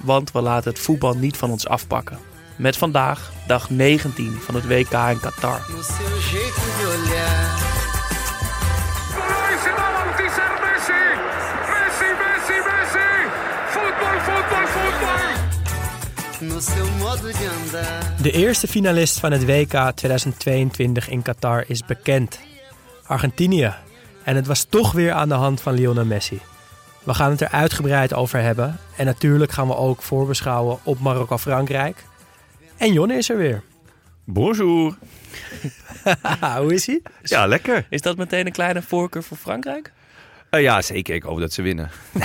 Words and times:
Want 0.00 0.32
we 0.32 0.40
laten 0.40 0.70
het 0.70 0.80
voetbal 0.80 1.14
niet 1.14 1.36
van 1.36 1.50
ons 1.50 1.68
afpakken. 1.68 2.18
Met 2.56 2.76
vandaag 2.76 3.32
dag 3.46 3.70
19 3.70 4.32
van 4.40 4.54
het 4.54 4.66
WK 4.66 4.92
in 4.92 5.20
Qatar. 5.20 5.60
De 18.22 18.30
eerste 18.30 18.68
finalist 18.68 19.18
van 19.18 19.32
het 19.32 19.44
WK 19.44 19.92
2022 19.94 21.08
in 21.08 21.22
Qatar 21.22 21.64
is 21.66 21.84
bekend. 21.84 22.40
Argentinië. 23.06 23.74
En 24.24 24.36
het 24.36 24.46
was 24.46 24.64
toch 24.64 24.92
weer 24.92 25.12
aan 25.12 25.28
de 25.28 25.34
hand 25.34 25.60
van 25.60 25.74
Lionel 25.74 26.04
Messi. 26.04 26.40
We 27.10 27.16
gaan 27.16 27.30
het 27.30 27.40
er 27.40 27.48
uitgebreid 27.48 28.14
over 28.14 28.40
hebben. 28.40 28.78
En 28.96 29.04
natuurlijk 29.04 29.52
gaan 29.52 29.66
we 29.66 29.76
ook 29.76 30.02
voorbeschouwen 30.02 30.78
op 30.82 31.00
Marokko-Frankrijk. 31.00 32.04
En 32.76 32.92
Jonne 32.92 33.14
is 33.14 33.30
er 33.30 33.36
weer. 33.36 33.62
Bonjour. 34.24 34.94
Hoe 36.60 36.74
is 36.74 36.86
hij? 36.86 37.02
Ja, 37.22 37.46
lekker. 37.46 37.86
Is 37.88 38.00
dat 38.00 38.16
meteen 38.16 38.46
een 38.46 38.52
kleine 38.52 38.82
voorkeur 38.82 39.22
voor 39.22 39.36
Frankrijk? 39.36 39.92
Eh, 40.50 40.62
ja, 40.62 40.82
zeker. 40.82 41.14
Ik 41.14 41.22
hoop 41.22 41.40
dat 41.40 41.52
ze 41.52 41.62
winnen. 41.62 41.90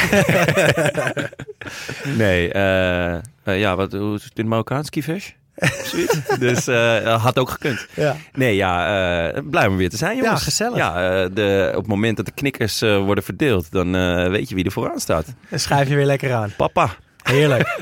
nee, 2.24 2.52
eh, 2.52 3.16
eh, 3.16 3.22
ja, 3.44 3.76
wat, 3.76 3.92
hoe 3.92 4.16
is 4.16 4.24
het 4.24 4.34
in 4.34 4.42
het 4.42 4.48
Marokkaans? 4.48 4.90
Kivesh? 4.90 5.30
Dus 6.40 6.68
eh, 6.68 7.24
had 7.24 7.40
ook 7.40 7.50
gekund. 7.50 7.88
Ja. 7.94 8.16
Nee, 8.34 8.56
ja, 8.56 9.28
eh, 9.34 9.42
blij 9.50 9.68
om 9.68 9.78
weer 9.78 9.90
te 9.90 9.98
zijn, 9.98 10.18
jongens. 10.18 10.40
Ja, 10.40 10.46
gezellig. 10.46 10.78
Ja, 10.78 11.22
eh, 11.24 11.30
de, 11.34 11.68
op 11.72 11.78
het 11.82 11.88
moment 11.88 12.18
dat 12.18 12.26
de 12.26 12.32
knikkers 12.32 12.82
eh, 12.82 12.98
worden 12.98 13.24
verdeeld, 13.24 13.72
dan 13.72 13.96
eh, 13.96 14.28
weet 14.30 14.50
je 14.50 14.56
wie 14.56 14.66
er 14.66 14.72
vooraan 14.72 15.00
staat. 15.00 15.26
Dan 15.50 15.60
schrijf 15.60 15.90
je 15.90 15.96
weer 15.96 16.06
lekker 16.06 16.34
aan. 16.34 16.54
Papa. 16.58 16.90
Heerlijk. 17.24 17.78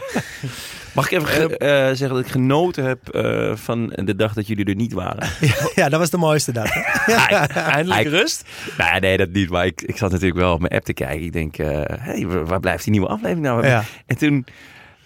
Mag 0.94 1.12
ik 1.12 1.18
even 1.22 1.28
ge- 1.28 1.58
eh, 1.58 1.68
zeggen 1.86 2.10
dat 2.10 2.20
ik 2.20 2.28
genoten 2.28 2.84
heb 2.84 3.10
eh, 3.10 3.52
van 3.56 3.88
de 3.96 4.16
dag 4.16 4.34
dat 4.34 4.48
jullie 4.48 4.66
er 4.66 4.76
niet 4.76 4.94
waren? 4.94 5.28
ja, 5.76 5.90
dat 5.90 6.00
was 6.00 6.10
de 6.10 6.18
mooiste 6.18 6.52
dag. 6.52 6.70
Eindelijk 7.56 8.08
rust? 8.08 8.44
Nou 8.78 8.94
ja, 8.94 9.00
nee, 9.00 9.18
dat 9.18 9.30
niet. 9.30 9.50
Maar 9.50 9.66
ik, 9.66 9.82
ik 9.82 9.98
zat 9.98 10.12
natuurlijk 10.12 10.40
wel 10.40 10.54
op 10.54 10.60
mijn 10.60 10.72
app 10.74 10.84
te 10.86 10.94
kijken. 10.94 11.24
Ik 11.26 11.34
denk, 11.34 11.58
eh 11.58 11.82
hey, 12.00 12.28
waar 12.28 12.60
blijft 12.60 12.84
die 12.84 12.92
nieuwe 12.92 13.08
aflevering 13.08 13.46
nou? 13.46 13.68
Ja. 13.68 13.84
En 14.06 14.18
toen, 14.18 14.46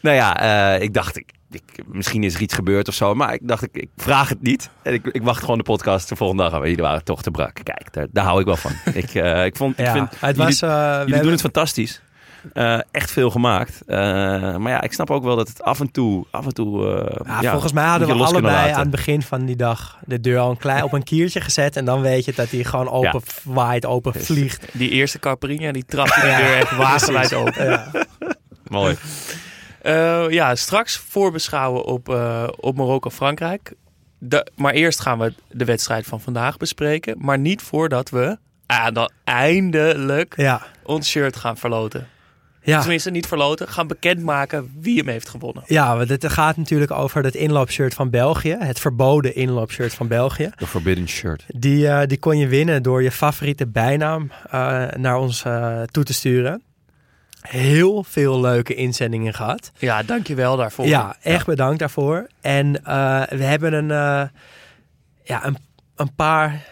nou 0.02 0.16
ja, 0.16 0.40
eh, 0.76 0.82
ik 0.82 0.94
dacht, 0.94 1.18
ik, 1.18 1.30
ik, 1.66 1.84
misschien 1.88 2.24
is 2.24 2.36
er 2.36 2.42
iets 2.42 2.54
gebeurd 2.54 2.88
of 2.88 2.94
zo. 2.94 3.14
Maar 3.16 3.34
ik 3.34 3.40
dacht, 3.44 3.64
ik, 3.64 3.70
ik 3.78 3.90
vraag 3.98 4.30
het 4.30 4.42
niet. 4.42 4.70
En 4.82 4.94
ik, 4.94 5.06
ik 5.06 5.24
wacht 5.24 5.40
gewoon 5.42 5.58
de 5.58 5.64
podcast 5.64 6.10
de 6.10 6.16
volgende 6.16 6.44
dag. 6.44 6.52
Maar 6.52 6.62
jullie 6.68 6.84
waren 6.84 7.04
toch 7.04 7.22
te 7.22 7.32
brak. 7.32 7.60
Kijk, 7.64 7.94
daar, 7.94 8.08
daar 8.12 8.26
hou 8.26 8.40
ik 8.40 8.46
wel 8.46 8.56
van. 8.56 8.72
ik, 8.94 9.14
eh, 9.14 9.46
ik 9.46 9.56
vond, 9.56 9.80
ik 9.80 9.86
Ja, 9.86 9.92
vind, 9.92 10.10
het 10.10 10.20
jullie, 10.20 10.36
was, 10.44 10.62
eh, 10.62 10.70
jullie 10.70 10.98
hebben- 10.98 11.22
doen 11.22 11.32
het 11.32 11.42
fantastisch. 11.42 12.02
Eh, 12.54 12.80
echt 12.92 13.12
veel 13.12 13.30
gemaakt. 13.30 13.82
Eh, 13.86 13.98
maar 14.58 14.72
ja, 14.72 14.82
ik 14.82 14.94
snap 14.94 15.12
ook 15.12 15.24
wel 15.24 15.36
dat 15.36 15.48
het 15.48 15.62
af 15.62 15.80
en 15.80 15.92
toe, 15.92 16.26
af 16.32 16.46
en 16.46 16.54
toe, 16.54 16.88
eh, 17.02 17.16
Ja, 17.26 17.42
ja, 17.42 17.52
volgens 17.52 17.74
mij 17.74 17.86
hadden 17.86 18.08
we 18.08 18.24
allebei 18.24 18.72
aan 18.72 18.80
het 18.80 18.90
begin 18.90 19.22
van 19.22 19.46
die 19.46 19.56
dag 19.56 19.98
de 20.06 20.20
deur 20.20 20.40
al 20.40 20.50
een 20.50 20.58
klein 20.58 20.84
op 20.84 20.94
een 20.94 21.04
kiertje 21.04 21.42
gezet. 21.42 21.76
En 21.76 21.86
dan 21.86 22.02
weet 22.02 22.26
je 22.26 22.34
dat 22.36 22.50
hij 22.50 22.64
gewoon 22.64 22.90
open 22.90 23.22
waait, 23.44 23.86
open 23.86 24.14
vliegt. 24.14 24.66
Die 24.74 24.90
eerste 24.90 25.20
Carperinha, 25.20 25.72
die 25.72 25.86
trapt 25.86 26.16
de 26.16 26.22
deur 26.22 26.58
echt 26.58 26.76
wagenwijd 26.76 27.34
open. 27.34 27.66
Ja. 27.70 27.92
Mooi. 28.68 28.96
Eh, 29.88 30.26
ja, 30.30 30.56
straks 30.56 30.98
voorbeschouwen 30.98 31.84
op, 31.86 32.10
eh, 32.10 32.48
op 32.60 32.76
Marokko-Frankrijk. 32.78 33.74
De- 34.20 34.48
Maar 34.56 34.74
eerst 34.74 35.00
gaan 35.00 35.20
we 35.20 35.34
de 35.52 35.66
wedstrijd 35.66 36.06
van 36.06 36.22
vandaag 36.22 36.58
bespreken. 36.58 37.16
Maar 37.20 37.40
niet 37.40 37.62
voordat 37.62 38.10
we 38.10 38.38
ah, 38.66 38.94
dan 38.94 39.12
eindelijk 39.24 40.34
Ja. 40.38 40.62
ons 40.84 41.10
shirt 41.10 41.36
gaan 41.36 41.58
verloten. 41.58 42.08
Ja. 42.62 42.80
Tenminste, 42.80 43.12
niet 43.12 43.28
verloten. 43.28 43.68
Gaan 43.68 43.88
bekendmaken 43.88 44.72
wie 44.80 44.98
hem 44.98 45.08
heeft 45.08 45.30
gewonnen. 45.30 45.64
Ja, 45.66 45.98
want 45.98 46.10
het 46.10 46.30
gaat 46.30 46.58
natuurlijk 46.58 46.92
over 46.92 47.24
het 47.24 47.36
inloopshirt 47.36 47.94
van 47.94 48.10
België. 48.10 48.56
Het 48.60 48.80
verboden 48.80 49.36
inloopshirt 49.36 49.94
van 49.94 50.08
België. 50.08 50.52
The 50.56 50.68
Forbidden 50.68 51.08
Shirt. 51.08 51.44
Die, 51.48 51.88
eh, 51.88 52.08
die 52.08 52.18
kon 52.20 52.38
je 52.38 52.48
winnen 52.48 52.84
door 52.84 53.04
je 53.04 53.12
favoriete 53.12 53.68
bijnaam 53.68 54.32
eh, 54.52 54.86
naar 54.98 55.18
ons 55.18 55.42
toe 55.92 56.04
te 56.04 56.14
sturen. 56.14 56.62
Heel 57.48 58.04
veel 58.04 58.40
leuke 58.42 58.74
inzendingen 58.76 59.34
gehad. 59.34 59.72
Ja, 59.78 60.04
dankjewel 60.04 60.56
daarvoor. 60.58 60.86
Ja, 60.88 61.16
echt 61.22 61.46
bedankt 61.46 61.80
daarvoor. 61.80 62.28
En 62.42 62.84
eh, 62.86 63.22
we 63.30 63.44
hebben 63.44 63.74
een, 63.74 63.92
eh, 63.92 64.30
ja, 65.24 65.46
een, 65.46 65.58
een 65.96 66.14
paar 66.16 66.66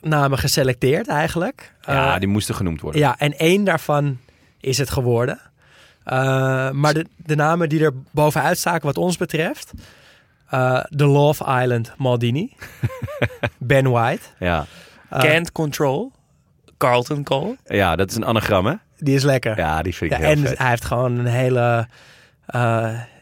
namen 0.00 0.38
geselecteerd 0.38 1.08
eigenlijk. 1.08 1.74
Ja, 1.82 2.14
Eh, 2.14 2.18
die 2.18 2.28
moesten 2.28 2.54
genoemd 2.54 2.80
worden. 2.80 3.00
ja, 3.00 3.18
en 3.18 3.38
één 3.38 3.64
daarvan 3.64 4.18
is 4.60 4.78
het 4.78 4.90
geworden. 4.90 5.40
Maar 6.72 6.94
de, 6.94 7.06
de 7.16 7.34
namen 7.34 7.68
die 7.68 7.84
er 7.84 7.92
bovenuit 8.10 8.58
staken 8.58 8.86
wat 8.86 8.98
ons 8.98 9.16
betreft... 9.16 9.72
The 10.96 11.04
Love 11.06 11.60
Island 11.62 11.92
Maldini. 11.96 12.52
ben 13.58 13.90
White. 13.90 14.22
Ja. 14.38 14.66
Can't 15.10 15.52
Control. 15.52 16.12
Carlton 16.78 17.22
Cole. 17.24 17.56
ja, 17.64 17.96
dat 17.96 18.10
is 18.10 18.16
een 18.16 18.24
anagram, 18.24 18.66
hè? 18.66 18.74
Die 18.98 19.14
is 19.14 19.22
lekker. 19.22 19.58
Ja, 19.58 19.82
die 19.82 19.94
vind 19.94 20.12
ik 20.12 20.18
Ja, 20.18 20.24
heel 20.24 20.34
en 20.36 20.46
vet. 20.46 20.58
hij 20.58 20.68
heeft 20.68 20.84
gewoon 20.84 21.18
een 21.18 21.26
hele... 21.26 21.88
eh, 22.46 22.60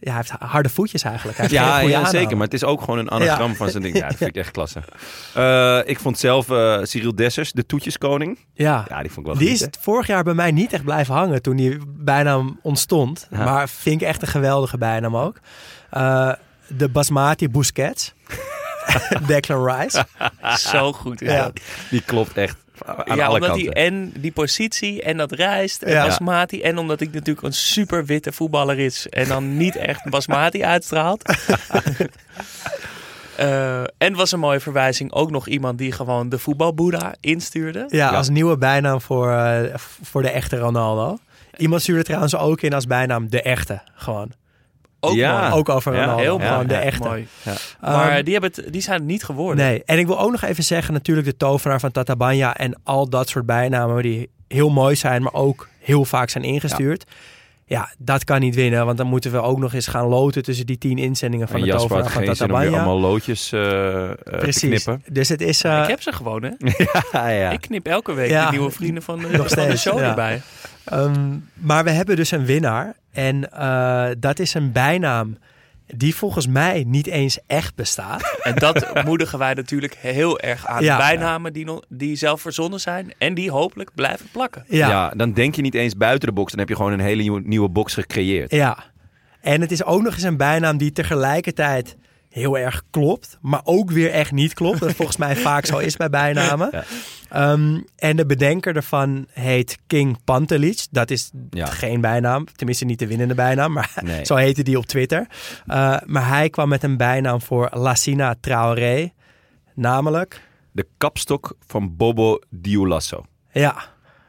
ja, 0.01 0.11
hij 0.13 0.15
heeft 0.15 0.31
harde 0.31 0.69
voetjes 0.69 1.03
eigenlijk. 1.03 1.39
Hij 1.39 1.47
heeft 1.47 1.59
Ja, 1.61 1.79
ja 1.79 2.09
zeker. 2.09 2.37
Maar 2.37 2.45
het 2.47 2.55
is 2.55 2.65
ook 2.65 2.81
gewoon 2.81 2.99
een 2.99 3.11
anagram 3.11 3.51
Ja. 3.51 3.57
van 3.57 3.69
zijn 3.71 3.83
ding. 3.83 3.97
Ja, 3.97 4.09
dat 4.09 4.17
vind 4.23 4.31
ik 4.31 4.37
echt 4.37 4.51
klasse. 4.51 4.81
Eh, 5.35 5.79
ik 5.85 5.99
vond 5.99 6.19
zelf 6.19 6.51
eh, 6.51 6.79
Cyril 6.83 7.15
Dessers, 7.15 7.53
de 7.53 7.67
toetjeskoning. 7.67 8.39
Ja. 8.55 8.85
Ja, 8.89 9.01
die 9.01 9.11
vond 9.11 9.27
ik 9.27 9.33
wel 9.33 9.43
Die 9.43 9.59
goed, 9.59 9.69
is 9.75 9.81
vorig 9.81 10.07
jaar 10.07 10.25
bij 10.25 10.35
mij 10.35 10.51
niet 10.51 10.73
echt 10.73 10.85
blijven 10.85 11.15
hangen 11.15 11.43
toen 11.43 11.57
die 11.57 11.79
bijnaam 11.87 12.59
ontstond. 12.63 13.29
Ja. 13.31 13.45
Maar 13.45 13.69
vind 13.69 14.01
ik 14.01 14.07
echt 14.09 14.23
een 14.23 14.29
geweldige 14.29 14.79
bijnaam 14.79 15.17
ook. 15.17 15.37
Eh, 15.91 16.33
de 16.69 16.89
Basmati 16.89 17.49
Busquets. 17.49 18.13
Declan 19.27 19.67
Rice. 19.71 20.07
Zo 20.59 20.93
goed 20.93 21.23
is 21.23 21.31
Ja. 21.33 21.51
Die 21.91 22.01
klopt 22.03 22.37
echt 22.37 22.57
aan 22.87 23.17
ja, 23.17 23.25
alle 23.27 23.35
omdat 23.35 23.49
kanten. 23.51 23.73
hij 23.73 23.87
en 23.87 24.13
die 24.19 24.33
positie 24.33 25.03
en 25.03 25.17
dat 25.17 25.33
reist 25.33 25.83
en 25.83 25.93
Ja. 25.93 26.07
basmati. 26.07 26.63
En 26.63 26.79
omdat 26.79 27.01
ik 27.01 27.13
natuurlijk 27.13 27.47
een 27.47 27.53
super 27.53 28.05
witte 28.05 28.33
voetballer 28.33 28.79
is. 28.79 29.09
En 29.09 29.29
dan 29.29 29.57
niet 29.57 29.77
echt 29.77 30.11
basmati 30.11 30.65
uitstraalt. 30.65 31.23
Eh, 33.37 33.83
en 33.99 34.15
was 34.15 34.33
een 34.33 34.39
mooie 34.39 34.61
verwijzing 34.61 35.13
ook 35.13 35.31
nog 35.31 35.49
iemand 35.49 35.79
die 35.79 35.93
gewoon 35.93 36.29
de 36.29 36.39
voetbalboeddha 36.39 37.15
instuurde. 37.21 37.85
Ja, 37.89 38.11
Ja. 38.11 38.17
als 38.17 38.29
nieuwe 38.29 38.57
bijnaam 38.59 39.01
voor, 39.01 39.33
eh, 39.33 39.75
voor 40.03 40.23
de 40.23 40.31
echte 40.31 40.59
Ronaldo. 40.59 41.19
Iemand 41.57 41.83
stuurde 41.83 42.03
trouwens 42.05 42.37
ook 42.37 42.61
in 42.61 42.73
als 42.75 42.87
bijnaam 42.87 43.31
de 43.31 43.43
echte. 43.43 43.81
Gewoon. 43.95 44.33
Ook 45.05 45.15
Ja. 45.15 45.41
mooi. 45.41 45.53
Ook 45.53 45.69
over 45.69 45.95
Ja, 45.95 46.01
Ronaldo. 46.01 46.23
Heel 46.23 46.39
gewoon 46.39 46.55
mooi. 46.55 46.67
de 46.67 46.75
Ja, 46.75 46.81
echte. 46.81 47.09
mooi. 47.09 47.27
Ja. 47.43 47.53
Maar 47.81 48.11
Ehm, 48.11 48.25
die, 48.25 48.33
hebben 48.33 48.51
het, 48.55 48.73
die 48.73 48.83
zijn 48.83 48.99
het 48.99 49.07
niet 49.07 49.25
geworden. 49.25 49.65
Nee, 49.65 49.83
en 49.85 49.99
ik 49.99 50.07
wil 50.07 50.21
ook 50.21 50.31
nog 50.31 50.43
even 50.43 50.65
zeggen, 50.65 50.93
natuurlijk 50.93 51.27
de 51.27 51.37
tovenaar 51.37 51.81
van 51.81 51.91
Tatabanya 51.91 52.57
en 52.57 52.81
al 52.85 53.09
dat 53.09 53.29
soort 53.29 53.47
bijnamen 53.47 54.03
die 54.03 54.31
heel 54.49 54.71
mooi 54.71 54.97
zijn, 54.97 55.23
maar 55.23 55.33
ook 55.33 55.69
heel 55.79 56.05
vaak 56.05 56.29
zijn 56.31 56.45
ingestuurd. 56.45 57.05
Ja, 57.67 57.93
dat 57.99 58.25
kan 58.25 58.41
niet 58.41 58.55
winnen, 58.55 58.87
want 58.87 58.99
dan 58.99 59.07
moeten 59.07 59.33
we 59.33 59.41
ook 59.41 59.59
nog 59.59 59.73
eens 59.75 59.87
gaan 59.87 60.07
loten 60.07 60.43
tussen 60.43 60.67
die 60.67 60.79
tien 60.79 60.99
inzendingen 60.99 61.49
van 61.49 61.61
En 61.63 61.69
tovenaar 61.69 62.03
had 62.03 62.13
van 62.13 62.23
geen 62.23 62.37
zin 62.37 62.53
om 62.53 62.59
weer 62.61 62.69
allemaal 62.73 63.01
loodjes 63.01 63.53
eh, 63.53 64.11
eh, 64.11 64.17
te 64.17 64.37
Precies. 64.39 64.61
knippen. 64.85 65.03
Dus 65.13 65.29
het 65.29 65.41
is... 65.41 65.65
eh, 65.65 65.81
Ik 65.83 65.89
heb 65.89 66.03
ze 66.03 66.13
gewoon, 66.13 66.43
hè? 66.43 66.51
ja, 67.13 67.29
ja. 67.29 67.51
Ik 67.51 67.61
knip 67.61 67.87
elke 67.87 68.13
week 68.13 68.31
Ja. 68.31 68.45
de 68.45 68.51
nieuwe 68.51 68.71
vrienden 68.71 69.03
van 69.03 69.19
de, 69.19 69.23
Nog 69.29 69.31
van 69.37 69.45
de 69.45 69.49
steeds, 69.63 69.83
show 69.83 69.99
ja. 69.99 70.09
erbij. 70.09 70.43
ehm, 70.85 71.37
maar 71.55 71.85
we 71.85 71.91
hebben 71.91 72.17
dus 72.17 72.31
een 72.31 72.45
winnaar 72.45 72.95
en 73.13 73.53
eh, 73.53 74.07
dat 74.19 74.39
is 74.39 74.55
een 74.55 74.73
bijnaam 74.73 75.39
die 75.97 76.15
volgens 76.15 76.47
mij 76.47 76.85
niet 76.87 77.07
eens 77.07 77.39
echt 77.47 77.75
bestaat. 77.75 78.39
En 78.43 78.55
dat 78.55 79.05
moedigen 79.05 79.39
wij 79.39 79.55
natuurlijk 79.55 79.95
heel 79.95 80.41
erg 80.41 80.67
aan. 80.67 80.83
Ja. 80.83 80.97
Bijnamen 80.97 81.53
die, 81.53 81.67
die 81.89 82.17
zelf 82.17 82.41
verzonnen 82.41 82.81
zijn 82.81 83.15
en 83.19 83.35
die 83.35 83.51
hopelijk 83.51 83.91
blijven 83.95 84.27
plakken. 84.33 84.65
Ja, 84.69 84.89
Ja. 84.89 85.11
dan 85.17 85.33
denk 85.33 85.55
je 85.55 85.63
niet 85.63 85.75
eens 85.75 85.97
buiten 85.97 86.29
de 86.29 86.35
box. 86.35 86.51
Dan 86.51 86.59
heb 86.61 86.69
je 86.69 86.77
gewoon 86.77 86.93
een 86.93 87.01
hele 87.01 87.23
nieuwe, 87.23 87.41
nieuwe 87.45 87.69
box 87.69 87.95
gecreëerd. 87.95 88.51
ja. 88.51 88.93
En 89.41 89.61
het 89.61 89.73
is 89.73 89.85
ook 89.85 90.03
nog 90.03 90.15
eens 90.15 90.23
een 90.23 90.37
bijnaam 90.37 90.77
die 90.77 90.93
tegelijkertijd 90.93 91.97
heel 92.35 92.59
erg 92.59 92.83
klopt, 92.91 93.39
maar 93.41 93.61
ook 93.65 93.91
weer 93.91 94.11
echt 94.11 94.33
niet 94.33 94.55
klopt. 94.55 94.81
Dat 94.81 94.93
volgens 94.95 95.17
mij 95.17 95.37
vaak 95.49 95.67
zo 95.67 95.79
is 95.79 95.97
bij 95.97 96.11
bijnamen. 96.11 96.69
Ja. 96.73 96.85
Ehm, 97.29 97.81
en 97.97 98.17
de 98.17 98.27
bedenker 98.27 98.77
ervan 98.77 99.27
heet 99.33 99.79
King 99.87 100.25
Pantelic. 100.25 100.87
Dat 100.91 101.11
is 101.11 101.31
Ja. 101.51 101.67
geen 101.67 102.01
bijnaam, 102.01 102.45
tenminste 102.57 102.85
niet 102.85 102.99
de 102.99 103.07
winnende 103.07 103.35
bijnaam, 103.35 103.73
maar 103.73 103.91
Nee. 104.05 104.25
zo 104.25 104.35
heette 104.37 104.63
die 104.63 104.79
op 104.79 104.87
Twitter. 104.87 105.27
Uh, 105.67 105.97
maar 106.05 106.29
hij 106.29 106.51
kwam 106.51 106.69
met 106.69 106.83
een 106.83 106.97
bijnaam 106.97 107.41
voor 107.41 107.71
Lassina 107.73 108.35
Traoré, 108.41 109.13
namelijk, 109.75 110.41
De 110.73 110.87
kapstok 110.99 111.57
van 111.67 111.97
Bobo 111.97 112.39
Dioulasso. 112.51 113.25
ja, 113.53 113.77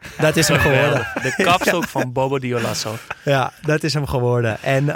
dat 0.25 0.35
is 0.35 0.47
hem 0.47 0.57
geworden. 0.59 1.07
De 1.21 1.33
kapstok 1.43 1.87
van 1.87 2.11
Bobo 2.11 2.39
Diolasso. 2.39 2.95
Ja, 3.23 3.51
dat 3.61 3.83
is 3.83 3.93
hem 3.93 4.05
geworden. 4.07 4.61
En 4.61 4.89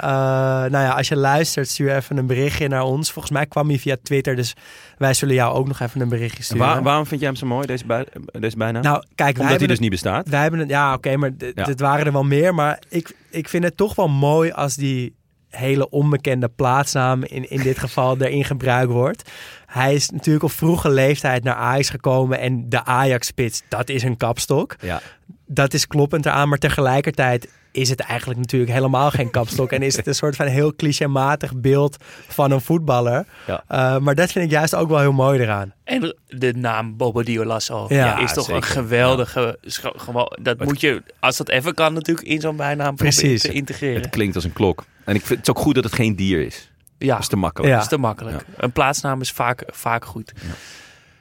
nou 0.70 0.70
ja, 0.70 0.90
als 0.90 1.08
je 1.08 1.16
luistert, 1.16 1.68
stuur 1.68 1.96
even 1.96 2.16
een 2.16 2.26
berichtje 2.26 2.68
naar 2.68 2.82
ons. 2.82 3.10
Volgens 3.12 3.34
mij 3.34 3.46
kwam 3.46 3.68
hij 3.68 3.78
via 3.78 3.96
Twitter, 4.02 4.36
dus 4.36 4.54
wij 4.98 5.14
zullen 5.14 5.34
jou 5.34 5.54
ook 5.54 5.66
nog 5.68 5.80
even 5.80 6.00
een 6.00 6.08
berichtje 6.08 6.38
En 6.38 6.44
sturen. 6.44 6.66
waar- 6.66 6.82
waarom 6.82 7.06
vind 7.06 7.20
jij 7.20 7.28
hem 7.30 7.38
zo 7.38 7.46
mooi, 7.46 7.66
deze, 7.66 7.86
bij, 7.86 8.06
deze 8.38 8.56
bijnaam? 8.56 8.82
Nou, 8.82 9.04
kijk, 9.14 9.38
Omdat 9.38 9.48
hij 9.48 9.58
dus 9.58 9.68
het- 9.70 9.80
niet 9.80 9.90
bestaat. 9.90 10.28
Wij 10.28 10.40
hebben 10.42 10.60
het, 10.60 10.68
ja, 10.68 10.94
oké, 10.94 11.16
maar 11.16 11.30
Ja. 11.54 11.64
dit 11.64 11.80
waren 11.80 12.06
er 12.06 12.12
wel 12.12 12.24
meer. 12.24 12.54
Maar 12.54 12.78
ik, 12.88 13.14
ik 13.30 13.48
vind 13.48 13.64
het 13.64 13.76
toch 13.76 13.94
wel 13.94 14.08
mooi 14.08 14.50
als 14.50 14.74
die 14.74 15.14
hele 15.50 15.88
onbekende 15.88 16.48
plaatsnaam 16.48 17.24
in, 17.24 17.50
in 17.50 17.62
dit 17.62 17.78
geval 17.78 18.18
erin 18.20 18.44
gebruikt 18.44 18.92
wordt. 18.92 19.30
Hij 19.66 19.94
is 19.94 20.10
natuurlijk 20.10 20.44
op 20.44 20.52
vroege 20.52 20.90
leeftijd 20.90 21.44
naar 21.44 21.54
Ajax 21.54 21.90
gekomen 21.90 22.38
en 22.38 22.68
de 22.68 22.84
Ajax-spits, 22.84 23.62
dat 23.68 23.88
is 23.88 24.02
een 24.02 24.16
kapstok. 24.16 24.76
Ja. 24.80 25.00
Dat 25.46 25.74
is 25.74 25.86
kloppend 25.86 26.26
eraan, 26.26 26.48
maar 26.48 26.58
tegelijkertijd 26.58 27.48
is 27.72 27.88
het 27.88 28.00
eigenlijk 28.00 28.40
natuurlijk 28.40 28.72
helemaal 28.72 29.10
geen 29.10 29.30
kapstok. 29.30 29.72
en 29.72 29.82
is 29.82 29.96
het 29.96 30.06
een 30.06 30.14
soort 30.14 30.36
van 30.36 30.46
heel 30.46 30.74
clichématig 30.74 31.54
beeld 31.54 31.96
van 32.28 32.50
een 32.50 32.60
voetballer. 32.60 33.26
Ja. 33.46 33.64
Uh, 33.70 33.98
maar 33.98 34.14
dat 34.14 34.32
vind 34.32 34.44
ik 34.44 34.50
juist 34.50 34.74
ook 34.74 34.88
wel 34.88 34.98
heel 34.98 35.12
mooi 35.12 35.40
eraan. 35.40 35.72
En 35.84 36.16
de 36.28 36.52
naam 36.52 36.96
Bobo 36.96 37.22
Diolasso 37.22 37.86
Ja, 37.88 38.18
is 38.18 38.32
toch 38.32 38.48
een 38.48 38.62
geweldige... 38.62 39.58
Gewoon, 39.96 40.36
dat 40.42 40.64
moet 40.64 40.80
je, 40.80 41.02
als 41.20 41.36
dat 41.36 41.48
even 41.48 41.74
kan, 41.74 41.92
natuurlijk 41.92 42.28
in 42.28 42.40
zo'n 42.40 42.56
bijnaam 42.56 42.94
proberen 42.96 43.18
Precies. 43.18 43.42
te 43.42 43.52
integreren. 43.52 44.00
Het 44.00 44.10
klinkt 44.10 44.34
als 44.34 44.44
een 44.44 44.52
klok. 44.52 44.84
En 45.04 45.14
ik 45.14 45.26
vind 45.26 45.38
het 45.38 45.50
ook 45.50 45.58
goed 45.58 45.74
dat 45.74 45.84
het 45.84 45.92
geen 45.92 46.16
dier 46.16 46.46
is. 46.46 46.70
Ja, 46.98 47.12
Dat 47.12 47.18
is 47.22 47.28
te 47.28 47.36
makkelijk. 47.36 47.68
Ja. 47.70 47.74
dat 47.74 47.84
is 47.84 47.90
te 47.90 47.98
makkelijk. 47.98 48.44
Een 48.56 48.72
plaatsnaam 48.72 49.20
is 49.20 49.30
vaak, 49.30 49.64
vaak 49.66 50.04
goed. 50.04 50.32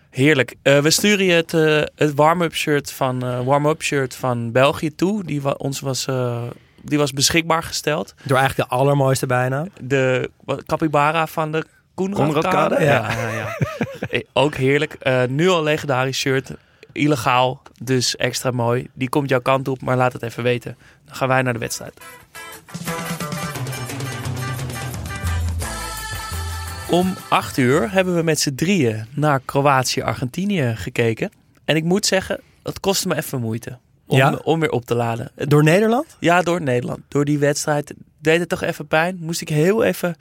Heerlijk. 0.09 0.55
Eh, 0.61 0.79
we 0.79 0.89
sturen 0.89 1.25
je 1.25 1.31
het, 1.31 1.53
eh, 1.53 1.81
het 1.95 2.13
warm-up 2.15 2.55
shirt, 2.55 2.91
van, 2.91 3.23
eh, 3.25 3.39
warm-up 3.41 3.81
shirt 3.83 4.15
van 4.15 4.51
België 4.51 4.95
toe. 4.95 5.23
Die 5.23 5.41
wa- 5.41 5.55
ons 5.57 5.79
was, 5.79 6.05
eh, 6.05 6.41
die 6.81 6.97
was 6.97 7.13
beschikbaar 7.13 7.63
gesteld. 7.63 8.13
Door 8.25 8.37
eigenlijk 8.37 8.69
de 8.69 8.75
allermooiste 8.75 9.25
bijnaam. 9.25 9.69
De 9.81 10.29
wat, 10.43 10.63
capybara 10.65 11.27
van 11.27 11.51
de 11.51 11.65
Koenradkade. 11.95 12.83
Ja, 12.83 13.11
ja, 13.11 13.29
ja. 14.09 14.21
Ook 14.33 14.55
heerlijk. 14.55 14.93
Eh, 14.93 15.23
nu 15.29 15.49
al 15.49 15.63
legendarisch 15.63 16.17
shirt. 16.19 16.51
Illegaal, 16.91 17.61
dus 17.83 18.15
extra 18.15 18.51
mooi. 18.51 18.87
Die 18.93 19.09
komt 19.09 19.29
jouw 19.29 19.41
kant 19.41 19.67
op, 19.67 19.81
maar 19.81 19.97
laat 19.97 20.13
het 20.13 20.21
even 20.23 20.43
weten. 20.43 20.77
Dan 21.05 21.15
gaan 21.15 21.27
wij 21.27 21.41
naar 21.41 21.53
de 21.53 21.59
wedstrijd. 21.59 21.93
Om 26.91 27.13
8 27.29 27.57
uur 27.57 27.91
hebben 27.91 28.15
we 28.15 28.21
met 28.23 28.39
z'n 28.39 28.55
drieën 28.55 29.05
naar 29.13 29.41
Kroatië-Argentinië 29.45 30.73
gekeken. 30.75 31.31
En 31.65 31.75
ik 31.75 31.83
moet 31.83 32.05
zeggen, 32.05 32.39
het 32.63 32.79
kostte 32.79 33.07
me 33.07 33.15
even 33.15 33.41
moeite 33.41 33.77
om, 34.07 34.17
Ja? 34.17 34.39
om 34.43 34.59
weer 34.59 34.71
op 34.71 34.85
te 34.85 34.95
laden. 34.95 35.31
Door 35.35 35.63
Nederland? 35.63 36.17
ja, 36.19 36.41
door 36.41 36.61
Nederland. 36.61 36.99
Door 37.07 37.25
die 37.25 37.37
wedstrijd 37.37 37.93
deed 38.21 38.39
het 38.39 38.49
toch 38.49 38.61
even 38.61 38.87
pijn. 38.87 39.17
Moest 39.21 39.41
ik 39.41 39.49
heel 39.49 39.83
even... 39.83 40.15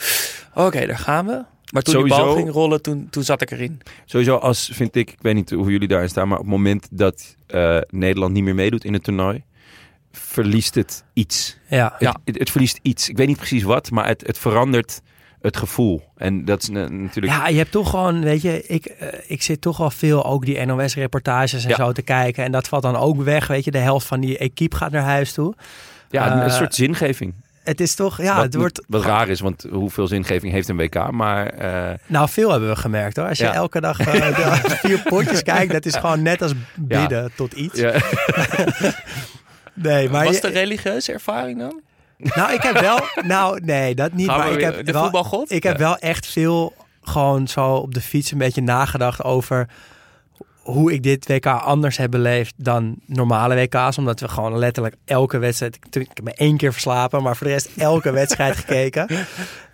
Oké, 0.55 0.87
daar 0.87 0.99
gaan 0.99 1.27
we. 1.27 1.45
Maar 1.73 1.83
toen 1.83 1.95
die 1.95 2.09
bal 2.09 2.19
Sowieso- 2.19 2.37
ging 2.37 2.51
rollen, 2.53 2.83
toen, 2.83 3.09
toen 3.11 3.23
zat 3.23 3.43
ik 3.43 3.51
erin. 3.51 3.81
Sowieso 4.05 4.37
als, 4.37 4.71
vind 4.73 4.97
ik, 4.97 5.11
ik 5.11 5.19
weet 5.21 5.35
niet 5.35 5.51
hoe 5.51 5.71
jullie 5.71 5.89
daarin 5.89 6.09
staan, 6.09 6.29
maar 6.29 6.39
op 6.39 6.45
het 6.45 6.53
moment 6.53 6.89
dat 6.91 7.37
eh, 7.47 7.79
Nederland 7.89 8.33
niet 8.33 8.45
meer 8.45 8.55
meedoet 8.55 8.85
in 8.85 8.93
het 8.93 9.03
toernooi, 9.05 9.43
verliest 10.13 10.75
het 10.75 11.05
iets. 11.13 11.57
Ja. 11.69 11.97
Ja. 11.99 12.09
Het, 12.11 12.19
het, 12.25 12.39
het 12.39 12.51
verliest 12.51 12.79
iets. 12.83 13.09
Ik 13.09 13.17
weet 13.17 13.27
niet 13.27 13.37
precies 13.37 13.63
wat, 13.63 13.91
maar 13.91 14.07
het, 14.07 14.27
het 14.27 14.39
verandert 14.39 15.01
het 15.43 15.57
gevoel. 15.57 16.03
En 16.17 16.45
dat 16.45 16.63
is 16.63 16.69
natuurlijk... 16.69 17.27
Ja, 17.37 17.49
je 17.49 17.57
hebt 17.57 17.71
toch 17.71 17.91
gewoon, 17.91 18.21
weet 18.23 18.43
je, 18.43 18.67
ik, 18.67 18.87
eh, 18.87 19.09
ik 19.27 19.43
zit 19.43 19.61
toch 19.61 19.77
wel 19.77 19.91
veel 19.91 20.25
ook 20.25 20.45
die 20.45 20.65
NOS-reportages 20.65 21.63
en 21.65 21.69
Ja. 21.71 21.77
zo 21.77 21.93
te 21.93 22.03
kijken. 22.03 22.45
En 22.45 22.53
dat 22.53 22.69
valt 22.69 22.83
dan 22.83 22.97
ook 22.97 23.23
weg, 23.23 23.47
weet 23.47 23.65
je. 23.65 23.71
De 23.71 23.79
helft 23.79 24.07
van 24.07 24.21
die 24.21 24.39
equipe 24.39 24.77
gaat 24.77 24.91
naar 24.91 25.03
huis 25.03 25.33
toe. 25.33 25.55
ja, 26.11 26.33
een, 26.33 26.43
eh, 26.43 26.57
soort 26.57 26.75
zingeving. 26.75 27.35
Het 27.65 27.81
is 27.81 27.95
toch, 27.95 28.23
ja, 28.23 28.35
wat, 28.35 28.45
het 28.45 28.55
wordt... 28.55 28.85
wat 28.89 29.05
raar 29.05 29.29
is, 29.29 29.41
want 29.41 29.67
hoeveel 29.71 30.07
zingeving 30.07 30.53
heeft 30.53 30.69
een 30.69 30.77
WK? 30.77 31.11
Maar 31.11 31.47
eh, 31.47 31.95
Nou, 32.07 32.29
veel 32.29 32.51
hebben 32.51 32.69
we 32.69 32.77
gemerkt 32.77 33.17
hoor. 33.17 33.29
Als 33.29 33.39
je 33.39 33.45
Ja. 33.45 33.53
elke 33.55 33.81
dag 33.81 33.97
de 33.97 34.77
vier 34.83 35.03
potjes 35.05 35.43
kijkt, 35.43 35.73
dat 35.73 35.87
is 35.87 35.95
gewoon 35.95 36.23
net 36.23 36.43
als 36.43 36.53
bidden 36.77 37.31
tot 37.37 37.53
iets. 37.53 37.79
ja, 37.81 37.93
Nee, 39.75 40.09
maar 40.09 40.25
Was 40.25 40.35
het 40.35 40.45
een 40.45 40.51
religieuze 40.53 41.13
ervaring 41.13 41.59
dan? 41.59 41.81
Nou, 42.19 42.53
ik 42.53 42.63
heb 42.63 42.81
wel... 42.81 43.01
Nou, 43.25 43.61
nee, 43.65 43.95
dat 43.95 44.13
niet. 44.13 44.29
Gaan 44.29 44.39
maar 44.39 44.53
ik 44.53 44.61
heb 44.61 44.87
de 44.87 44.93
wel, 44.93 45.03
voetbalgod? 45.03 45.51
Ik 45.53 45.63
heb 45.63 45.73
Ja. 45.73 45.79
wel 45.79 45.97
echt 45.97 46.27
veel 46.27 46.75
gewoon 47.03 47.49
zo 47.49 47.75
op 47.75 47.95
de 47.95 48.01
fiets 48.01 48.31
een 48.33 48.39
beetje 48.39 48.63
nagedacht 48.63 49.25
over 49.25 49.69
hoe 50.59 50.93
ik 50.93 51.03
dit 51.03 51.29
WK 51.29 51.47
anders 51.47 51.97
heb 51.97 52.11
beleefd 52.11 52.55
dan 52.57 52.97
normale 53.07 53.55
WK's. 53.55 53.99
Omdat 53.99 54.21
we 54.21 54.29
gewoon 54.29 54.59
letterlijk 54.59 54.95
elke 55.05 55.39
wedstrijd... 55.39 55.77
Ik, 55.77 55.95
ik 55.95 56.11
heb 56.15 56.25
me 56.25 56.35
één 56.35 56.57
keer 56.57 56.73
verslapen, 56.73 57.23
maar 57.23 57.37
voor 57.37 57.47
de 57.47 57.53
rest 57.53 57.69
elke 57.77 58.11
wedstrijd 58.11 58.57
gekeken. 58.57 59.07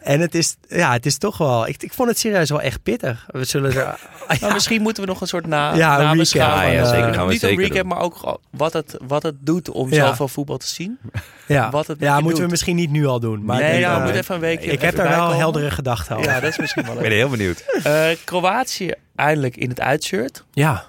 En 0.05 0.21
het 0.21 0.35
is, 0.35 0.57
ja, 0.69 0.93
het 0.93 1.07
is 1.07 1.19
toch 1.19 1.39
wel... 1.39 1.67
Ik, 1.69 1.83
ik 1.83 1.93
vond 1.93 2.09
het 2.09 2.19
serieus 2.19 2.51
wel 2.51 2.61
echt 2.61 2.83
pittig. 2.83 3.27
We 3.27 3.45
zullen 3.45 3.75
er... 3.75 3.85
Nou, 4.29 4.39
ja, 4.41 4.53
misschien 4.53 4.83
moeten 4.83 5.03
we 5.03 5.09
nog 5.09 5.21
een 5.21 5.27
soort 5.27 5.47
na, 5.47 5.75
Ja, 5.75 5.97
recap, 6.13 6.27
ja, 6.27 6.65
eh, 6.73 6.89
zeker, 6.89 7.15
gaan 7.15 7.27
we 7.27 7.33
Niet 7.33 7.41
zeker 7.41 7.59
een 7.59 7.63
recap, 7.69 7.79
doen. 7.79 7.89
maar 7.89 7.99
ook 8.01 8.41
wat 8.51 8.73
het, 8.73 8.97
wat 9.07 9.23
het 9.23 9.35
doet 9.41 9.71
om 9.71 9.91
Ja. 9.91 10.07
zoveel 10.07 10.29
voetbal 10.29 10.57
te 10.57 10.67
zien. 10.67 10.99
ja. 11.47 11.71
wat 11.71 11.87
het 11.87 12.01
ja 12.01 12.21
moeten 12.21 12.45
we 12.45 12.51
misschien 12.51 12.77
niet 12.77 12.91
nu 12.91 13.07
al 13.07 13.21
doen. 13.21 13.45
Maar 13.45 13.61
nee, 13.61 13.73
ik, 13.73 13.79
ja, 13.79 13.81
denk, 13.81 13.91
we 13.91 13.97
eh, 13.97 14.03
moeten 14.03 14.21
even 14.21 14.35
een 14.35 14.41
weekje 14.41 14.71
ik 14.71 14.81
heb 14.81 14.97
daar 14.97 15.09
wel 15.09 15.31
heldere 15.31 15.71
gedachten 15.71 16.17
over. 16.17 16.31
Ja, 16.31 16.41
dat 16.41 16.51
is 16.51 16.59
misschien 16.59 16.85
wel 16.85 16.95
ik 16.95 17.01
ben 17.01 17.11
heel 17.11 17.29
benieuwd. 17.29 17.65
Eh, 17.83 18.07
Kroatië 18.25 18.93
eindelijk 19.17 19.57
in 19.57 19.69
het 19.69 19.81
uitshirt. 19.81 20.45
Ja. 20.53 20.85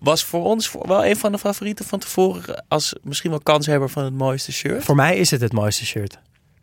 Was 0.00 0.24
voor 0.24 0.44
ons 0.44 0.72
wel 0.82 1.04
een 1.06 1.16
van 1.16 1.32
de 1.32 1.38
favorieten 1.38 1.84
van 1.84 1.98
tevoren. 1.98 2.64
Als 2.68 2.94
misschien 3.02 3.30
wel 3.30 3.40
kanshebber 3.40 3.88
van 3.90 4.04
het 4.04 4.14
mooiste 4.14 4.52
shirt. 4.52 4.84
Voor 4.84 4.94
mij 4.96 5.16
is 5.16 5.30
het 5.30 5.40
het 5.40 5.52
mooiste 5.52 5.86
shirt. 5.86 6.18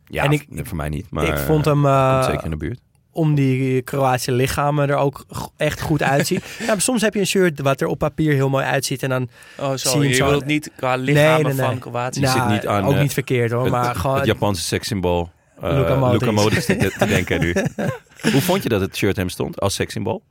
Ja, 0.08 0.24
En 0.24 0.32
ik- 0.32 0.48
voor 0.64 0.78
mij 0.78 0.90
niet. 0.90 1.06
Maar 1.10 1.24
ik 1.28 1.38
vond 1.38 1.66
hem... 1.66 1.86
eh, 1.86 2.24
zeker 2.24 2.44
in 2.44 2.50
de 2.50 2.58
buurt. 2.58 2.80
om 3.12 3.36
die 3.36 3.82
Kroatische 3.82 4.32
lichamen 4.32 4.90
er 4.90 4.96
ook 4.96 5.26
echt 5.58 5.82
goed 5.82 6.04
uitzien. 6.04 6.40
ja, 6.60 6.66
maar 6.66 6.82
soms 6.82 7.02
heb 7.02 7.14
je 7.14 7.20
een 7.20 7.28
shirt 7.28 7.60
wat 7.62 7.82
er 7.82 7.88
op 7.88 7.98
papier 8.00 8.34
heel 8.34 8.50
mooi 8.50 8.66
uitziet 8.66 9.04
en 9.04 9.10
dan 9.10 9.30
Oh, 9.60 9.70
zo. 9.74 9.90
Zie 9.90 10.02
je 10.02 10.08
Je 10.08 10.14
zo- 10.14 10.30
wilt 10.30 10.46
niet 10.46 10.72
qua 10.78 10.96
lichamen 10.96 11.34
Nee, 11.34 11.44
nee, 11.44 11.54
nee. 11.54 11.66
van 11.66 11.80
Kroatië. 11.80 12.20
zit 12.20 12.36
nou, 12.36 12.52
niet 12.52 12.68
aan, 12.68 12.84
ook 12.86 12.94
eh, 12.94 13.02
niet 13.02 13.14
verkeerd 13.14 13.52
hoor, 13.52 13.62
het, 13.64 13.72
maar 13.72 13.96
gewoon 13.96 14.16
het 14.18 14.26
Japanse 14.26 14.62
sekssymbool. 14.62 15.32
eh, 15.62 15.72
Luka 15.78 15.96
Modric. 15.96 16.20
Luka 16.22 16.32
Modric 16.34 16.62
te, 16.64 16.92
te 16.98 17.06
denken 17.06 17.40
nu. 17.40 17.54
Hoe 18.32 18.42
vond 18.42 18.64
je 18.64 18.70
dat 18.70 18.82
het 18.82 18.96
shirt 18.98 19.16
hem 19.16 19.30
stond 19.30 19.60
als 19.60 19.74
sekssymbool? 19.74 20.24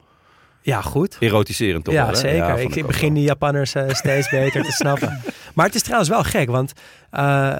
ja 0.62 0.80
goed. 0.80 1.16
Erotiserend 1.20 1.84
toch 1.84 1.94
ja, 1.94 2.06
wel, 2.06 2.14
zeker. 2.16 2.58
vond 2.58 2.76
ik, 2.76 2.82
ook 2.82 2.86
begin 2.90 3.06
wel. 3.06 3.14
die 3.16 3.24
Japanners 3.24 3.74
steeds 3.88 4.30
beter 4.30 4.62
te 4.64 4.72
snappen. 4.82 5.20
Maar 5.54 5.66
het 5.66 5.74
is 5.74 5.82
trouwens 5.82 6.10
wel 6.10 6.22
gek, 6.22 6.50
want 6.50 6.72
eh, 7.10 7.58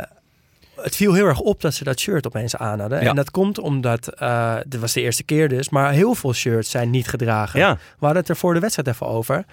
het 0.76 0.96
viel 0.96 1.12
heel 1.12 1.26
erg 1.26 1.40
op 1.40 1.60
dat 1.60 1.74
ze 1.74 1.84
dat 1.84 1.98
shirt 2.00 2.26
opeens 2.26 2.56
aan 2.56 2.80
hadden. 2.80 3.02
Ja. 3.02 3.08
En 3.08 3.16
dat 3.16 3.30
komt 3.30 3.58
omdat, 3.58 4.08
eh 4.08 4.56
dit 4.66 4.80
was 4.80 4.92
de 4.92 5.00
eerste 5.00 5.22
keer 5.22 5.48
dus, 5.48 5.68
maar 5.68 5.92
heel 5.92 6.14
veel 6.14 6.32
shirts 6.32 6.70
zijn 6.70 6.90
niet 6.90 7.08
gedragen. 7.08 7.60
Ja, 7.60 7.74
We 7.74 7.80
hadden 8.04 8.18
het 8.18 8.28
er 8.28 8.36
voor 8.36 8.54
de 8.54 8.60
wedstrijd 8.60 8.88
even 8.88 9.06
over. 9.06 9.44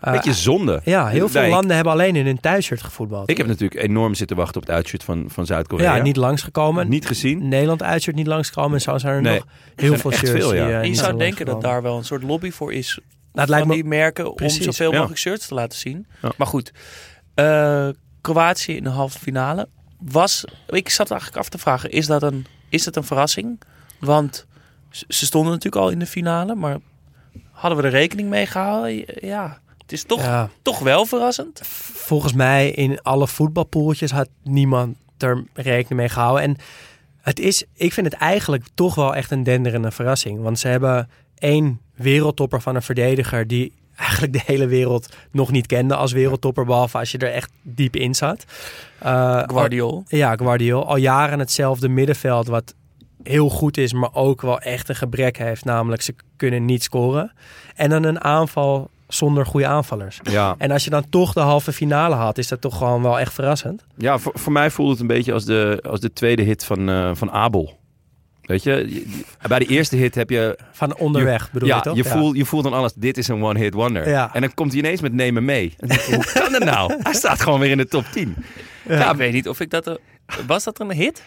Eh, 0.00 0.12
beetje 0.12 0.32
zonde. 0.34 0.80
ja, 0.84 1.06
heel 1.06 1.28
veel 1.28 1.40
Nee, 1.40 1.48
ik- 1.50 1.54
landen 1.56 1.74
hebben 1.74 1.92
alleen 1.92 2.16
in 2.16 2.26
hun 2.26 2.40
thuisshirt 2.40 2.82
gevoetbald. 2.82 3.30
Ik 3.30 3.36
heb 3.36 3.46
natuurlijk 3.46 3.82
enorm 3.82 4.14
zitten 4.14 4.36
wachten 4.36 4.60
op 4.60 4.66
het 4.66 4.76
uitshirt 4.76 5.04
van, 5.04 5.24
van 5.28 5.46
Zuid-Korea. 5.46 5.96
ja, 5.96 6.02
niet 6.02 6.16
langsgekomen. 6.16 6.88
Niet 6.88 7.06
gezien. 7.06 7.48
Nederland 7.48 7.82
uitshirt 7.82 8.16
niet 8.16 8.26
langsgekomen. 8.26 8.72
En 8.74 8.80
zo 8.80 8.98
zijn 8.98 9.14
er 9.14 9.20
Nee. 9.22 9.34
nog 9.38 9.46
heel 9.76 9.96
veel 9.96 10.12
shirts. 10.12 10.30
veel, 10.30 10.54
ja. 10.54 10.64
die, 10.66 10.74
eh, 10.74 10.80
En 10.80 10.88
je 10.88 10.94
zou 10.94 11.18
denken 11.18 11.46
dat 11.46 11.60
daar 11.60 11.82
wel 11.82 11.96
een 11.96 12.04
soort 12.04 12.22
lobby 12.22 12.50
voor 12.50 12.72
is. 12.72 12.98
Nou, 12.98 13.08
het 13.32 13.48
lijkt 13.48 13.66
van 13.66 13.76
me... 13.76 13.82
die 13.82 13.90
merken 13.90 14.34
Precies, 14.34 14.58
om 14.66 14.72
zoveel 14.72 14.90
ja. 14.90 14.96
mogelijk 14.96 15.20
shirts 15.20 15.46
te 15.46 15.54
laten 15.54 15.78
zien. 15.78 16.06
Ja. 16.22 16.32
Maar 16.36 16.46
goed, 16.46 16.72
eh, 17.34 17.88
Kroatië 18.20 18.76
in 18.76 18.82
de 18.84 18.88
halve 18.90 19.18
finale 19.18 19.68
was. 20.00 20.44
Ik 20.68 20.88
zat 20.88 21.10
eigenlijk 21.10 21.40
af 21.40 21.48
te 21.48 21.58
vragen: 21.58 21.90
is 21.90 22.06
dat 22.06 22.22
een, 22.22 22.46
is 22.68 22.84
dat 22.84 22.96
een 22.96 23.04
verrassing? 23.04 23.60
Want 23.98 24.46
ze 25.08 25.26
stonden 25.26 25.52
natuurlijk 25.52 25.82
al 25.82 25.90
in 25.90 25.98
de 25.98 26.06
finale, 26.06 26.54
maar 26.54 26.78
hadden 27.50 27.78
we 27.78 27.84
er 27.84 27.90
rekening 27.90 28.28
mee 28.28 28.46
gehouden? 28.46 29.04
Ja, 29.26 29.60
het 29.78 29.92
is 29.92 30.04
toch, 30.04 30.22
Ja, 30.22 30.50
toch 30.62 30.78
wel 30.78 31.06
verrassend. 31.06 31.60
volgens 31.94 32.32
mij 32.32 32.70
in 32.70 33.02
alle 33.02 33.28
voetbalpoeltjes 33.28 34.10
had 34.10 34.28
niemand 34.42 34.96
er 35.18 35.44
rekening 35.52 36.00
mee 36.00 36.08
gehouden. 36.08 36.42
En 36.42 36.56
Het 37.20 37.38
is, 37.38 37.64
ik 37.74 37.92
vind 37.92 38.06
het 38.12 38.20
eigenlijk 38.20 38.64
toch 38.74 38.94
wel 38.94 39.14
echt 39.14 39.30
een 39.30 39.42
denderende 39.42 39.90
verrassing. 39.90 40.40
Want 40.40 40.58
ze 40.58 40.68
hebben 40.68 41.08
één 41.34 41.80
wereldtopper 41.94 42.60
van 42.60 42.74
een 42.74 42.82
verdediger 42.82 43.46
die 43.46 43.72
eigenlijk 44.00 44.32
de 44.32 44.42
hele 44.44 44.66
wereld 44.66 45.16
nog 45.30 45.50
niet 45.50 45.66
kende 45.66 45.96
als 45.96 46.12
wereldtopper, 46.12 46.64
behalve 46.64 46.98
als 46.98 47.10
je 47.10 47.18
er 47.18 47.32
echt 47.32 47.50
diep 47.62 47.96
in 47.96 48.14
zat. 48.14 48.44
Uh, 49.04 49.42
Guardiol. 49.46 50.04
Ja, 50.06 50.36
Guardiol. 50.36 50.86
Al 50.86 50.96
jaren 50.96 51.38
hetzelfde 51.38 51.88
middenveld 51.88 52.46
wat 52.46 52.74
heel 53.22 53.48
goed 53.48 53.76
is, 53.76 53.92
maar 53.92 54.14
ook 54.14 54.42
wel 54.42 54.60
echt 54.60 54.88
een 54.88 54.94
gebrek 54.94 55.38
heeft. 55.38 55.64
Namelijk, 55.64 56.02
ze 56.02 56.14
kunnen 56.36 56.64
niet 56.64 56.82
scoren. 56.82 57.32
En 57.74 57.90
dan 57.90 58.02
een 58.02 58.20
aanval 58.20 58.90
zonder 59.08 59.46
goede 59.46 59.66
aanvallers. 59.66 60.18
Ja, 60.22 60.54
En 60.58 60.70
als 60.70 60.84
je 60.84 60.90
dan 60.90 61.08
toch 61.08 61.32
de 61.32 61.40
halve 61.40 61.72
finale 61.72 62.14
had, 62.14 62.38
is 62.38 62.48
dat 62.48 62.60
toch 62.60 62.78
gewoon 62.78 63.02
wel 63.02 63.18
echt 63.18 63.32
verrassend. 63.32 63.84
ja 63.96 64.18
voor, 64.18 64.32
voor 64.34 64.52
mij 64.52 64.70
voelde 64.70 64.92
het 64.92 65.00
een 65.00 65.06
beetje 65.06 65.32
als 65.32 65.44
de, 65.44 65.84
als 65.88 66.00
de 66.00 66.12
tweede 66.12 66.42
hit 66.42 66.64
van, 66.64 66.88
eh, 66.88 67.10
van 67.14 67.30
Abel. 67.30 67.78
Weet 68.50 68.62
je, 68.62 69.04
bij 69.48 69.58
de 69.58 69.66
eerste 69.66 69.96
hit 69.96 70.14
heb 70.14 70.30
je... 70.30 70.58
Van 70.72 70.96
onderweg, 70.96 71.50
bedoel 71.52 71.68
ja, 71.68 71.76
je 71.76 71.82
toch? 71.82 71.96
je, 71.96 72.04
voelt, 72.04 72.36
je 72.36 72.44
voelt 72.44 72.62
dan 72.64 72.72
alles, 72.72 72.92
dit 72.94 73.18
is 73.18 73.28
een 73.28 73.42
one-hit 73.42 73.74
wonder. 73.74 74.08
Ja. 74.08 74.30
En 74.34 74.40
dan 74.40 74.54
komt 74.54 74.70
hij 74.72 74.80
ineens 74.80 75.00
met 75.00 75.12
nemen 75.12 75.44
mee. 75.44 75.74
Hoe 76.06 76.24
kan 76.34 76.52
dat 76.52 76.64
nou? 76.64 76.94
Hij 76.98 77.12
staat 77.14 77.40
gewoon 77.42 77.60
weer 77.60 77.70
in 77.70 77.76
de 77.76 77.88
top 77.88 78.04
10. 78.12 78.36
Ja, 78.88 79.10
ik 79.10 79.16
weet 79.16 79.32
niet 79.32 79.48
of 79.48 79.60
ik 79.60 79.70
dat... 79.70 79.98
Was 80.46 80.64
dat 80.64 80.80
een 80.80 80.92
hit? 80.92 81.22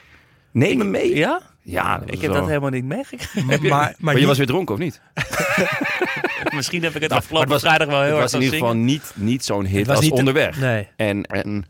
Nemen 0.52 0.92
mee? 0.92 1.16
Ja? 1.16 1.42
Ja, 1.62 2.02
Ik 2.06 2.22
heb 2.22 2.34
dat 2.34 2.48
helemaal 2.48 2.70
niet 2.70 2.84
meegekregen. 2.86 3.46
Maar, 3.46 3.62
maar, 3.62 3.96
Maar 4.00 4.14
je 4.14 4.20
niet- 4.20 4.28
was 4.28 4.38
weer 4.38 4.48
dronken, 4.48 4.74
of 4.76 4.80
niet? 4.82 5.02
Misschien 6.56 6.84
heb 6.84 6.96
ik 6.96 7.02
het 7.02 7.10
Nou, 7.10 7.22
afgelopen 7.22 7.50
maar 7.50 7.58
het 7.58 7.66
was- 7.68 7.76
vrijdag 7.76 7.88
wel 7.88 7.98
heel 7.98 8.06
het 8.06 8.14
erg 8.22 8.32
was 8.32 8.34
in 8.34 8.42
ieder 8.42 8.60
geval 8.60 8.76
niet, 8.76 9.12
niet 9.16 9.46
zo'n 9.46 9.66
hit 9.66 9.78
het 9.78 9.88
was 9.88 9.96
als 9.96 10.06
niet 10.06 10.14
onderweg. 10.14 10.60
Nee. 10.60 10.88
En, 10.96 11.24
en 11.26 11.66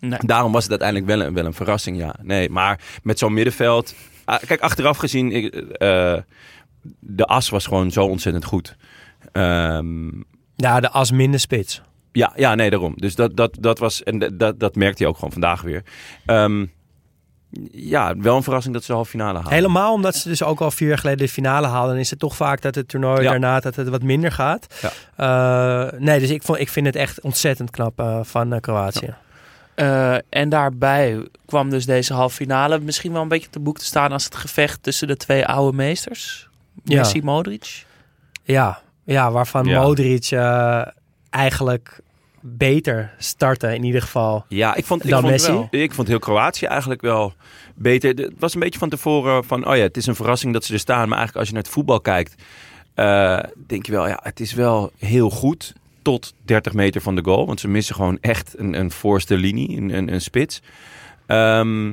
Nee. 0.00 0.18
daarom 0.22 0.52
was 0.52 0.62
het 0.62 0.70
uiteindelijk 0.70 1.08
wel 1.10 1.26
een, 1.26 1.34
wel 1.34 1.44
een 1.44 1.52
verrassing, 1.54 1.96
ja. 1.98 2.14
Nee, 2.22 2.50
maar 2.50 2.80
met 3.02 3.18
zo'n 3.18 3.32
middenveld... 3.32 3.94
ah, 4.30 4.40
Kijk, 4.46 4.60
achteraf 4.60 4.96
gezien, 4.98 5.32
ik, 5.32 5.54
eh, 5.54 6.14
de 7.00 7.26
as 7.26 7.48
was 7.48 7.66
gewoon 7.66 7.90
zo 7.90 8.04
ontzettend 8.04 8.44
goed. 8.44 8.76
Ehm, 9.32 10.08
Ja, 10.56 10.80
de 10.80 10.90
as 10.90 11.10
minder 11.10 11.40
spits. 11.40 11.82
ja, 12.12 12.32
ja, 12.36 12.54
nee, 12.54 12.70
daarom. 12.70 12.92
Dus 12.96 13.14
dat, 13.14 13.36
dat, 13.36 13.56
dat 13.60 13.78
was... 13.78 14.02
En 14.02 14.18
dat, 14.36 14.60
dat 14.60 14.74
merkte 14.74 14.98
hij 15.02 15.06
ook 15.12 15.14
gewoon 15.18 15.32
vandaag 15.32 15.62
weer. 15.62 15.82
Ehm, 16.26 16.66
ja, 17.72 18.16
wel 18.16 18.36
een 18.36 18.42
verrassing 18.42 18.74
dat 18.74 18.82
ze 18.82 18.88
de 18.90 18.94
halve 18.96 19.10
finale 19.10 19.38
halen. 19.38 19.52
Helemaal 19.52 19.92
omdat 19.92 20.14
ze 20.16 20.28
dus 20.28 20.42
ook 20.42 20.60
al 20.60 20.70
vier 20.70 20.88
jaar 20.88 20.98
geleden 20.98 21.26
de 21.26 21.32
finale 21.32 21.66
haalden. 21.66 21.90
Dan 21.90 21.98
is 22.00 22.10
het 22.10 22.18
toch 22.18 22.36
vaak 22.36 22.62
dat 22.62 22.74
het 22.74 22.88
toernooi 22.88 23.22
Ja. 23.22 23.30
daarna 23.30 23.60
dat 23.60 23.76
het 23.76 23.88
wat 23.88 24.02
minder 24.02 24.32
gaat. 24.32 24.66
Eh, 25.16 25.86
nee, 25.98 26.20
dus 26.20 26.30
ik, 26.30 26.42
vond, 26.42 26.58
ik 26.58 26.68
vind 26.68 26.86
het 26.86 26.96
echt 26.96 27.20
ontzettend 27.20 27.70
knap 27.70 28.00
eh, 28.00 28.18
van 28.22 28.52
eh, 28.52 28.60
Kroatië. 28.60 29.14
Eh, 29.80 30.16
en 30.28 30.48
daarbij 30.48 31.26
kwam 31.46 31.70
dus 31.70 31.86
deze 31.86 32.12
halve 32.14 32.34
finale 32.36 32.78
misschien 32.80 33.12
wel 33.12 33.22
een 33.22 33.28
beetje 33.28 33.50
te 33.50 33.60
boek 33.60 33.78
te 33.78 33.84
staan 33.84 34.12
als 34.12 34.24
het 34.24 34.34
gevecht 34.36 34.82
tussen 34.82 35.06
de 35.08 35.16
twee 35.16 35.46
oude 35.46 35.76
meesters. 35.76 36.48
Ja. 36.84 36.96
Messi, 36.98 37.22
Modric. 37.22 37.86
Ja, 38.42 38.80
ja 39.04 39.30
waarvan 39.30 39.64
Ja. 39.64 39.82
Modric 39.82 40.30
eh, 40.30 40.82
eigenlijk 41.30 42.00
beter 42.40 43.14
startte 43.18 43.74
in 43.74 43.84
ieder 43.84 44.02
geval. 44.02 44.44
Ja, 44.48 44.74
ik 44.74 44.84
vond, 44.84 45.04
ik, 45.04 45.10
Dan 45.10 45.20
vond 45.20 45.32
Messi? 45.32 45.52
wel- 45.52 45.68
ik 45.70 45.94
vond 45.94 46.08
heel 46.08 46.18
Kroatië 46.18 46.66
eigenlijk 46.66 47.00
wel 47.00 47.32
beter. 47.74 48.14
Het 48.14 48.32
was 48.38 48.54
een 48.54 48.60
beetje 48.60 48.78
van 48.78 48.88
tevoren 48.88 49.44
van, 49.44 49.66
oh 49.68 49.76
ja, 49.76 49.82
het 49.82 49.96
is 49.96 50.06
een 50.06 50.14
verrassing 50.14 50.52
dat 50.52 50.64
ze 50.64 50.72
er 50.72 50.78
staan. 50.78 51.08
Maar 51.08 51.18
eigenlijk 51.18 51.36
als 51.36 51.46
je 51.48 51.54
naar 51.54 51.62
het 51.62 51.72
voetbal 51.72 52.00
kijkt, 52.00 52.34
eh, 52.94 53.38
denk 53.66 53.86
je 53.86 53.92
wel, 53.92 54.08
ja, 54.08 54.20
het 54.22 54.40
is 54.40 54.52
wel 54.54 54.92
heel 54.98 55.30
goed 55.30 55.72
tot 56.02 56.34
30 56.44 56.72
meter 56.72 57.00
van 57.00 57.14
de 57.14 57.24
goal. 57.24 57.46
Want 57.46 57.60
ze 57.60 57.68
missen 57.68 57.94
gewoon 57.94 58.18
echt 58.20 58.58
een, 58.58 58.74
een 58.74 58.90
voorste 58.90 59.36
linie, 59.36 59.76
een, 59.76 59.96
een, 59.96 60.12
een 60.12 60.20
spits. 60.20 60.62
Ehm, 61.26 61.92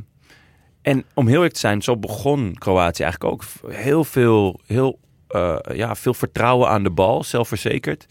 en 0.81 1.03
om 1.13 1.25
heel 1.27 1.35
eerlijk 1.35 1.53
te 1.53 1.59
zijn, 1.59 1.81
zo 1.81 1.97
begon 1.97 2.55
Kroatië 2.57 3.03
eigenlijk 3.03 3.33
ook. 3.33 3.43
Heel 3.73 4.03
veel, 4.03 4.59
heel, 4.65 4.99
eh, 5.27 5.57
ja, 5.73 5.95
veel 5.95 6.13
vertrouwen 6.13 6.69
aan 6.69 6.83
de 6.83 6.89
bal, 6.89 7.23
zelfverzekerd. 7.23 8.05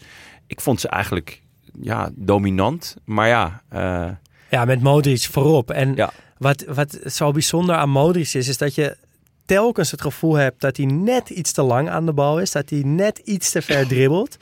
Ik 0.47 0.61
vond 0.61 0.79
ze 0.81 0.87
eigenlijk 0.87 1.41
ja, 1.81 2.09
dominant. 2.15 2.95
Maar 3.05 3.27
ja, 3.27 3.61
eh, 3.69 4.09
Ja, 4.49 4.65
met 4.65 4.81
Modric 4.81 5.21
voorop. 5.31 5.71
En 5.71 5.95
Ja. 5.95 6.11
wat, 6.37 6.63
wat 6.67 6.99
zo 7.05 7.31
bijzonder 7.31 7.75
aan 7.75 7.89
Modric 7.89 8.33
is, 8.33 8.47
is 8.47 8.57
dat 8.57 8.75
je 8.75 8.97
telkens 9.45 9.91
het 9.91 10.01
gevoel 10.01 10.33
hebt 10.35 10.61
dat 10.61 10.77
hij 10.77 10.85
net 10.85 11.29
iets 11.29 11.51
te 11.51 11.61
lang 11.61 11.89
aan 11.89 12.05
de 12.05 12.13
bal 12.13 12.39
is. 12.39 12.51
Dat 12.51 12.69
hij 12.69 12.81
net 12.85 13.17
iets 13.17 13.51
te 13.51 13.61
ver 13.61 13.87
dribbelt. 13.93 14.37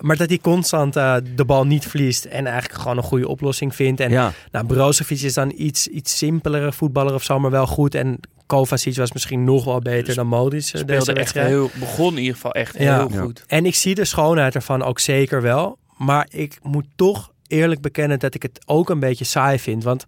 Maar 0.00 0.16
dat 0.16 0.28
hij 0.28 0.38
constant 0.38 0.96
eh, 0.96 1.16
de 1.34 1.44
bal 1.44 1.66
niet 1.66 1.86
verliest 1.86 2.24
en 2.24 2.46
eigenlijk 2.46 2.80
gewoon 2.80 2.96
een 2.96 3.02
goede 3.02 3.28
oplossing 3.28 3.74
vindt. 3.74 4.00
En 4.00 4.10
ja. 4.10 4.32
nou, 4.52 4.66
Brozovic 4.66 5.20
is 5.20 5.34
dan 5.34 5.52
iets, 5.56 5.86
iets 5.86 6.18
simpelere 6.18 6.72
voetballer 6.72 7.14
of 7.14 7.22
zo, 7.22 7.38
maar 7.38 7.50
wel 7.50 7.66
goed. 7.66 7.94
En 7.94 8.20
Kovacic 8.46 8.96
was 8.96 9.12
misschien 9.12 9.44
nog 9.44 9.64
wel 9.64 9.78
beter 9.80 10.14
dan 10.14 10.26
Modric 10.26 10.60
eh, 10.66 10.72
deze 10.72 10.78
Speelde 11.00 11.12
echt 11.12 11.34
heel, 11.34 11.70
begon 11.78 12.12
in 12.12 12.18
ieder 12.18 12.34
geval 12.34 12.52
echt 12.52 12.78
Ja. 12.78 12.98
heel 12.98 13.12
Ja. 13.12 13.20
goed. 13.22 13.44
En 13.46 13.66
ik 13.66 13.74
zie 13.74 13.94
de 13.94 14.04
schoonheid 14.04 14.54
ervan 14.54 14.82
ook 14.82 14.98
zeker 14.98 15.42
wel. 15.42 15.78
Maar 15.96 16.26
ik 16.30 16.58
moet 16.62 16.86
toch 16.96 17.32
eerlijk 17.46 17.80
bekennen 17.80 18.18
dat 18.18 18.34
ik 18.34 18.42
het 18.42 18.60
ook 18.66 18.90
een 18.90 19.00
beetje 19.00 19.24
saai 19.24 19.58
vind. 19.58 19.84
Want 19.84 20.04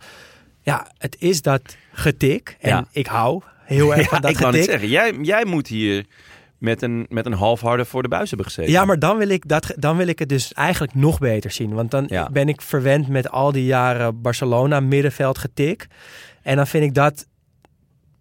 ja, 0.63 0.87
het 0.99 1.17
is 1.19 1.43
dat 1.43 1.63
getik. 1.93 2.57
En 2.61 2.69
Ja. 2.71 2.87
ik 2.93 3.07
hou 3.07 3.43
heel 3.65 3.91
erg 3.95 4.01
Ja, 4.03 4.09
van 4.09 4.21
dat 4.21 4.31
ik 4.31 4.37
getik. 4.37 4.65
zeggen, 4.65 4.89
jij, 4.89 5.13
jij 5.23 5.45
moet 5.45 5.69
hier 5.69 6.05
met 6.63 6.83
een, 6.83 7.07
met 7.09 7.27
een 7.27 7.33
half 7.33 7.61
harde 7.61 7.85
voor 7.85 8.03
de 8.03 8.09
buis 8.09 8.29
hebben 8.29 8.47
gezeten. 8.47 8.73
Ja, 8.73 8.85
maar 8.85 8.99
dan 8.99 9.17
wil, 9.19 9.29
ik 9.29 9.49
dat, 9.49 9.73
dan 9.77 9.97
wil 9.97 10.07
ik 10.07 10.19
het 10.19 10.29
dus 10.29 10.53
eigenlijk 10.53 10.95
nog 10.95 11.19
beter 11.19 11.51
zien. 11.51 11.73
Want 11.75 11.91
dan 11.91 12.05
Ja. 12.09 12.29
ben 12.31 12.49
ik 12.49 12.61
verwend 12.63 13.09
met 13.09 13.31
al 13.31 13.53
die 13.53 13.65
jaren 13.65 14.21
Barcelona 14.21 14.81
middenveld 14.81 15.39
getik. 15.39 15.87
En 16.43 16.57
dan 16.57 16.67
vind 16.67 16.85
ik 16.85 16.95
dat 16.95 17.27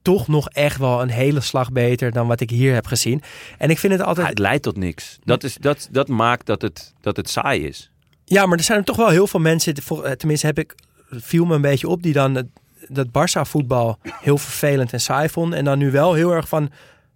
toch 0.01 0.27
nog 0.27 0.50
echt 0.50 0.77
wel 0.77 1.01
een 1.01 1.10
hele 1.10 1.39
slag 1.41 1.71
beter 1.71 2.12
dan 2.12 2.27
wat 2.27 2.39
ik 2.39 2.50
hier 2.50 2.74
heb 2.74 2.86
gezien. 2.88 3.21
En 3.57 3.69
ik 3.69 3.79
vind 3.79 3.91
het 3.93 4.01
Ja, 4.01 4.07
altijd... 4.07 4.27
het 4.27 4.39
leidt 4.39 4.63
tot 4.63 4.77
niks. 4.77 5.19
Dat, 5.24 5.43
is, 5.43 5.55
dat, 5.55 5.88
dat 5.91 6.07
maakt 6.07 6.45
dat 6.45 6.62
het, 6.62 6.93
dat 7.01 7.17
het 7.17 7.29
saai 7.29 7.65
is. 7.67 7.91
Ja, 8.25 8.45
maar 8.45 8.57
er 8.57 8.63
zijn 8.63 8.79
er 8.79 8.86
toch 8.86 8.95
wel 8.98 9.10
heel 9.10 9.27
veel 9.27 9.39
mensen, 9.39 9.81
voor- 9.81 10.03
eh, 10.03 10.12
tenminste 10.12 10.45
heb 10.45 10.60
ik, 10.60 10.75
viel 11.10 11.45
me 11.45 11.55
een 11.55 11.62
beetje 11.62 11.88
op, 11.88 12.03
die 12.03 12.13
dan 12.13 12.36
het, 12.36 12.48
dat 12.88 13.07
Barça 13.07 13.41
voetbal 13.50 14.00
heel 14.21 14.38
vervelend 14.38 14.93
en 14.93 15.01
saai 15.01 15.29
vonden. 15.29 15.57
En 15.60 15.65
dan 15.65 15.77
nu 15.77 15.91
wel 15.91 16.13
heel 16.13 16.31
erg 16.31 16.48
van 16.48 16.69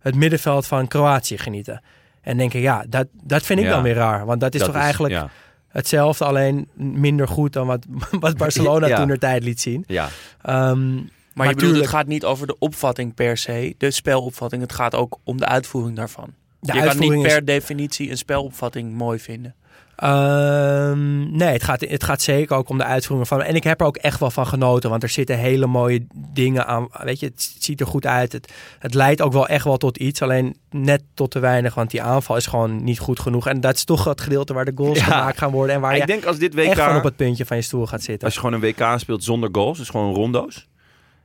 het 0.05 0.15
middenveld 0.15 0.67
van 0.67 0.87
Kroatië 0.87 1.37
genieten. 1.37 1.81
En 2.21 2.37
denken, 2.37 2.59
ja, 2.59 2.85
dat, 2.89 3.07
dat 3.23 3.45
vind 3.45 3.59
ik 3.59 3.65
Ja. 3.65 3.71
dan 3.71 3.83
weer 3.83 3.93
raar. 3.93 4.25
Want 4.25 4.39
dat 4.39 4.53
is 4.53 4.59
Dat 4.59 4.69
toch 4.71 4.81
eigenlijk 4.81 5.13
Ja, 5.13 5.29
hetzelfde, 5.67 6.25
alleen 6.25 6.67
minder 6.73 7.27
goed 7.27 7.53
dan 7.53 7.67
wat, 7.67 7.85
wat 8.19 8.37
Barcelona 8.37 8.87
Ja. 8.93 8.95
toen 8.97 9.09
er 9.09 9.19
tijd 9.19 9.43
liet 9.43 9.61
zien. 9.61 9.83
ja. 9.87 10.07
Ehm, 10.41 10.95
Maar, 11.33 11.47
je 11.47 11.55
bedoelt, 11.55 11.75
het 11.75 11.87
gaat 11.87 12.07
niet 12.07 12.23
over 12.25 12.47
de 12.47 12.55
opvatting 12.59 13.13
per 13.13 13.37
se, 13.37 13.75
de 13.77 13.91
spelopvatting. 13.91 14.61
Het 14.61 14.73
gaat 14.73 14.95
ook 14.95 15.17
om 15.23 15.37
de 15.37 15.45
uitvoering 15.45 15.95
daarvan. 15.95 16.25
de 16.59 16.73
je 16.73 16.79
kan 16.79 16.81
uitvoering 16.87 17.15
niet 17.21 17.25
is- 17.31 17.33
per 17.33 17.45
definitie 17.45 18.09
een 18.09 18.17
spelopvatting 18.17 18.93
mooi 18.93 19.19
vinden. 19.19 19.55
Ehm, 19.95 21.37
nee, 21.37 21.49
het 21.53 21.63
gaat, 21.63 21.81
het 21.81 22.03
gaat 22.03 22.21
zeker 22.21 22.55
ook 22.55 22.69
om 22.69 22.77
de 22.77 22.83
uitvoering 22.83 23.27
van. 23.27 23.41
En 23.41 23.55
ik 23.55 23.63
heb 23.63 23.79
er 23.81 23.87
ook 23.87 23.97
echt 23.97 24.19
wel 24.19 24.31
van 24.31 24.47
genoten. 24.47 24.89
Want 24.89 25.03
er 25.03 25.09
zitten 25.09 25.37
hele 25.37 25.65
mooie 25.65 26.05
dingen 26.15 26.67
aan. 26.67 26.87
Weet 27.03 27.19
je, 27.19 27.25
het 27.25 27.55
ziet 27.59 27.79
er 27.79 27.87
goed 27.87 28.05
uit. 28.05 28.31
Het, 28.31 28.53
het 28.79 28.93
leidt 28.93 29.21
ook 29.21 29.33
wel 29.33 29.47
echt 29.47 29.63
wel 29.63 29.77
tot 29.77 29.97
iets. 29.97 30.21
Alleen 30.21 30.57
net 30.69 31.03
tot 31.13 31.31
te 31.31 31.39
weinig. 31.39 31.73
Want 31.73 31.91
die 31.91 32.01
aanval 32.01 32.35
is 32.35 32.45
gewoon 32.47 32.83
niet 32.83 32.99
goed 32.99 33.19
genoeg. 33.19 33.47
En 33.47 33.61
dat 33.61 33.75
is 33.75 33.83
toch 33.83 34.03
het 34.03 34.21
gedeelte 34.21 34.53
waar 34.53 34.65
de 34.65 34.71
goals 34.75 34.97
Ja. 34.97 35.03
gemaakt 35.03 35.37
gaan 35.37 35.51
worden. 35.51 35.75
En 35.75 35.81
waar 35.81 35.93
ik 35.93 35.99
je 36.01 36.05
denk 36.05 36.25
als 36.25 36.37
dit 36.37 36.55
echt 36.55 36.73
gewoon 36.73 36.89
op 36.89 36.95
WK, 36.95 37.03
het 37.03 37.15
puntje 37.15 37.45
van 37.45 37.57
je 37.57 37.63
stoel 37.63 37.85
gaat 37.85 38.01
zitten. 38.03 38.25
als 38.25 38.33
je 38.33 38.39
gewoon 38.39 38.61
een 38.61 38.73
WK 38.75 38.99
speelt 38.99 39.23
zonder 39.23 39.49
goals, 39.51 39.77
dus 39.77 39.89
gewoon 39.89 40.13
rondo's. 40.13 40.67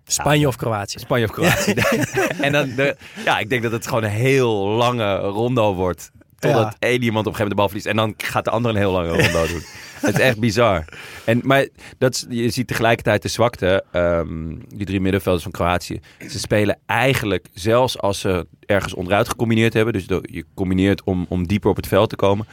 Spanje 0.05 0.47
of 0.47 0.57
Kroatië. 0.57 0.99
Spanje 0.99 1.25
of 1.25 1.31
Kroatië. 1.31 1.75
en 2.47 2.53
dan, 2.53 2.75
de, 2.77 2.97
ja, 3.25 3.39
ik 3.39 3.49
denk 3.49 3.63
dat 3.63 3.73
het 3.73 3.87
gewoon 3.87 4.03
een 4.05 4.11
heel 4.11 4.67
lange 4.69 5.17
rondo 5.17 5.75
wordt. 5.75 6.11
Totdat 6.41 6.77
Ja. 6.79 6.89
één 6.89 7.03
iemand 7.03 7.27
op 7.27 7.33
een 7.33 7.39
gegeven 7.39 7.39
moment 7.39 7.51
de 7.51 7.55
bal 7.55 7.67
verliest. 7.69 7.87
En 7.87 7.97
dan 7.97 8.15
gaat 8.17 8.45
de 8.45 8.51
ander 8.51 8.71
een 8.71 8.77
heel 8.77 8.93
lange 8.93 9.09
rondo 9.23 9.47
doen. 9.47 9.63
Het 10.01 10.15
is 10.15 10.21
echt 10.21 10.39
bizar. 10.39 10.85
En, 11.25 11.41
maar 11.45 11.67
dat 11.99 12.15
is, 12.15 12.27
je 12.29 12.51
ziet 12.51 12.67
tegelijkertijd 12.67 13.23
de 13.23 13.29
zwakte. 13.29 13.85
ehm, 13.93 14.55
die 14.75 14.87
drie 14.87 15.01
middenvelders 15.01 15.43
van 15.43 15.53
Kroatië. 15.53 16.01
Ze 16.29 16.39
spelen 16.39 16.79
eigenlijk, 16.87 17.47
zelfs 17.55 17.99
als 17.99 18.21
ze 18.21 18.47
ergens 18.67 18.95
onderuit 18.95 19.29
gecombineerd 19.29 19.73
hebben. 19.73 19.93
Dus 19.93 20.05
je 20.23 20.45
combineert 20.55 21.03
om, 21.05 21.27
om 21.29 21.47
dieper 21.47 21.71
op 21.71 21.77
het 21.77 21.87
veld 21.87 22.09
te 22.09 22.17
komen. 22.17 22.47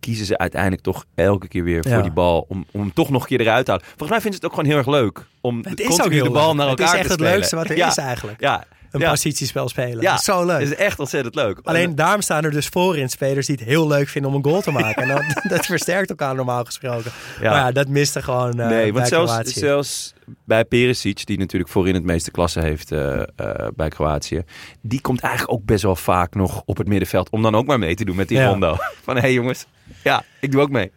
Kiezen 0.00 0.26
ze 0.26 0.38
uiteindelijk 0.38 0.82
toch 0.82 1.04
elke 1.14 1.48
keer 1.48 1.64
weer 1.64 1.88
Ja. 1.88 1.94
voor 1.94 2.02
die 2.02 2.12
bal. 2.12 2.44
Om, 2.48 2.64
om 2.72 2.80
hem 2.80 2.92
toch 2.92 3.10
nog 3.10 3.22
een 3.22 3.28
keer 3.28 3.40
eruit 3.40 3.64
te 3.64 3.70
halen. 3.70 3.86
Volgens 3.86 4.10
mij 4.10 4.20
vinden 4.20 4.40
ze 4.40 4.46
het 4.46 4.54
ook 4.54 4.58
gewoon 4.60 4.68
heel 4.70 4.78
erg 4.78 5.00
leuk. 5.02 5.26
Om 5.40 5.56
Het 5.68 5.80
is 5.80 5.86
continu 5.86 6.06
ook 6.06 6.12
heel 6.12 6.24
de 6.24 6.30
bal 6.30 6.46
leuk. 6.48 6.56
naar 6.56 6.68
Het 6.68 6.78
elkaar 6.80 6.94
is 6.94 7.00
echt 7.00 7.06
te 7.08 7.12
het 7.12 7.20
spelen. 7.20 7.36
leukste 7.38 7.56
wat 7.56 7.68
er 7.68 7.76
Ja. 7.76 7.88
is 7.88 7.96
eigenlijk. 7.96 8.40
Ja, 8.40 8.64
Een 8.94 9.00
ja. 9.00 9.10
positiespel 9.10 9.68
spelen. 9.68 10.00
Ja. 10.00 10.10
Dat 10.10 10.18
is 10.18 10.24
zo 10.24 10.44
leuk. 10.44 10.60
Het 10.60 10.70
is 10.70 10.76
echt 10.76 10.98
ontzettend 10.98 11.34
leuk. 11.34 11.58
Alleen 11.62 11.94
daarom 11.94 12.20
staan 12.20 12.44
er 12.44 12.50
dus 12.50 12.66
voorin 12.66 13.08
spelers 13.08 13.46
die 13.46 13.56
het 13.56 13.64
heel 13.64 13.86
leuk 13.86 14.08
vinden 14.08 14.30
om 14.30 14.36
een 14.36 14.44
goal 14.44 14.60
te 14.60 14.70
maken. 14.70 15.02
En 15.02 15.08
dat, 15.08 15.42
dat 15.52 15.66
versterkt 15.66 16.10
elkaar 16.10 16.34
normaal 16.34 16.64
gesproken. 16.64 17.10
Ja. 17.40 17.50
Maar 17.50 17.58
ja, 17.58 17.72
dat 17.72 17.88
miste 17.88 18.22
gewoon 18.22 18.60
eh 18.60 18.66
nee, 18.68 18.82
bij 18.82 18.92
want 18.92 19.08
zelfs, 19.08 19.32
Kroatië. 19.32 19.58
zelfs 19.58 20.14
bij 20.44 20.64
Perisic, 20.64 21.26
die 21.26 21.38
natuurlijk 21.38 21.70
voorin 21.70 21.94
het 21.94 22.04
meeste 22.04 22.30
klasse 22.30 22.60
heeft 22.60 22.92
eh, 22.92 23.20
eh, 23.20 23.26
bij 23.76 23.88
Kroatië, 23.88 24.42
die 24.80 25.00
komt 25.00 25.20
eigenlijk 25.20 25.52
ook 25.52 25.64
best 25.64 25.82
wel 25.82 25.96
vaak 25.96 26.34
nog 26.34 26.62
op 26.64 26.76
het 26.76 26.88
middenveld 26.88 27.30
om 27.30 27.42
dan 27.42 27.54
ook 27.54 27.66
maar 27.66 27.78
mee 27.78 27.94
te 27.94 28.04
doen 28.04 28.16
met 28.16 28.28
die 28.28 28.38
Ja. 28.38 28.48
rondo. 28.48 28.76
Van 29.04 29.14
hé 29.14 29.20
hey 29.20 29.32
jongens, 29.32 29.66
ja, 30.02 30.24
ik 30.40 30.52
doe 30.52 30.60
ook 30.60 30.70
mee. 30.70 30.92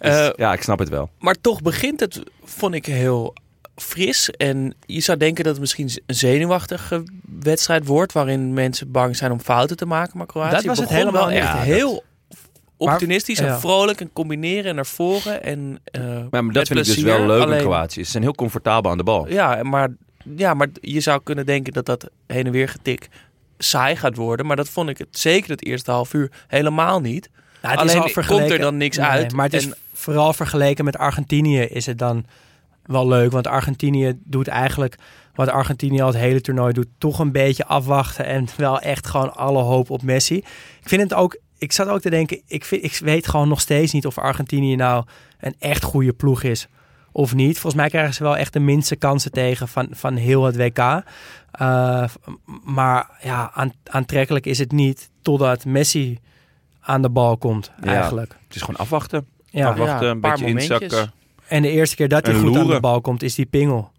Dus, 0.00 0.32
ja, 0.36 0.52
ik 0.52 0.62
snap 0.62 0.78
het 0.78 0.88
wel. 0.88 1.10
Maar 1.18 1.36
toch 1.40 1.62
begint 1.62 2.00
het, 2.00 2.22
vond 2.44 2.74
ik 2.74 2.86
heel 2.86 3.34
fris. 3.82 4.30
En 4.30 4.74
je 4.86 5.00
zou 5.00 5.18
denken 5.18 5.44
dat 5.44 5.52
het 5.52 5.60
misschien 5.60 5.90
een 6.06 6.14
zenuwachtige 6.14 7.02
wedstrijd 7.40 7.86
wordt. 7.86 8.12
Waarin 8.12 8.52
mensen 8.52 8.90
bang 8.90 9.16
zijn 9.16 9.32
om 9.32 9.40
fouten 9.40 9.76
te 9.76 9.86
maken. 9.86 10.18
Maar 10.18 10.26
Kroatië 10.26 10.54
Dat 10.54 10.64
was 10.64 10.78
het 10.78 10.88
begon 10.88 11.00
helemaal 11.04 11.26
wel 11.26 11.36
echt. 11.36 11.52
Ja, 11.52 11.58
heel 11.58 12.02
opportunistisch 12.76 13.38
en 13.38 13.46
ja. 13.46 13.60
vrolijk. 13.60 14.00
En 14.00 14.12
combineren 14.12 14.74
naar 14.74 14.86
voren. 14.86 15.42
En, 15.42 15.80
eh, 15.84 16.02
Maar, 16.30 16.42
dat 16.52 16.66
vind 16.66 16.78
ik 16.78 16.84
dus 16.84 16.96
wel 17.02 17.26
leuk 17.26 17.42
Alleen- 17.42 17.56
in 17.58 17.62
Kroatië. 17.64 18.04
Ze 18.04 18.10
zijn 18.10 18.22
heel 18.22 18.34
comfortabel 18.34 18.90
aan 18.90 18.96
de 18.96 19.02
bal. 19.04 19.28
Ja, 19.28 19.62
maar, 19.62 19.88
ja, 20.36 20.54
maar 20.54 20.68
je 20.80 21.00
zou 21.00 21.20
kunnen 21.22 21.46
denken 21.46 21.72
dat 21.72 21.86
dat 21.86 22.10
heen 22.26 22.46
en 22.46 22.52
weer 22.52 22.68
getik 22.68 23.08
saai 23.58 23.96
gaat 23.96 24.16
worden. 24.16 24.46
Maar 24.46 24.56
dat 24.56 24.68
vond 24.68 24.88
ik 24.88 24.98
het 24.98 25.08
zeker 25.10 25.50
het 25.50 25.64
eerste 25.64 25.90
half 25.90 26.14
uur 26.14 26.30
helemaal 26.46 27.00
niet. 27.00 27.30
Nou, 27.62 27.74
het 27.74 27.80
Alleen 27.90 28.14
al 28.14 28.24
komt 28.26 28.50
er 28.50 28.58
dan 28.58 28.76
niks 28.76 28.96
Nee, 28.96 29.06
uit. 29.06 29.32
Maar 29.32 29.44
het 29.44 29.54
is 29.54 29.64
En- 29.66 29.76
vooral 29.92 30.32
vergeleken 30.32 30.84
met 30.84 30.98
Argentinië 30.98 31.60
is 31.60 31.86
het 31.86 31.98
dan 31.98 32.24
wel 32.84 33.08
leuk. 33.08 33.32
Want 33.32 33.46
Argentinië 33.46 34.18
doet 34.24 34.48
eigenlijk 34.48 34.96
wat 35.34 35.48
Argentinië 35.48 36.00
al 36.00 36.06
het 36.06 36.16
hele 36.16 36.40
toernooi 36.40 36.72
doet. 36.72 36.86
Toch 36.98 37.18
een 37.18 37.32
beetje 37.32 37.66
afwachten 37.66 38.24
en 38.24 38.46
wel 38.56 38.80
echt 38.80 39.06
gewoon 39.06 39.34
alle 39.34 39.62
hoop 39.62 39.90
op 39.90 40.02
Messi. 40.02 40.36
Ik 40.80 40.88
vind 40.88 41.02
het 41.02 41.14
ook... 41.14 41.38
Ik 41.58 41.72
zat 41.72 41.88
ook 41.88 42.00
te 42.00 42.10
denken, 42.10 42.42
ik, 42.46 42.64
vind, 42.64 42.84
ik 42.84 42.96
weet 42.96 43.28
gewoon 43.28 43.48
nog 43.48 43.60
steeds 43.60 43.92
niet 43.92 44.06
of 44.06 44.18
Argentinië 44.18 44.76
nou 44.76 45.04
een 45.40 45.54
echt 45.58 45.82
goede 45.82 46.12
ploeg 46.12 46.42
is 46.42 46.68
of 47.12 47.34
niet. 47.34 47.52
Volgens 47.58 47.82
mij 47.82 47.90
krijgen 47.90 48.14
ze 48.14 48.22
wel 48.22 48.36
echt 48.36 48.52
de 48.52 48.60
minste 48.60 48.96
kansen 48.96 49.30
tegen 49.32 49.68
van, 49.68 49.88
van 49.90 50.16
heel 50.16 50.44
het 50.44 50.56
WK. 50.56 50.78
Uh, 50.78 52.04
maar 52.64 53.10
ja, 53.22 53.50
aan, 53.54 53.72
aantrekkelijk 53.84 54.46
is 54.46 54.58
het 54.58 54.72
niet 54.72 55.10
totdat 55.22 55.64
Messi 55.64 56.18
aan 56.80 57.02
de 57.02 57.10
bal 57.10 57.36
komt 57.36 57.72
Ja. 57.82 57.92
eigenlijk. 57.92 58.36
Het 58.46 58.56
is 58.56 58.62
gewoon 58.62 58.80
afwachten. 58.80 59.26
Ja. 59.50 59.68
afwachten, 59.68 59.96
Ja, 60.06 60.10
een 60.10 60.14
een 60.14 60.20
paar 60.20 60.30
beetje 60.30 60.46
momentjes. 60.46 60.80
inzakken. 60.80 61.12
En 61.52 61.62
de 61.62 61.70
eerste 61.70 61.96
keer 61.96 62.08
dat 62.08 62.26
hij 62.26 62.34
En 62.34 62.40
goed 62.40 62.56
aan 62.56 62.66
de 62.66 62.80
bal 62.80 63.00
komt, 63.00 63.22
is 63.22 63.34
die 63.34 63.46
pingel. 63.46 63.90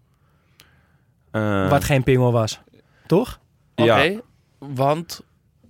Eh, 1.30 1.70
Wat 1.70 1.84
geen 1.84 2.02
pingel 2.02 2.32
was. 2.32 2.60
Toch? 3.06 3.40
Oké, 3.74 3.92
Ja. 4.02 4.20
want... 4.58 5.20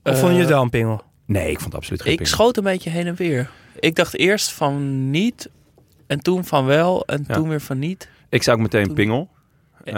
Of 0.03 0.13
eh, 0.13 0.19
vond 0.19 0.33
je 0.33 0.39
het 0.39 0.49
wel 0.49 0.63
een 0.63 0.71
pingel? 0.71 1.03
Nee, 1.27 1.51
ik 1.51 1.55
vond 1.61 1.65
het 1.65 1.75
absoluut 1.75 2.03
geen 2.03 2.13
Ik 2.13 2.19
pingel. 2.19 2.35
schoot 2.35 2.57
een 2.57 2.63
beetje 2.65 2.91
heen 2.91 3.07
en 3.07 3.15
weer. 3.15 3.51
Ik 3.81 3.95
dacht 3.95 4.17
eerst 4.17 4.53
van 4.53 5.11
niet, 5.11 5.51
en 6.07 6.21
toen 6.21 6.45
van 6.45 6.65
wel, 6.65 7.05
en 7.07 7.25
Ja. 7.29 7.35
toen 7.35 7.49
weer 7.49 7.61
van 7.61 7.79
niet. 7.79 8.09
Ik 8.29 8.43
zou 8.43 8.57
ook 8.57 8.63
meteen 8.63 8.85
Toen- 8.87 8.95
pingel. 8.95 9.29
Eh, 9.85 9.93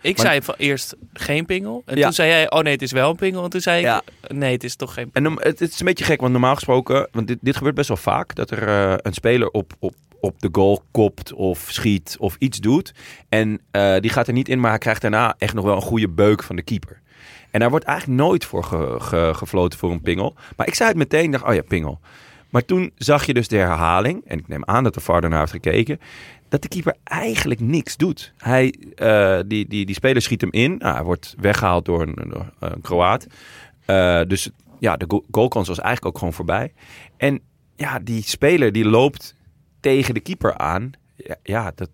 Ik 0.00 0.16
maar- 0.16 0.26
zei 0.26 0.42
van 0.42 0.54
eerst 0.58 0.96
geen 1.12 1.46
pingel. 1.46 1.82
En 1.86 1.96
Ja. 1.96 2.02
toen 2.02 2.12
zei 2.12 2.28
jij, 2.28 2.50
oh 2.50 2.60
nee, 2.60 2.72
het 2.72 2.82
is 2.82 2.92
wel 2.92 3.10
een 3.10 3.16
pingel. 3.16 3.44
En 3.44 3.50
toen 3.50 3.60
zei 3.60 3.78
ik, 3.78 3.84
Ja. 3.84 4.02
nee, 4.28 4.52
het 4.52 4.64
is 4.64 4.76
toch 4.76 4.94
geen 4.94 5.10
En 5.12 5.22
norm- 5.22 5.38
het, 5.40 5.58
het 5.58 5.72
is 5.72 5.80
een 5.80 5.86
beetje 5.86 6.04
gek, 6.04 6.20
want 6.20 6.32
normaal 6.32 6.54
gesproken, 6.54 7.08
want 7.12 7.26
dit, 7.26 7.38
dit 7.40 7.56
gebeurt 7.56 7.74
best 7.74 7.88
wel 7.88 7.96
vaak, 7.96 8.34
dat 8.34 8.50
er 8.50 8.68
eh, 8.68 8.94
een 9.02 9.12
speler 9.12 9.50
op, 9.50 9.72
op, 9.78 9.94
op 10.20 10.40
de 10.40 10.48
goal 10.52 10.82
kopt 10.90 11.32
of 11.32 11.66
schiet 11.70 12.16
of 12.18 12.36
iets 12.38 12.58
doet. 12.60 12.94
En 13.28 13.60
eh, 13.70 13.96
die 14.00 14.10
gaat 14.10 14.26
er 14.26 14.32
niet 14.32 14.48
in, 14.48 14.60
maar 14.60 14.70
hij 14.70 14.78
krijgt 14.78 15.00
daarna 15.00 15.34
echt 15.38 15.54
nog 15.54 15.64
wel 15.64 15.76
een 15.76 15.82
goede 15.82 16.08
beuk 16.08 16.42
van 16.42 16.56
de 16.56 16.62
keeper. 16.62 17.00
En 17.50 17.60
daar 17.60 17.70
wordt 17.70 17.84
eigenlijk 17.84 18.20
nooit 18.20 18.44
voor 18.44 18.64
ge- 18.64 18.96
ge- 18.98 19.32
gefloten 19.34 19.78
voor 19.78 19.90
een 19.90 20.00
pingel. 20.02 20.34
Maar 20.56 20.66
ik 20.66 20.74
zei 20.74 20.88
het 20.88 20.98
meteen, 20.98 21.30
dacht, 21.30 21.44
oh 21.44 21.54
ja, 21.54 21.62
pingel. 21.62 22.00
Maar 22.50 22.64
toen 22.64 22.90
zag 22.96 23.26
je 23.26 23.34
dus 23.34 23.48
de 23.48 23.56
herhaling, 23.56 24.22
en 24.26 24.38
ik 24.38 24.48
neem 24.48 24.64
aan 24.64 24.84
dat 24.84 24.94
de 24.94 25.00
VAR 25.00 25.20
daarna 25.20 25.38
heeft 25.38 25.50
gekeken, 25.50 26.00
dat 26.48 26.62
de 26.62 26.68
keeper 26.68 26.96
eigenlijk 27.04 27.60
niks 27.60 27.96
doet. 27.96 28.32
Hij, 28.36 28.74
eh, 28.94 29.38
die, 29.46 29.68
die, 29.68 29.86
die 29.86 29.94
speler 29.94 30.22
schiet 30.22 30.40
hem 30.40 30.52
in, 30.52 30.76
nou, 30.78 30.94
hij 30.94 31.04
wordt 31.04 31.34
weggehaald 31.40 31.84
door 31.84 32.02
een, 32.02 32.14
door 32.28 32.52
een 32.58 32.80
Kroaat. 32.80 33.26
Eh, 33.84 34.20
dus 34.26 34.50
ja, 34.78 34.96
de 34.96 35.04
go- 35.08 35.24
goalkans 35.30 35.68
was 35.68 35.78
eigenlijk 35.78 36.06
ook 36.14 36.18
gewoon 36.18 36.34
voorbij. 36.34 36.72
En 37.16 37.40
ja, 37.76 37.98
die 37.98 38.22
speler 38.22 38.72
die 38.72 38.84
loopt 38.84 39.34
tegen 39.80 40.14
de 40.14 40.20
keeper 40.20 40.58
aan. 40.58 40.90
Ja, 41.16 41.36
ja 41.42 41.72
dat... 41.74 41.90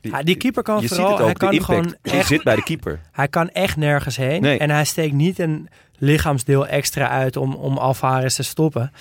Ja, 0.00 0.22
die 0.22 0.36
keeper 0.36 0.62
kan 0.62 0.80
je 0.80 0.88
vooral, 0.88 1.06
ziet 1.08 1.16
het 1.18 1.24
hij 1.26 1.30
ook, 1.32 1.38
kan 1.38 1.50
de 1.50 1.56
impact 1.56 1.78
gewoon 1.78 1.96
die 2.02 2.12
echt, 2.12 2.26
zit 2.26 2.42
bij 2.42 2.54
de 2.54 2.62
keeper. 2.62 3.00
hij 3.12 3.28
kan 3.28 3.48
echt 3.48 3.76
nergens 3.76 4.16
heen. 4.16 4.40
Nee. 4.42 4.58
En 4.58 4.70
hij 4.70 4.84
steekt 4.84 5.12
niet 5.14 5.38
een 5.38 5.68
lichaamsdeel 5.96 6.66
extra 6.66 7.08
uit 7.08 7.36
om, 7.36 7.54
om 7.54 7.78
Alvarez 7.78 8.34
te 8.34 8.42
stoppen. 8.42 8.92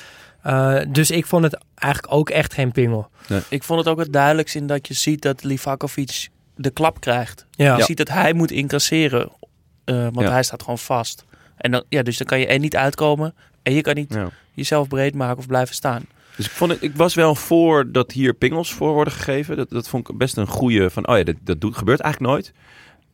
Uh, 0.45 0.79
dus 0.89 1.11
ik 1.11 1.25
vond 1.25 1.43
het 1.43 1.57
eigenlijk 1.75 2.13
ook 2.13 2.29
echt 2.29 2.53
geen 2.53 2.71
pingel. 2.71 3.09
Ik 3.49 3.63
vond 3.63 3.79
het 3.79 3.87
ook 3.87 3.99
het 3.99 4.13
duidelijkst 4.13 4.55
in 4.55 4.67
dat 4.67 4.87
je 4.87 4.93
ziet 4.93 5.21
dat 5.21 5.43
Livakovic 5.43 6.27
de 6.55 6.69
klap 6.69 6.99
krijgt. 6.99 7.45
Ja. 7.51 7.77
Je 7.77 7.83
ziet 7.83 7.97
dat 7.97 8.09
hij 8.09 8.33
moet 8.33 8.51
incasseren, 8.51 9.29
uh, 9.85 10.01
want 10.03 10.19
Ja. 10.19 10.31
hij 10.31 10.43
staat 10.43 10.61
gewoon 10.61 10.77
vast. 10.79 11.25
En 11.57 11.71
dan, 11.71 11.83
ja, 11.89 12.03
dus 12.03 12.17
dan 12.17 12.27
kan 12.27 12.39
je 12.39 12.47
er 12.47 12.59
niet 12.59 12.75
uitkomen 12.75 13.35
en 13.63 13.73
je 13.73 13.81
kan 13.81 13.95
niet 13.95 14.13
Ja. 14.13 14.29
jezelf 14.51 14.87
breed 14.87 15.15
maken 15.15 15.37
of 15.37 15.47
blijven 15.47 15.75
staan. 15.75 16.05
Dus 16.37 16.45
ik, 16.45 16.51
vond 16.51 16.71
het, 16.71 16.81
ik 16.81 16.95
was 16.95 17.13
wel 17.13 17.35
voor 17.35 17.91
dat 17.91 18.11
hier 18.11 18.33
pingels 18.33 18.73
voor 18.73 18.93
worden 18.93 19.13
gegeven. 19.13 19.57
Dat, 19.57 19.69
dat 19.69 19.87
vond 19.89 20.09
ik 20.09 20.17
best 20.17 20.37
een 20.37 20.47
goede 20.47 20.89
van, 20.89 21.07
oh 21.07 21.17
ja, 21.17 21.23
dat, 21.23 21.35
dat 21.41 21.61
doet, 21.61 21.77
gebeurt 21.77 21.99
eigenlijk 21.99 22.33
nooit. 22.33 22.53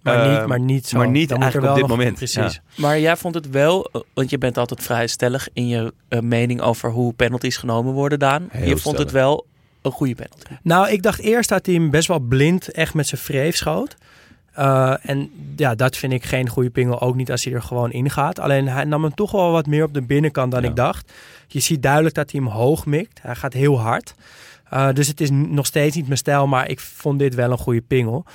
Maar, 0.02 0.26
Eh, 0.26 0.38
niet, 0.40 0.48
maar 0.48 0.60
niet 0.60 0.88
zo. 0.88 0.98
maar 0.98 1.10
niet 1.10 1.30
Dan 1.30 1.42
eigenlijk 1.42 1.74
op 1.74 1.80
dit 1.80 1.88
moment. 1.88 2.16
Precies. 2.16 2.62
Maar 2.76 3.00
jij 3.00 3.18
vond 3.18 3.36
het 3.36 3.50
wel, 3.50 3.90
eh, 3.92 4.02
want 4.14 4.30
je 4.30 4.38
bent 4.38 4.58
altijd 4.58 4.84
vrij 4.84 5.08
stellig 5.08 5.48
in 5.54 5.68
je 5.68 5.94
eh, 6.08 6.20
mening 6.20 6.62
over 6.62 6.90
hoe 6.92 7.14
penalties 7.14 7.58
genomen 7.58 7.94
worden, 7.94 8.20
Daan. 8.20 8.48
Heel 8.52 8.68
je 8.68 8.78
vond 8.78 8.98
het 8.98 9.12
wel 9.12 9.46
een 9.82 9.92
goede 9.92 10.16
penalty. 10.16 10.54
Nou, 10.64 10.90
ik 10.90 11.04
dacht 11.04 11.20
eerst 11.20 11.50
dat 11.50 11.66
hij 11.66 11.76
hem 11.76 11.90
best 11.90 12.08
wel 12.08 12.20
blind 12.20 12.72
echt 12.72 12.94
met 12.94 13.08
zijn 13.08 13.22
vreef 13.22 13.56
schoot. 13.56 13.96
Uh, 14.60 14.94
en 15.02 15.30
ja, 15.56 15.76
dat 15.76 15.98
vind 15.98 16.14
ik 16.14 16.24
geen 16.24 16.50
goede 16.50 16.70
pingel. 16.70 17.02
Ook 17.02 17.16
niet 17.16 17.32
als 17.32 17.44
hij 17.44 17.54
er 17.54 17.62
gewoon 17.62 17.92
in 17.92 18.10
gaat. 18.10 18.40
Alleen 18.40 18.68
hij 18.68 18.84
nam 18.84 19.04
hem 19.04 19.14
toch 19.16 19.32
wel 19.32 19.52
wat 19.52 19.66
meer 19.66 19.84
op 19.84 19.94
de 19.94 20.02
binnenkant 20.02 20.52
dan 20.52 20.62
Ja. 20.62 20.70
ik 20.70 20.76
dacht. 20.76 21.12
Je 21.54 21.60
ziet 21.60 21.82
duidelijk 21.84 22.16
dat 22.16 22.32
hij 22.32 22.40
hem 22.44 22.50
hoog 22.50 22.86
mikt. 22.86 23.20
Hij 23.22 23.36
gaat 23.36 23.54
heel 23.54 23.80
hard. 23.80 24.14
Uh, 24.74 24.90
dus 24.94 25.08
het 25.08 25.22
is 25.22 25.30
nog 25.32 25.66
steeds 25.66 25.96
niet 25.96 26.06
mijn 26.06 26.18
stijl. 26.18 26.48
Maar 26.48 26.70
ik 26.70 26.80
vond 26.80 27.20
dit 27.20 27.36
wel 27.36 27.52
een 27.52 27.58
goede 27.58 27.82
pingel. 27.82 28.26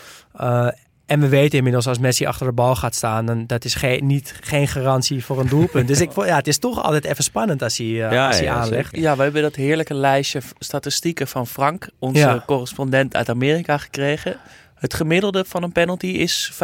Uh, 0.41 0.69
en 1.07 1.21
we 1.21 1.29
weten 1.29 1.57
inmiddels 1.59 1.87
als 1.87 1.99
Messi 1.99 2.27
achter 2.27 2.47
de 2.47 2.53
bal 2.53 2.75
gaat 2.77 2.95
staan, 2.95 3.27
dan 3.27 3.47
dat 3.47 3.65
is 3.65 3.75
geen, 3.75 4.07
niet, 4.07 4.35
geen 4.41 4.69
garantie 4.69 5.25
voor 5.25 5.41
een 5.41 5.49
doelpunt. 5.49 5.89
dus 5.89 6.01
ik 6.01 6.13
vond, 6.15 6.27
ja, 6.27 6.37
het 6.37 6.47
is 6.47 6.59
toch 6.59 6.83
altijd 6.83 7.05
even 7.05 7.25
spannend 7.25 7.63
als 7.63 7.77
hij, 7.77 7.87
uh, 7.87 7.97
Ja, 8.13 8.27
als 8.27 8.37
hij 8.37 8.45
ja, 8.45 8.55
aanlegt. 8.55 8.85
zeker. 8.91 9.01
Ja, 9.01 9.17
we 9.17 9.23
hebben 9.23 9.43
dat 9.43 9.55
heerlijke 9.55 9.95
lijstje 9.95 10.41
statistieken 10.59 11.29
van 11.29 11.47
Frank, 11.47 11.89
onze 11.99 12.19
Ja. 12.21 12.43
correspondent 12.47 13.17
uit 13.17 13.29
Amerika, 13.29 13.79
gekregen. 13.79 14.37
Het 14.75 14.95
gemiddelde 14.95 15.45
van 15.47 15.63
een 15.63 15.73
penalty 15.73 16.07
is 16.07 16.53
85% 16.53 16.57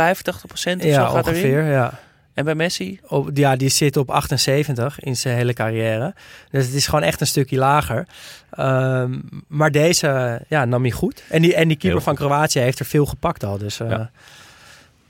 of 0.53 0.59
zo 0.59 0.77
Ja, 0.89 1.07
gaat 1.09 1.27
ongeveer. 1.27 1.59
erin. 1.59 1.71
Ja. 1.71 1.93
En 2.35 2.45
bij 2.45 2.55
Messi? 2.55 3.01
Op, 3.07 3.31
ja, 3.35 3.57
die 3.57 3.69
zit 3.69 3.97
op 3.97 4.11
78 4.11 5.01
in 5.01 5.17
zijn 5.17 5.37
hele 5.37 5.53
carrière. 5.53 6.15
Dus 6.51 6.67
het 6.67 6.75
is 6.75 6.87
gewoon 6.87 7.05
echt 7.05 7.21
een 7.21 7.27
stukje 7.27 7.57
lager. 7.57 8.07
Um, 8.59 9.45
maar 9.49 9.71
deze 9.71 10.41
ja, 10.49 10.65
nam 10.65 10.83
hij 10.83 10.91
goed. 10.91 11.23
En 11.29 11.43
die, 11.43 11.55
en 11.55 11.69
die 11.69 11.77
keeper 11.77 12.03
van 12.03 12.15
Kroatië 12.15 12.59
heeft 12.59 12.79
er 12.79 12.87
veel 12.87 13.07
gepakt 13.07 13.45
al. 13.45 13.59
Dus 13.59 13.81
uh, 13.81 13.91
Ja. 13.91 14.11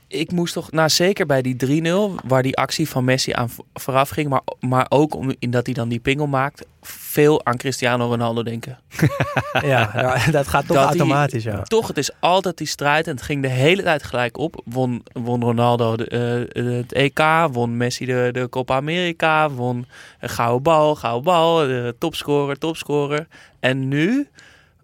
Ik 0.07 0.31
moest 0.31 0.53
toch, 0.53 0.71
nou 0.71 0.89
zeker 0.89 1.25
bij 1.25 1.41
die 1.41 1.83
3-0, 1.83 2.25
waar 2.25 2.43
die 2.43 2.57
actie 2.57 2.89
van 2.89 3.03
Messi 3.03 3.31
aan 3.33 3.49
vo- 3.49 3.65
vooraf 3.73 4.09
ging, 4.09 4.29
maar, 4.29 4.41
maar 4.59 4.85
ook 4.89 5.15
om, 5.15 5.33
in 5.39 5.51
dat 5.51 5.65
hij 5.65 5.73
dan 5.75 5.89
die 5.89 5.99
pingel 5.99 6.27
maakt, 6.27 6.65
veel 6.81 7.45
aan 7.45 7.57
Cristiano 7.57 8.07
Ronaldo 8.07 8.43
denken. 8.43 8.79
ja, 9.61 10.17
dat 10.31 10.47
gaat 10.47 10.65
toch 10.67 10.75
Dat 10.77 10.85
automatisch. 10.87 11.43
hij- 11.43 11.53
Ja. 11.53 11.61
Toch, 11.63 11.87
het 11.87 11.97
is 11.97 12.11
altijd 12.19 12.57
die 12.57 12.67
strijd 12.67 13.07
en 13.07 13.13
het 13.15 13.21
ging 13.21 13.41
de 13.41 13.47
hele 13.47 13.83
tijd 13.83 14.03
gelijk 14.03 14.37
op. 14.37 14.61
Won, 14.65 15.03
won 15.13 15.43
Ronaldo 15.43 15.95
de, 15.97 16.07
eh, 16.07 16.63
het 16.77 16.93
EK, 16.93 17.19
won 17.51 17.77
Messi 17.77 18.05
de, 18.05 18.29
de 18.31 18.49
Copa 18.49 18.75
America, 18.75 19.49
won 19.49 19.85
een 20.19 20.29
gouden 20.29 20.63
bal, 20.63 20.95
gouden 20.95 21.23
bal, 21.23 21.55
de 21.57 21.95
topscorer, 21.99 22.57
topscorer. 22.57 23.27
En 23.59 23.87
nu 23.87 24.27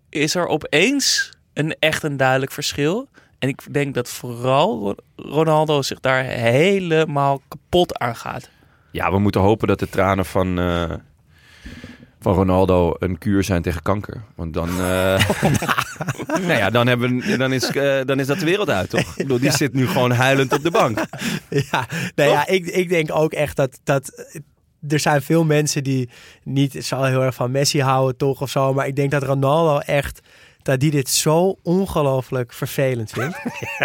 is 0.10 0.36
er 0.36 0.48
opeens 0.48 1.30
een 1.54 1.76
echt 1.80 2.04
een 2.04 2.18
duidelijk 2.18 2.52
verschil. 2.52 3.08
En 3.42 3.50
ik 3.50 3.74
denk 3.74 3.94
dat 3.94 4.10
vooral 4.10 4.80
Ro- 4.80 4.96
Ronaldo 5.16 5.82
zich 5.82 6.00
daar 6.00 6.24
helemaal 6.24 7.42
kapot 7.48 7.98
aan 7.98 8.16
gaat. 8.16 8.50
Ja, 8.92 9.12
we 9.12 9.20
moeten 9.20 9.42
hopen 9.42 9.68
dat 9.68 9.80
de 9.80 9.90
tranen 9.90 10.26
van, 10.26 10.60
eh, 10.60 10.92
van 12.20 12.34
Ronaldo 12.34 12.94
een 13.00 13.18
kuur 13.18 13.44
zijn 13.44 13.62
tegen 13.62 13.82
kanker. 13.82 14.24
Want 14.36 14.54
dan, 14.54 14.70
eh, 14.70 14.76
nou 16.28 16.54
ja, 16.54 16.70
dan, 16.70 16.88
hebben, 16.88 17.38
dan, 17.38 17.54
is, 17.54 17.70
eh, 17.72 18.00
dan 18.06 18.20
is 18.20 18.28
dat 18.28 18.40
de 18.40 18.46
wereld 18.46 18.70
uit, 18.70 18.90
toch? 18.90 19.00
Ik 19.02 19.16
bedoel, 19.16 19.40
die 19.40 19.52
zit 19.52 19.74
nu 19.74 19.88
gewoon 19.88 20.12
huilend 20.12 20.54
op 20.54 20.64
de 20.64 20.72
bank. 20.72 21.00
Ja, 21.72 21.88
nou 22.16 22.30
ja, 22.30 22.48
ik, 22.48 22.66
ik 22.66 22.90
denk 22.90 23.12
ook 23.12 23.34
echt 23.34 23.56
dat, 23.56 23.80
dat 23.84 24.26
er 24.90 25.00
zijn 25.00 25.22
veel 25.22 25.44
mensen 25.46 25.84
die 25.84 26.10
niet 26.44 26.86
zo 26.86 27.04
heel 27.04 27.24
erg 27.24 27.36
van 27.36 27.52
Messi 27.52 27.82
houden, 27.82 28.18
toch 28.18 28.42
of 28.42 28.50
zo. 28.50 28.74
Maar 28.74 28.88
ik 28.88 28.96
denk 28.96 29.12
dat 29.12 29.24
Ronaldo 29.24 29.78
echt 29.80 30.20
dat 30.64 30.80
die 30.80 30.92
dit 30.92 31.10
zo 31.10 31.56
ongelooflijk 31.64 32.54
vervelend 32.54 33.12
vindt. 33.12 33.38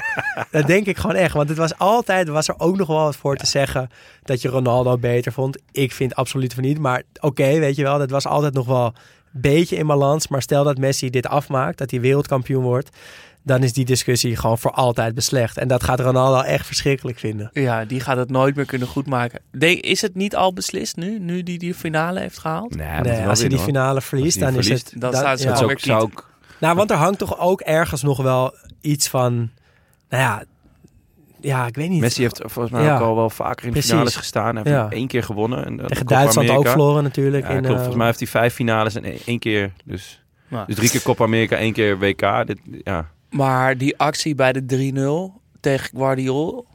dat 0.51 0.67
denk 0.67 0.87
ik 0.87 0.97
gewoon 0.97 1.17
echt. 1.17 1.35
Want 1.35 1.49
het 1.49 1.59
was 1.59 1.79
altijd, 1.79 2.29
was 2.29 2.49
er 2.49 2.55
ook 2.59 2.77
nog 2.77 2.87
wel 2.89 3.03
wat 3.03 3.17
voor 3.17 3.37
te 3.37 3.47
zeggen 3.47 3.91
dat 4.23 4.43
je 4.43 4.49
Ronaldo 4.49 4.99
beter 4.99 5.33
vond. 5.33 5.59
Ik 5.73 5.93
vind 5.93 6.15
absoluut 6.15 6.55
van 6.55 6.63
niet. 6.63 6.79
Maar 6.79 7.03
oké, 7.21 7.59
weet 7.59 7.77
je 7.77 7.83
wel, 7.83 7.99
dat 7.99 8.11
was 8.11 8.27
altijd 8.27 8.55
nog 8.55 8.67
wel 8.67 8.85
een 8.85 9.41
beetje 9.41 9.77
in 9.77 9.87
balans. 9.87 10.29
Maar 10.29 10.43
stel 10.43 10.65
dat 10.65 10.79
Messi 10.79 11.11
dit 11.11 11.27
afmaakt, 11.27 11.79
dat 11.79 11.91
hij 11.91 12.01
wereldkampioen 12.01 12.63
wordt. 12.63 12.97
Dan 13.43 13.63
is 13.63 13.73
die 13.73 13.85
discussie 13.85 14.37
gewoon 14.37 14.59
voor 14.59 14.71
altijd 14.71 15.15
beslecht. 15.15 15.57
En 15.57 15.69
dat 15.69 15.83
gaat 15.85 16.01
Ronaldo 16.01 16.41
echt 16.41 16.67
verschrikkelijk 16.67 17.19
vinden. 17.19 17.51
Ja, 17.53 17.85
die 17.85 18.01
gaat 18.01 18.17
het 18.17 18.31
nooit 18.31 18.57
meer 18.57 18.65
kunnen 18.65 18.89
goedmaken. 18.89 19.41
De, 19.53 19.81
is 19.81 20.03
het 20.03 20.15
niet 20.15 20.37
al 20.37 20.53
beslist 20.53 20.97
nu, 20.97 21.19
nu 21.19 21.43
die 21.43 21.59
die 21.59 21.75
finale 21.75 22.21
heeft 22.21 22.39
gehaald? 22.39 22.77
Nee, 22.77 23.01
nee, 23.01 23.27
als 23.27 23.41
hij 23.41 23.49
die 23.49 23.59
finale 23.59 24.01
verliest, 24.01 24.41
dan 24.41 24.55
is 24.55 24.69
het... 24.69 24.93
dan 24.95 25.11
dat- 25.11 25.21
staat 25.21 25.41
ze 25.41 25.49
ja. 25.49 25.77
Zou, 25.77 26.01
ook... 26.01 26.29
Nou, 26.61 26.77
want 26.77 26.91
er 26.91 26.97
hangt 26.97 27.19
toch 27.19 27.39
ook 27.39 27.61
ergens 27.61 28.03
nog 28.03 28.23
wel 28.23 28.55
iets 28.81 29.09
van 29.09 29.51
Nou 30.09 30.23
ja, 30.23 30.45
ja, 31.41 31.67
ik 31.67 31.75
weet 31.77 31.89
niet. 31.89 32.01
Messi 32.01 32.23
heeft 32.23 32.41
volgens 32.45 32.71
mij 32.71 32.83
Ja. 32.85 32.95
ook 32.95 33.01
al 33.03 33.17
wel 33.17 33.31
vaker 33.31 33.59
in 33.61 33.67
de 33.67 33.71
Precies. 33.73 33.91
finales 33.91 34.17
gestaan. 34.17 34.55
Hij 34.57 34.65
heeft 34.65 34.77
Ja. 34.77 34.91
één 34.91 35.07
keer 35.07 35.23
gewonnen. 35.23 35.65
En, 35.65 35.77
Tegen 35.77 35.97
Copa 36.07 36.15
Duitsland 36.15 36.49
ook 36.49 36.55
America. 36.55 36.71
verloren 36.77 37.03
natuurlijk. 37.03 37.43
Ja, 37.47 37.49
in, 37.51 37.55
klopt. 37.57 37.67
eh, 37.69 37.75
Volgens 37.75 37.97
mij 37.97 38.07
heeft 38.07 38.19
hij 38.19 38.29
vijf 38.29 38.55
finales 38.55 38.95
en 38.95 39.05
één- 39.05 39.19
één 39.25 39.39
keer. 39.39 39.73
Dus, 39.85 40.23
Nou, 40.49 40.67
dus 40.67 40.75
drie 40.77 40.91
keer 40.91 41.03
Copa 41.03 41.25
America, 41.25 41.57
één 41.57 41.73
keer 41.73 41.99
WK. 41.99 42.47
Dit, 42.47 42.59
ja. 42.85 43.09
Maar 43.31 43.77
die 43.79 43.99
actie 43.99 44.35
bij 44.35 44.53
de 44.53 44.67
3-0 44.67 45.41
tegen 45.61 45.91
Guardiol, 45.97 46.67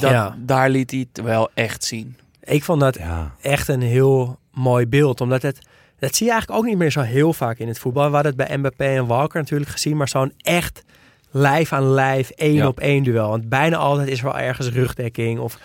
dat, 0.00 0.10
Ja. 0.10 0.36
daar 0.38 0.70
liet 0.70 0.90
hij 0.90 1.06
het 1.12 1.24
wel 1.24 1.50
echt 1.54 1.84
zien. 1.84 2.16
Ik 2.42 2.64
vond 2.64 2.80
dat 2.80 2.96
ja. 2.98 3.34
echt 3.40 3.68
een 3.68 3.82
heel 3.82 4.38
mooi 4.52 4.86
beeld. 4.86 5.20
Omdat 5.20 5.42
het, 5.42 5.58
dat 6.00 6.14
zie 6.16 6.26
je 6.26 6.32
eigenlijk 6.32 6.60
ook 6.62 6.66
niet 6.68 6.78
meer 6.78 6.90
zo 6.90 7.00
heel 7.00 7.32
vaak 7.32 7.58
in 7.58 7.68
het 7.68 7.78
voetbal. 7.78 8.08
We 8.08 8.14
hadden 8.14 8.34
het 8.36 8.46
bij 8.48 8.56
Mbappé 8.56 8.84
en 8.84 9.06
Walker 9.06 9.40
natuurlijk 9.40 9.70
gezien. 9.70 9.96
Maar 9.96 10.08
zo'n 10.08 10.32
echt 10.38 10.82
lijf 11.30 11.72
aan 11.72 11.90
lijf, 11.90 12.30
één 12.30 12.54
Ja. 12.54 12.66
op 12.66 12.80
één 12.80 13.02
duel. 13.02 13.28
Want 13.28 13.48
bijna 13.48 13.76
altijd 13.76 14.08
is 14.08 14.18
er 14.18 14.24
wel 14.24 14.38
ergens 14.38 14.68
rugdekking 14.68 15.38
of, 15.38 15.58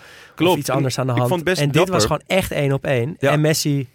iets 0.56 0.70
anders 0.70 0.98
aan 0.98 1.06
de 1.06 1.12
Ik 1.12 1.18
hand. 1.18 1.28
vond 1.30 1.40
het 1.40 1.48
best 1.50 1.60
en 1.60 1.66
dit 1.66 1.74
dapper. 1.76 1.94
was 1.94 2.02
gewoon 2.04 2.22
echt 2.26 2.50
één 2.50 2.72
op 2.72 2.84
één. 2.84 3.16
Ja. 3.18 3.30
En 3.30 3.40
Messi 3.40 3.88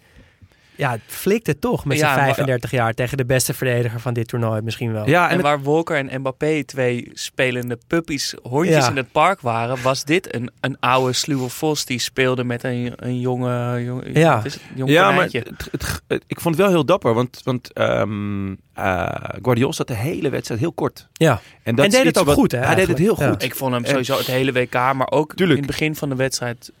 ja, 0.82 0.96
flikte 1.06 1.58
toch 1.58 1.84
met 1.84 1.98
zijn 1.98 2.10
Ja, 2.10 2.16
maar- 2.16 2.24
35 2.24 2.70
jaar 2.70 2.94
tegen 2.94 3.16
de 3.16 3.24
beste 3.24 3.54
verdediger 3.54 4.00
van 4.00 4.14
dit 4.14 4.28
toernooi 4.28 4.60
misschien 4.62 4.92
wel. 4.92 5.08
Ja, 5.08 5.22
En, 5.24 5.28
en 5.28 5.34
het- 5.36 5.44
waar 5.44 5.62
Walker 5.62 5.96
en 6.08 6.20
Mbappé 6.20 6.64
twee 6.64 7.10
spelende 7.12 7.78
puppies, 7.86 8.34
hondjes 8.42 8.76
Ja. 8.84 8.90
in 8.90 8.96
het 8.96 9.12
park 9.12 9.40
waren, 9.40 9.82
was 9.82 10.04
dit 10.04 10.34
een, 10.34 10.50
een 10.60 10.76
oude 10.80 11.12
sluwe 11.12 11.48
vos 11.48 11.84
die 11.84 11.98
speelde 11.98 12.44
met 12.44 12.64
een, 12.64 12.92
een 12.96 13.20
jonge, 13.20 13.84
jonge 13.84 14.10
Ja. 14.12 14.36
wat 14.36 14.44
is 14.44 14.54
het? 14.54 14.62
jong 14.74 14.90
ja, 14.90 15.10
maar 15.10 15.24
het, 15.24 15.32
het- 15.32 15.70
het- 16.08 16.24
ik 16.26 16.40
vond 16.40 16.54
het 16.54 16.64
wel 16.64 16.74
heel 16.74 16.84
dapper. 16.84 17.14
Want, 17.14 17.40
want 17.44 17.72
ehm 17.72 18.54
eh, 18.74 19.06
Guardiola 19.42 19.72
zat 19.72 19.86
de 19.88 19.94
hele 19.94 20.30
wedstrijd 20.30 20.60
heel 20.60 20.72
kort. 20.72 21.08
Ja. 21.12 21.40
En, 21.62 21.74
dat 21.74 21.84
En 21.84 21.90
deed 21.90 22.04
het 22.04 22.18
ook 22.18 22.26
wat- 22.26 22.34
goed, 22.34 22.52
hè, 22.52 22.58
Hij 22.58 22.74
deed 22.74 22.88
het 22.88 22.98
heel 22.98 23.14
goed. 23.14 23.24
Ja. 23.42 23.46
Ik 23.46 23.54
vond 23.54 23.72
hem 23.74 23.84
sowieso 23.84 24.16
het 24.18 24.26
hele 24.26 24.52
WK, 24.52 24.72
maar 24.74 25.10
ook 25.10 25.34
Tuurlijk. 25.34 25.58
in 25.60 25.64
het 25.66 25.72
begin 25.76 25.96
van 25.96 26.08
de 26.08 26.14
wedstrijd. 26.14 26.72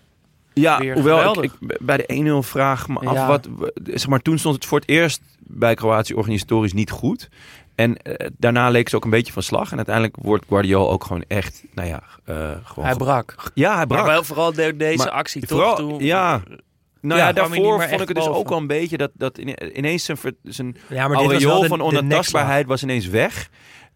Ja, 0.54 0.78
weer 0.78 0.94
hoewel 0.94 1.16
ik, 1.16 1.20
geweldig. 1.26 1.44
ik 1.60 1.78
bij 1.80 1.96
de 1.96 2.40
1-0 2.42 2.46
vraag 2.48 2.88
me 2.88 2.98
af 2.98 3.14
Ja. 3.14 3.26
wat... 3.26 3.48
Zeg 3.84 4.06
maar, 4.08 4.20
toen 4.20 4.38
stond 4.38 4.54
het 4.54 4.64
voor 4.64 4.78
het 4.78 4.88
eerst 4.88 5.20
bij 5.38 5.74
Kroatië 5.74 6.14
organisatorisch 6.14 6.72
niet 6.72 6.90
goed. 6.90 7.28
En 7.74 7.96
eh, 7.96 8.26
daarna 8.38 8.68
leek 8.68 8.88
ze 8.88 8.96
ook 8.96 9.04
een 9.04 9.10
beetje 9.10 9.32
van 9.32 9.42
slag. 9.42 9.70
En 9.70 9.76
uiteindelijk 9.76 10.16
wordt 10.20 10.44
Guardiola 10.48 10.90
ook 10.90 11.04
gewoon 11.04 11.24
echt, 11.28 11.64
nou 11.74 11.88
ja, 11.88 12.02
eh, 12.24 12.50
gewoon... 12.64 12.84
Hij 12.84 12.96
brak. 12.96 13.34
Ja, 13.54 13.76
hij 13.76 13.86
brak. 13.86 14.00
Maar 14.04 14.10
wel 14.12 14.24
vooral 14.24 14.52
de- 14.52 14.76
deze 14.76 14.96
Maar 14.96 15.10
actie 15.10 15.46
vooral- 15.46 15.76
toch? 15.76 15.88
Toen, 15.88 16.04
ja. 16.04 16.42
Nou 17.00 17.20
Ja, 17.20 17.32
daarvoor 17.32 17.80
vond 17.88 18.00
ik 18.00 18.08
het 18.08 18.16
dus 18.16 18.24
boven. 18.26 18.40
ook 18.40 18.48
wel 18.48 18.58
een 18.58 18.66
beetje 18.66 18.96
dat, 18.96 19.10
dat 19.14 19.38
ine- 19.38 19.72
ineens 19.74 20.04
zijn, 20.04 20.16
ver- 20.16 20.34
zijn 20.42 20.76
Ja, 20.88 21.08
maar 21.08 21.16
dit 21.18 21.26
was 21.32 21.42
wel 21.42 21.52
aureool 21.52 21.60
de, 21.60 21.68
van 21.68 21.80
onaantastbaarheid 21.82 22.66
was 22.66 22.82
ineens 22.82 23.06
weg. 23.08 23.48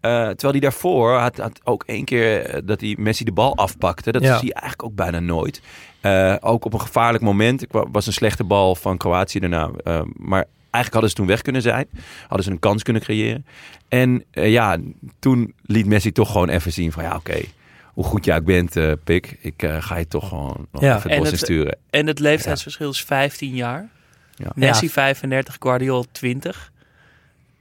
Eh, 0.07 0.27
terwijl 0.29 0.53
hij 0.53 0.61
daarvoor 0.61 1.13
had, 1.19 1.37
had 1.37 1.61
ook 1.65 1.83
één 1.87 2.05
keer 2.05 2.41
eh, 2.45 2.61
dat 2.65 2.81
hij 2.81 2.95
Messi 2.99 3.25
de 3.25 3.33
bal 3.33 3.57
afpakte. 3.57 4.13
Dat 4.13 4.23
Ja. 4.23 4.39
zie 4.39 4.47
je 4.47 4.55
eigenlijk 4.55 4.89
ook 4.91 4.95
bijna 4.97 5.21
nooit. 5.21 5.61
Eh, 6.01 6.35
ook 6.41 6.65
op 6.65 6.73
een 6.73 6.81
gevaarlijk 6.81 7.25
moment. 7.25 7.63
Ik 7.63 7.73
wa- 7.73 7.87
was 7.93 8.07
een 8.07 8.13
slechte 8.13 8.45
bal 8.45 8.75
van 8.75 8.97
Kroatië 8.97 9.39
daarna. 9.39 9.71
eh, 9.85 10.01
maar 10.17 10.45
eigenlijk 10.61 10.93
hadden 10.93 11.11
ze 11.11 11.17
toen 11.17 11.27
weg 11.27 11.43
kunnen 11.43 11.63
zijn. 11.63 11.87
Hadden 12.27 12.45
ze 12.45 12.51
een 12.51 12.59
kans 12.59 12.83
kunnen 12.83 13.03
creëren. 13.03 13.47
En 13.89 14.25
ja, 14.31 14.77
toen 15.19 15.55
liet 15.63 15.87
Messi 15.87 16.13
toch 16.13 16.31
gewoon 16.33 16.49
even 16.49 16.73
zien 16.73 16.93
van 16.93 17.03
ja, 17.03 17.15
oké. 17.17 17.39
hoe 17.87 18.05
goed 18.05 18.25
jij 18.25 18.37
ook 18.37 18.45
bent, 18.45 18.77
eh, 18.77 18.93
Pik. 19.05 19.37
Ik 19.41 19.63
eh, 19.63 19.77
ga 19.83 19.97
je 19.97 20.09
toch 20.09 20.29
gewoon 20.29 20.67
nog 20.73 20.83
Ja. 20.83 20.97
even 20.97 21.11
En 21.11 21.17
het 21.17 21.19
bos 21.31 21.31
het- 21.41 21.41
insturen. 21.41 21.79
En 21.91 22.07
het 22.07 22.19
leeftijdsverschil 22.19 22.91
is 22.91 23.05
15 23.05 23.55
jaar. 23.55 23.89
Ja. 24.35 24.51
Messi 24.55 24.85
Ja. 24.85 24.91
35, 24.91 25.57
Guardiola 25.59 26.05
20. 26.13 26.73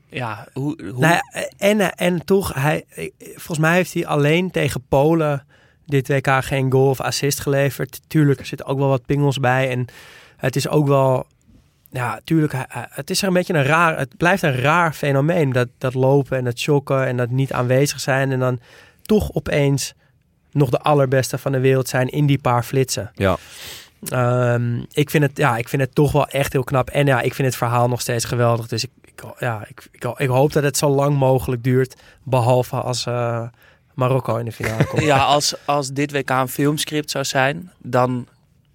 Ja, 0.09 0.47
hoe... 0.53 0.75
hoe 0.91 0.99
Nou 0.99 1.13
ja, 1.13 1.47
en, 1.57 1.95
en 1.95 2.25
toch, 2.25 2.53
hij, 2.53 2.83
volgens 3.19 3.59
mij 3.59 3.73
heeft 3.73 3.93
hij 3.93 4.07
alleen 4.07 4.51
tegen 4.51 4.85
Polen 4.89 5.45
dit 5.85 6.07
WK 6.07 6.27
geen 6.43 6.71
goal 6.71 6.89
of 6.89 7.01
assist 7.01 7.39
geleverd. 7.39 8.01
Tuurlijk, 8.07 8.39
er 8.39 8.45
zitten 8.45 8.67
ook 8.67 8.77
wel 8.77 8.87
wat 8.87 9.05
pingels 9.05 9.39
bij. 9.39 9.69
En 9.69 9.85
het 10.37 10.55
is 10.55 10.67
ook 10.67 10.87
wel, 10.87 11.27
ja, 11.89 12.19
tuurlijk, 12.23 12.53
het 12.69 13.09
is 13.09 13.21
er 13.21 13.27
een 13.27 13.33
beetje 13.33 13.53
een 13.53 13.63
raar, 13.63 13.97
het 13.97 14.17
blijft 14.17 14.43
een 14.43 14.55
raar 14.55 14.93
fenomeen. 14.93 15.51
Dat, 15.51 15.67
dat 15.77 15.93
lopen 15.93 16.37
en 16.37 16.43
dat 16.43 16.59
shocken 16.59 17.05
en 17.05 17.17
dat 17.17 17.29
niet 17.29 17.53
aanwezig 17.53 17.99
zijn. 17.99 18.31
En 18.31 18.39
dan 18.39 18.59
toch 19.01 19.33
opeens 19.33 19.93
nog 20.51 20.69
de 20.69 20.79
allerbeste 20.79 21.37
van 21.37 21.51
de 21.51 21.59
wereld 21.59 21.87
zijn 21.87 22.07
in 22.07 22.25
die 22.25 22.39
paar 22.39 22.63
flitsen. 22.63 23.11
Ja. 23.15 23.37
Ehm, 24.09 24.79
ik, 24.91 25.09
vind 25.09 25.23
het, 25.23 25.37
ja, 25.37 25.57
ik 25.57 25.69
vind 25.69 25.81
het 25.81 25.95
toch 25.95 26.11
wel 26.11 26.27
echt 26.27 26.53
heel 26.53 26.63
knap. 26.63 26.89
En 26.89 27.05
ja, 27.05 27.21
ik 27.21 27.33
vind 27.33 27.47
het 27.47 27.57
verhaal 27.57 27.87
nog 27.87 28.01
steeds 28.01 28.25
geweldig. 28.25 28.67
Dus 28.67 28.83
ik, 28.83 28.89
ik, 29.21 29.39
ja, 29.39 29.65
ik, 29.67 29.87
ik, 29.91 30.03
ik 30.17 30.27
hoop 30.27 30.53
dat 30.53 30.63
het 30.63 30.77
zo 30.77 30.89
lang 30.89 31.17
mogelijk 31.17 31.63
duurt. 31.63 31.95
Behalve 32.23 32.75
als 32.75 33.05
eh, 33.05 33.47
Marokko 33.93 34.37
in 34.37 34.45
de 34.45 34.51
finale 34.51 34.85
komt. 34.85 35.03
Ja, 35.11 35.17
als, 35.17 35.55
als 35.65 35.89
dit 35.89 36.11
WK 36.11 36.29
een 36.29 36.47
filmscript 36.47 37.11
zou 37.11 37.25
zijn, 37.25 37.71
dan 37.77 38.27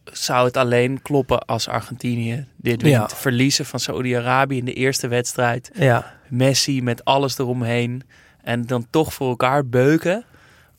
zou 0.04 0.46
het 0.46 0.56
alleen 0.56 1.02
kloppen 1.02 1.44
als 1.44 1.68
Argentinië 1.68 2.46
dit 2.56 2.82
wint. 2.82 3.10
Ja. 3.10 3.16
Verliezen 3.16 3.66
van 3.66 3.80
Saoedi-Arabië 3.80 4.56
in 4.56 4.64
de 4.64 4.72
eerste 4.72 5.08
wedstrijd. 5.08 5.70
ja. 5.74 6.18
Messi 6.28 6.82
met 6.82 7.04
alles 7.04 7.38
eromheen. 7.38 8.02
En 8.42 8.66
dan 8.66 8.86
toch 8.90 9.14
voor 9.14 9.28
elkaar 9.28 9.66
beuken. 9.66 10.24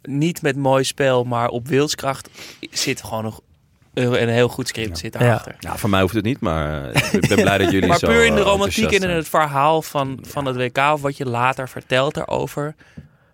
Niet 0.01 0.41
met 0.41 0.55
mooi 0.55 0.83
spel, 0.83 1.23
maar 1.23 1.47
op 1.49 1.67
wilskracht 1.67 2.29
zit 2.71 3.03
gewoon 3.03 3.23
nog 3.23 3.41
een, 3.93 4.21
een 4.21 4.29
heel 4.29 4.47
goed 4.47 4.67
script 4.67 4.97
zit 4.97 5.13
daarachter. 5.13 5.55
Ja, 5.59 5.77
voor 5.77 5.89
mij 5.89 6.01
hoeft 6.01 6.13
het 6.13 6.23
niet, 6.23 6.39
maar 6.39 6.91
eh, 6.91 7.13
ik 7.13 7.27
ben 7.27 7.41
blij 7.41 7.57
dat 7.57 7.71
jullie 7.71 7.89
Maar 7.89 7.97
zo 7.99 8.07
puur 8.07 8.25
in 8.25 8.33
de 8.35 8.39
eh, 8.39 8.45
romantiek 8.45 8.91
en 8.91 9.09
in 9.09 9.15
het 9.15 9.29
verhaal 9.29 9.81
van, 9.81 10.19
van 10.21 10.45
het 10.45 10.55
WK, 10.55 10.77
of 10.77 11.01
wat 11.01 11.17
je 11.17 11.25
later 11.25 11.69
vertelt 11.69 12.13
daarover. 12.13 12.75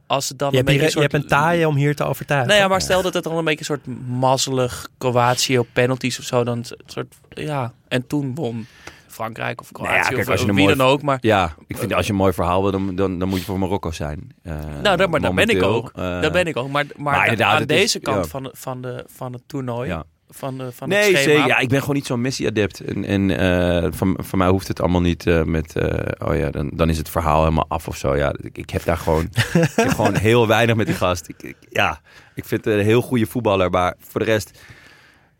Als 0.07 0.29
het 0.29 0.39
dan 0.39 0.51
Je, 0.51 0.57
een 0.57 0.65
hebt 0.65 0.69
hier, 0.75 0.79
beetje 0.83 0.99
je 0.99 1.05
een 1.05 1.11
hebt 1.11 1.23
soort... 1.23 1.41
een 1.41 1.45
taaie 1.47 1.67
om 1.67 1.75
hier 1.75 1.95
te 1.95 2.03
overtuigen. 2.03 2.49
Nou 2.49 2.61
ja, 2.61 2.67
maar 2.67 2.81
stel 2.81 3.01
dat 3.01 3.13
het 3.13 3.23
dan 3.23 3.37
een 3.37 3.43
beetje 3.43 3.59
een 3.59 3.65
soort 3.65 3.97
mazzelig 4.07 4.87
Kroatië 4.97 5.59
op 5.59 5.67
penalties 5.73 6.19
of 6.19 6.25
zo. 6.25 6.43
Dan 6.43 6.57
een 6.57 6.65
soort, 6.85 7.15
ja. 7.29 7.73
En 7.87 8.07
toen 8.07 8.35
won 8.35 8.67
Frankrijk 9.07 9.61
of 9.61 9.71
Nou 9.71 9.85
ja, 9.85 9.91
Kroatië 9.91 10.09
kijk, 10.15 10.21
of 10.27 10.31
als 10.31 10.41
je 10.41 10.47
een 10.47 10.55
wie 10.55 10.63
mooi- 10.63 10.75
dan 10.77 10.87
ook. 10.87 11.01
Maar 11.01 11.17
Ja, 11.21 11.55
ik 11.67 11.77
vind 11.77 11.93
als 11.93 12.05
je 12.05 12.11
een 12.11 12.17
mooi 12.17 12.33
verhaal 12.33 12.61
wil, 12.61 12.71
dan, 12.71 12.95
dan, 12.95 13.19
dan 13.19 13.29
moet 13.29 13.39
je 13.39 13.45
voor 13.45 13.59
Marokko 13.59 13.91
zijn. 13.91 14.35
Eh, 14.43 14.53
nou, 14.81 14.97
daar, 14.97 15.09
maar 15.09 15.19
daar 15.19 15.33
ben 15.33 15.47
ik 15.49 15.63
ook. 15.63 15.91
Eh, 15.95 16.21
daar 16.21 16.31
ben 16.31 16.45
ik 16.45 16.57
ook. 16.57 16.69
Maar, 16.69 16.85
maar, 16.95 17.13
maar 17.13 17.43
aan 17.43 17.65
deze 17.65 17.99
kant 17.99 18.23
ja. 18.25 18.29
van, 18.31 18.49
van, 18.53 18.81
de, 18.81 19.05
van 19.07 19.33
het 19.33 19.41
toernooi, 19.47 19.89
Ja. 19.89 20.03
Van, 20.29 20.57
de, 20.57 20.71
van 20.71 20.89
Nee, 20.89 20.97
het 20.97 21.07
schema. 21.17 21.23
zeker. 21.35 21.47
Ja, 21.47 21.57
ik 21.57 21.69
ben 21.69 21.79
gewoon 21.79 21.95
niet 21.95 22.05
zo'n 22.05 22.21
Messi-adept. 22.21 22.79
En, 22.79 23.05
en 23.05 23.37
eh, 23.83 23.91
van, 23.91 24.17
van 24.21 24.37
mij 24.39 24.47
hoeft 24.47 24.67
het 24.67 24.79
allemaal 24.81 25.01
niet 25.01 25.27
eh, 25.27 25.43
met... 25.43 25.75
eh, 25.75 26.27
oh 26.27 26.35
ja, 26.35 26.49
dan, 26.49 26.69
dan 26.73 26.89
is 26.89 26.97
het 26.97 27.09
verhaal 27.09 27.39
helemaal 27.43 27.65
af 27.67 27.87
of 27.87 27.97
zo. 27.97 28.15
Ja, 28.15 28.33
ik, 28.41 28.57
ik 28.57 28.69
heb 28.69 28.83
daar 28.83 28.97
gewoon, 28.97 29.23
ik 29.53 29.69
heb 29.75 29.89
gewoon 29.89 30.15
heel 30.29 30.47
weinig 30.47 30.75
met 30.75 30.85
die 30.85 30.95
gast. 30.95 31.27
Ik, 31.29 31.43
ik- 31.43 31.55
ja, 31.69 31.99
ik 32.35 32.45
vind 32.45 32.65
het 32.65 32.73
een 32.73 32.83
heel 32.83 33.01
goede 33.01 33.25
voetballer. 33.25 33.69
Maar 33.69 33.95
voor 33.99 34.19
de 34.19 34.25
rest... 34.25 34.59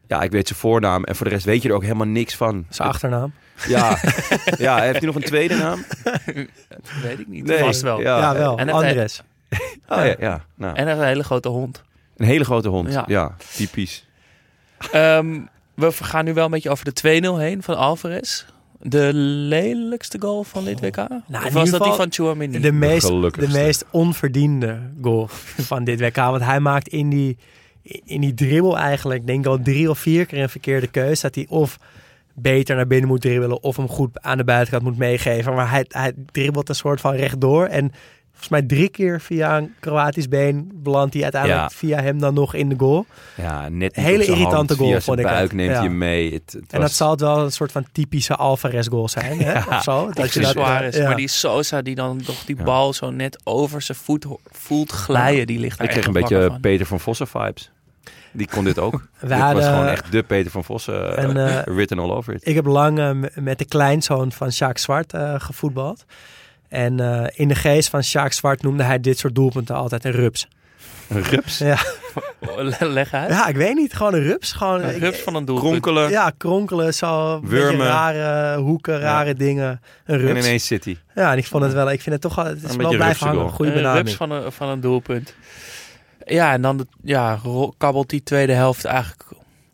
Ja, 0.07 0.21
ik 0.21 0.31
weet 0.31 0.47
zijn 0.47 0.59
voornaam. 0.59 1.03
En 1.03 1.15
voor 1.15 1.25
de 1.25 1.31
rest 1.31 1.45
weet 1.45 1.61
je 1.61 1.69
er 1.69 1.75
ook 1.75 1.81
helemaal 1.83 2.07
niks 2.07 2.35
van. 2.35 2.65
Zijn 2.69 2.87
achternaam. 2.89 3.33
Ja, 3.67 3.97
ja 4.57 4.79
heeft 4.81 4.97
hij 4.97 5.05
nog 5.05 5.15
een 5.15 5.21
tweede 5.21 5.55
naam? 5.55 5.83
Weet 7.01 7.19
ik 7.19 7.27
niet. 7.27 7.45
Nee. 7.45 7.57
Vast 7.59 7.81
wel. 7.81 7.99
Ja. 8.01 8.17
Ja, 8.19 8.33
wel. 8.33 8.57
En 8.57 8.69
Andres. 8.69 9.21
Oh 9.89 9.97
ja, 10.05 10.15
ja. 10.19 10.45
Nou, 10.55 10.75
En 10.75 10.87
een 10.87 11.03
hele 11.03 11.23
grote 11.23 11.49
hond. 11.49 11.83
een 12.17 12.25
hele 12.25 12.43
grote 12.43 12.69
hond. 12.69 12.93
Ja. 12.93 13.03
Ja, 13.07 13.35
typisch. 13.55 14.06
Ehm, 14.91 15.39
we 15.73 15.91
gaan 15.91 16.25
nu 16.25 16.33
wel 16.33 16.45
een 16.45 16.51
beetje 16.51 16.69
over 16.69 16.85
de 16.85 16.93
2-0 16.93 17.37
heen 17.37 17.63
van 17.63 17.77
Alvarez. 17.77 18.45
De 18.81 19.09
lelijkste 19.13 20.21
goal 20.21 20.43
van 20.43 20.65
dit 20.65 20.79
WK? 20.79 20.95
Nou, 20.95 21.45
of 21.45 21.53
was 21.53 21.69
dat 21.69 21.83
die 21.83 21.91
van 21.91 22.07
Chouamini? 22.09 22.59
De 22.59 22.71
meest, 22.71 23.07
de 23.07 23.47
meest 23.51 23.85
onverdiende 23.91 24.79
goal 25.01 25.27
van 25.71 25.83
dit 25.83 25.99
WK. 25.99 26.15
Want 26.15 26.43
hij 26.43 26.59
maakt 26.59 26.87
in 26.87 27.09
die, 27.09 27.37
in 28.05 28.21
die 28.21 28.33
dribbel 28.33 28.77
eigenlijk, 28.77 29.27
denk 29.27 29.39
ik 29.39 29.51
al 29.51 29.61
drie 29.61 29.89
of 29.89 29.99
vier 29.99 30.25
keer 30.25 30.41
een 30.41 30.49
verkeerde 30.49 30.87
keuze. 30.87 31.21
Dat 31.21 31.35
hij 31.35 31.45
of 31.49 31.77
beter 32.33 32.75
naar 32.75 32.87
binnen 32.87 33.07
moet 33.07 33.21
dribbelen 33.21 33.63
of 33.63 33.75
hem 33.75 33.87
goed 33.87 34.21
aan 34.21 34.37
de 34.37 34.43
buitenkant 34.43 34.83
moet 34.83 34.97
meegeven. 34.97 35.53
Maar 35.53 35.69
hij, 35.69 35.85
hij 35.87 36.13
dribbelt 36.31 36.69
een 36.69 36.75
soort 36.75 37.01
van 37.01 37.13
rechtdoor. 37.13 37.65
En 37.65 37.91
volgens 38.39 38.49
mij 38.49 38.61
drie 38.61 38.89
keer 38.89 39.21
via 39.21 39.57
een 39.57 39.73
Kroatisch 39.79 40.27
been 40.27 40.71
belandt 40.73 41.13
hij 41.13 41.23
uiteindelijk 41.23 41.61
Ja. 41.61 41.69
via 41.77 42.01
hem 42.01 42.19
dan 42.19 42.33
nog 42.33 42.53
in 42.53 42.69
de 42.69 42.75
goal. 42.77 43.05
Ja, 43.35 43.69
net 43.69 43.95
Hele 43.95 44.17
op 44.17 44.23
zijn 44.23 44.37
irritante 44.37 44.55
hand, 44.73 44.79
goal, 44.79 44.89
via 44.91 45.01
vond 45.01 45.19
zijn 45.19 45.19
ik 45.29 45.33
buik 45.35 45.47
het. 45.47 45.53
neemt 45.53 45.69
Ja. 45.71 45.75
hij 45.77 45.85
hem 45.87 45.97
mee. 45.97 46.33
Het, 46.33 46.51
het 46.61 46.73
En 46.73 46.81
dat 46.81 46.91
zal 46.91 47.11
het 47.11 47.19
wel 47.19 47.43
een 47.43 47.51
soort 47.51 47.71
van 47.71 47.85
typische 47.91 48.35
Alvarez 48.35 48.87
goal 48.87 49.09
zijn. 49.09 49.39
Hè? 49.39 49.57
Of 49.75 49.83
zo. 49.83 50.09
Dat 50.13 50.33
je 50.33 50.39
dat, 50.39 50.51
Suarez. 50.51 50.97
ja. 50.97 51.03
Maar 51.07 51.15
die 51.15 51.27
Sosa 51.27 51.81
die 51.81 51.95
dan 51.95 52.21
toch 52.21 52.43
die 52.45 52.57
Ja. 52.57 52.63
bal 52.63 52.93
zo 52.93 53.09
net 53.11 53.39
over 53.43 53.81
zijn 53.81 53.97
voet 53.97 54.25
voelt 54.51 54.91
glijden, 54.91 55.47
die 55.47 55.59
ligt 55.59 55.77
daar 55.77 55.87
Ik 55.87 55.93
kreeg 55.93 56.05
een 56.05 56.13
beetje 56.13 56.45
van. 56.47 56.59
Peter 56.59 56.85
van 56.85 56.99
Vossen 56.99 57.27
vibes. 57.27 57.71
Die 58.31 58.47
kon 58.47 58.63
dit 58.63 58.79
ook. 58.79 58.93
We 59.19 59.27
dit 59.27 59.37
was 59.37 59.65
gewoon 59.65 59.87
echt 59.87 60.11
de 60.11 60.23
Peter 60.23 60.51
van 60.51 60.63
Vossen. 60.63 61.17
En, 61.17 61.37
eh, 61.37 61.57
eh, 61.57 61.63
written 61.65 61.99
all 61.99 62.11
over 62.11 62.33
it. 62.33 62.47
Ik 62.47 62.55
heb 62.55 62.65
lang 62.65 62.99
eh, 62.99 63.09
met 63.35 63.57
de 63.59 63.65
kleinzoon 63.65 64.31
van 64.31 64.51
Sjaak 64.51 64.77
Zwart 64.77 65.13
eh, 65.13 65.33
gevoetbald. 65.37 66.05
En 66.69 66.99
eh, 66.99 67.27
in 67.33 67.47
de 67.47 67.55
geest 67.55 67.89
van 67.89 68.03
Sjaak 68.03 68.31
Zwart 68.33 68.61
noemde 68.61 68.83
hij 68.83 68.99
dit 68.99 69.17
soort 69.19 69.35
doelpunten 69.35 69.75
altijd 69.75 70.05
een 70.05 70.11
rups. 70.11 70.47
Een 71.09 71.23
rups. 71.23 71.57
Ja, 71.57 71.77
Leg 72.79 73.13
uit. 73.13 73.29
ja 73.29 73.47
ik 73.47 73.55
weet 73.55 73.75
niet. 73.75 73.93
Gewoon 73.93 74.13
een 74.13 74.23
rups. 74.23 74.51
Gewoon, 74.51 74.81
Een 74.83 74.99
rups 74.99 75.19
van 75.19 75.35
een 75.35 75.45
doelpunt. 75.45 75.69
Kronkelen. 75.81 76.09
Ja, 76.09 76.31
kronkelen, 76.37 76.93
zo. 76.93 77.39
Wurmen. 77.43 77.85
rare 77.87 78.57
hoeken, 78.59 78.99
rare 78.99 79.33
dingen. 79.33 79.81
Een 80.05 80.15
En 80.15 80.17
rups. 80.25 80.45
ineens 80.45 80.65
City. 80.65 80.97
Ja, 81.15 81.31
en 81.31 81.37
ik 81.37 81.45
vond 81.45 81.63
het 81.63 81.73
wel, 81.73 81.91
ik 81.91 82.01
vind 82.01 82.11
het 82.15 82.21
toch 82.21 82.35
wel, 82.35 82.45
het 82.45 82.63
is 82.63 82.71
Een 82.71 82.77
wel 82.77 82.89
blijven 82.95 83.27
hangen. 83.27 83.49
Goede 83.49 83.71
Een 83.71 83.77
rups 83.77 83.87
benaming. 83.91 84.15
van 84.15 84.31
een, 84.31 84.51
van 84.51 84.67
een 84.69 84.79
doelpunt. 84.81 85.33
Ja, 86.25 86.51
en 86.53 86.61
dan 86.61 86.77
de, 86.77 86.87
ja, 87.03 87.39
kabbelt 87.77 88.09
die 88.09 88.23
tweede 88.23 88.53
helft 88.53 88.85
eigenlijk 88.85 89.23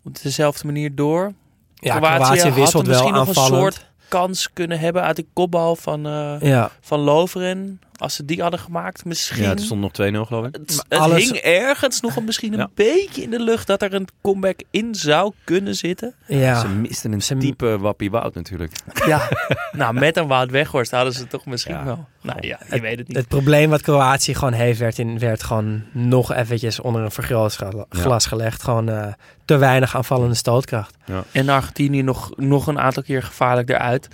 op 0.04 0.22
dezelfde 0.22 0.66
manier 0.66 0.96
door. 0.96 1.34
Ja, 1.76 1.98
Kroatië, 1.98 2.24
Kroatië 2.40 2.52
wisselt 2.60 2.88
wel 2.88 3.00
nog 3.02 3.10
een 3.12 3.16
aanvallend. 3.16 3.74
soort 3.74 3.92
kans 4.14 4.54
kunnen 4.54 4.80
hebben 4.80 5.02
uit 5.04 5.16
de 5.16 5.26
kopbal 5.34 5.76
van, 5.76 6.02
Ja, 6.40 6.72
van 6.82 7.00
Loveren. 7.00 7.82
Als 7.98 8.16
ze 8.16 8.26
die 8.26 8.42
hadden 8.42 8.60
gemaakt, 8.60 9.06
misschien. 9.06 9.44
Ja, 9.44 9.52
er 9.52 9.60
stond 9.60 9.82
nog 9.82 9.92
2-0 9.92 10.28
geloof 10.28 10.46
ik. 10.46 10.56
het, 10.56 10.84
het 10.90 11.00
alles- 11.00 11.24
hing 11.24 11.36
ergens 11.38 12.02
nog 12.02 12.16
een, 12.16 12.24
misschien 12.24 12.54
een 12.54 12.60
Ja. 12.60 12.70
beetje 12.74 13.22
in 13.22 13.30
de 13.30 13.40
lucht 13.40 13.68
dat 13.68 13.82
er 13.82 13.94
een 13.94 14.08
comeback 14.22 14.60
in 14.72 14.96
zou 14.96 15.34
kunnen 15.44 15.76
zitten. 15.76 16.14
ja. 16.28 16.60
Ze 16.60 16.68
misten 16.68 17.12
een 17.12 17.22
Ze- 17.22 17.38
diepe 17.38 17.78
Wappie 17.80 18.12
Wout 18.12 18.36
natuurlijk. 18.36 18.72
Ja, 19.06 19.30
nou 19.72 19.94
met 19.94 20.18
een 20.18 20.28
Wout 20.28 20.52
Weghorst 20.52 20.92
hadden 20.92 21.14
ze 21.14 21.20
het 21.20 21.30
toch 21.30 21.46
misschien 21.46 21.76
Ja. 21.76 21.84
wel. 21.86 22.08
Nou 22.22 22.48
ja, 22.48 22.60
je 22.72 22.80
weet 22.82 22.98
het 22.98 23.08
niet. 23.08 23.18
Het 23.18 23.28
probleem 23.28 23.70
wat 23.70 23.82
Kroatië 23.82 24.36
gewoon 24.36 24.54
heeft, 24.54 24.80
werd, 24.80 24.98
in, 25.00 25.20
werd 25.20 25.44
gewoon 25.44 25.84
nog 25.92 26.34
eventjes 26.34 26.80
onder 26.80 27.02
een 27.02 27.12
vergrootglas 27.12 28.26
gelegd. 28.26 28.64
Gewoon 28.64 28.90
eh, 28.90 29.08
te 29.46 29.58
weinig 29.58 29.96
aanvallende 29.96 30.36
stootkracht. 30.36 30.96
En 31.32 31.50
Argentinië 31.50 32.02
nog, 32.02 32.32
nog 32.38 32.68
een 32.68 32.80
aantal 32.80 33.04
keer 33.04 33.24
gevaarlijk 33.24 33.70
eruit. 33.70 34.08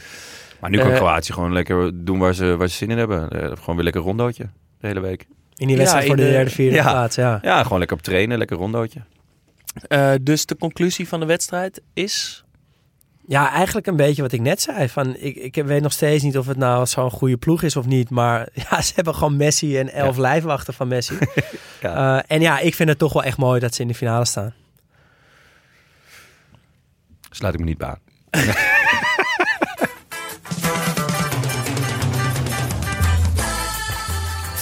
Maar 0.61 0.69
nu 0.69 0.77
kan 0.77 0.91
Eh, 0.91 0.95
Kroatië 0.95 1.33
gewoon 1.33 1.53
lekker 1.53 2.05
doen 2.05 2.19
waar 2.19 2.33
ze, 2.33 2.57
waar 2.57 2.67
ze 2.67 2.75
zin 2.75 2.89
in 2.91 2.97
hebben. 2.97 3.29
Eh, 3.29 3.51
gewoon 3.57 3.75
weer 3.75 3.83
lekker 3.83 4.01
rondootje 4.01 4.49
de 4.79 4.87
hele 4.87 4.99
week. 4.99 5.27
In 5.55 5.67
die 5.67 5.77
wedstrijd 5.77 6.03
Ja, 6.05 6.09
voor 6.09 6.19
de 6.19 6.25
de- 6.25 6.31
derde, 6.31 6.51
vierde 6.51 6.75
Ja. 6.75 6.91
plaats. 6.91 7.15
Ja. 7.15 7.39
Ja, 7.41 7.63
gewoon 7.63 7.77
lekker 7.79 7.97
op 7.97 8.03
trainen, 8.03 8.37
lekker 8.37 8.57
rondootje. 8.57 8.99
Eh, 9.87 10.11
dus 10.21 10.45
de 10.45 10.57
conclusie 10.57 11.07
van 11.07 11.19
de 11.19 11.25
wedstrijd 11.25 11.81
is... 11.93 12.43
ja, 13.27 13.51
eigenlijk 13.51 13.87
een 13.87 13.95
beetje 13.95 14.21
wat 14.21 14.31
ik 14.31 14.41
net 14.41 14.61
zei. 14.61 14.89
Van, 14.89 15.15
ik, 15.15 15.35
ik 15.35 15.55
weet 15.65 15.81
nog 15.81 15.91
steeds 15.91 16.23
niet 16.23 16.37
of 16.37 16.47
het 16.47 16.57
nou 16.57 16.85
zo'n 16.85 17.11
goede 17.11 17.37
ploeg 17.37 17.63
is 17.63 17.75
of 17.75 17.85
niet. 17.85 18.09
Maar 18.09 18.47
ja, 18.69 18.81
ze 18.81 18.91
hebben 18.95 19.15
gewoon 19.15 19.37
Messi 19.37 19.77
en 19.77 19.89
elf 19.93 20.17
lijfwachten 20.17 20.73
van 20.73 20.87
Messi. 20.87 21.17
Ja. 21.81 22.17
Eh, 22.17 22.23
en 22.35 22.41
ja, 22.41 22.59
ik 22.59 22.75
vind 22.75 22.89
het 22.89 22.97
toch 22.97 23.13
wel 23.13 23.23
echt 23.23 23.37
mooi 23.37 23.59
dat 23.59 23.75
ze 23.75 23.81
in 23.81 23.87
de 23.87 23.93
finale 23.93 24.25
staan. 24.25 24.53
Sluit 27.29 27.53
ik 27.53 27.59
me 27.59 27.65
niet 27.65 27.77
bij 27.77 27.87
aan. 27.87 27.99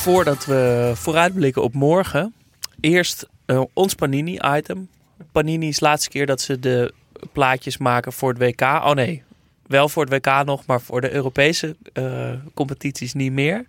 Voordat 0.08 0.46
we 0.46 0.92
vooruitblikken 0.96 1.64
op 1.64 1.74
morgen, 1.74 2.34
eerst 2.80 3.28
eh, 3.46 3.62
ons 3.74 3.94
Panini-item. 3.94 4.90
Panini 5.32 5.68
is 5.68 5.78
de 5.78 5.86
laatste 5.86 6.10
keer 6.10 6.26
dat 6.26 6.42
ze 6.42 6.60
de 6.60 6.94
plaatjes 7.32 7.78
maken 7.78 8.14
voor 8.14 8.30
het 8.30 8.38
WK. 8.38 8.62
Oh 8.62 8.92
nee, 8.92 9.24
wel 9.66 9.90
voor 9.90 10.06
het 10.06 10.14
WK 10.14 10.46
nog, 10.46 10.66
maar 10.66 10.82
voor 10.82 11.02
de 11.02 11.12
Europese 11.12 11.76
eh, 11.94 12.32
competities 12.54 13.14
niet 13.14 13.32
meer. 13.32 13.66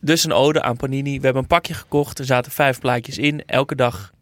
Dus 0.00 0.24
een 0.24 0.32
ode 0.32 0.62
aan 0.62 0.76
Panini. 0.76 1.16
We 1.16 1.24
hebben 1.24 1.42
een 1.42 1.48
pakje 1.48 1.74
gekocht, 1.74 2.18
er 2.18 2.24
zaten 2.24 2.52
vijf 2.52 2.78
plaatjes 2.78 3.18
in. 3.18 3.44
Elke 3.46 3.74
dag 3.74 4.12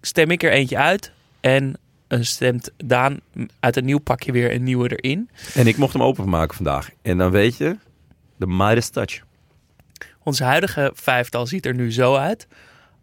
stem 0.00 0.30
ik 0.30 0.42
er 0.42 0.52
eentje 0.52 0.76
uit 0.76 1.12
en 1.40 1.76
eh, 2.06 2.18
stemt 2.22 2.70
Daan 2.76 3.20
uit 3.60 3.76
een 3.76 3.84
nieuw 3.84 4.00
pakje 4.00 4.32
weer 4.32 4.54
een 4.54 4.64
nieuwe 4.64 4.96
erin. 4.96 5.30
En 5.54 5.66
ik 5.66 5.76
mocht 5.76 5.92
hem 5.92 6.02
openmaken 6.02 6.56
vandaag. 6.56 6.90
En 7.02 7.18
dan 7.18 7.30
weet 7.30 7.56
je, 7.56 7.76
de 8.36 8.46
Midas 8.46 8.88
Touch. 8.88 9.24
Onze 10.26 10.44
huidige 10.44 10.90
vijftal 10.94 11.46
ziet 11.46 11.66
er 11.66 11.74
nu 11.74 11.92
zo 11.92 12.14
uit. 12.16 12.46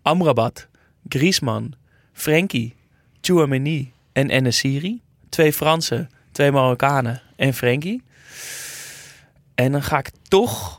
Amrabat, 0.02 0.68
Griezmann, 1.08 1.76
Frenkie, 2.14 2.76
Chouameni 3.22 3.92
en 4.12 4.30
Enesiri. 4.30 5.02
Twee 5.30 5.54
Fransen, 5.54 6.10
twee 6.32 6.52
Marokkanen 6.52 7.22
en 7.36 7.54
Frenkie. 7.54 8.04
En 9.56 9.72
dan 9.72 9.84
ga 9.84 9.98
ik 9.98 10.10
toch 10.28 10.78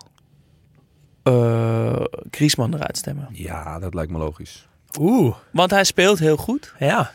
eh 1.22 2.04
Griezmann 2.30 2.74
eruit 2.74 2.96
stemmen. 2.96 3.28
Ja, 3.32 3.78
dat 3.78 3.94
lijkt 3.94 4.12
me 4.12 4.18
logisch. 4.18 4.66
Oeh, 5.00 5.36
Want 5.50 5.70
hij 5.70 5.84
speelt 5.84 6.18
heel 6.18 6.36
goed. 6.36 6.72
ja. 6.78 7.12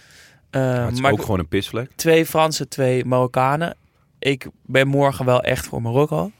Eh, 0.49 0.83
het 0.85 0.93
is 0.93 1.01
maar 1.01 1.11
ook 1.11 1.21
gewoon 1.21 1.39
een 1.39 1.47
pisvlek. 1.47 1.91
twee 1.95 2.25
Fransen, 2.25 2.69
twee 2.69 3.05
Marokkanen. 3.05 3.75
Ik 4.19 4.47
ben 4.65 4.87
morgen 4.87 5.25
wel 5.25 5.41
echt 5.43 5.65
voor 5.65 5.81
Marokko. 5.81 6.31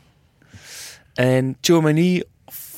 En 1.13 1.57
Chouameni 1.61 2.23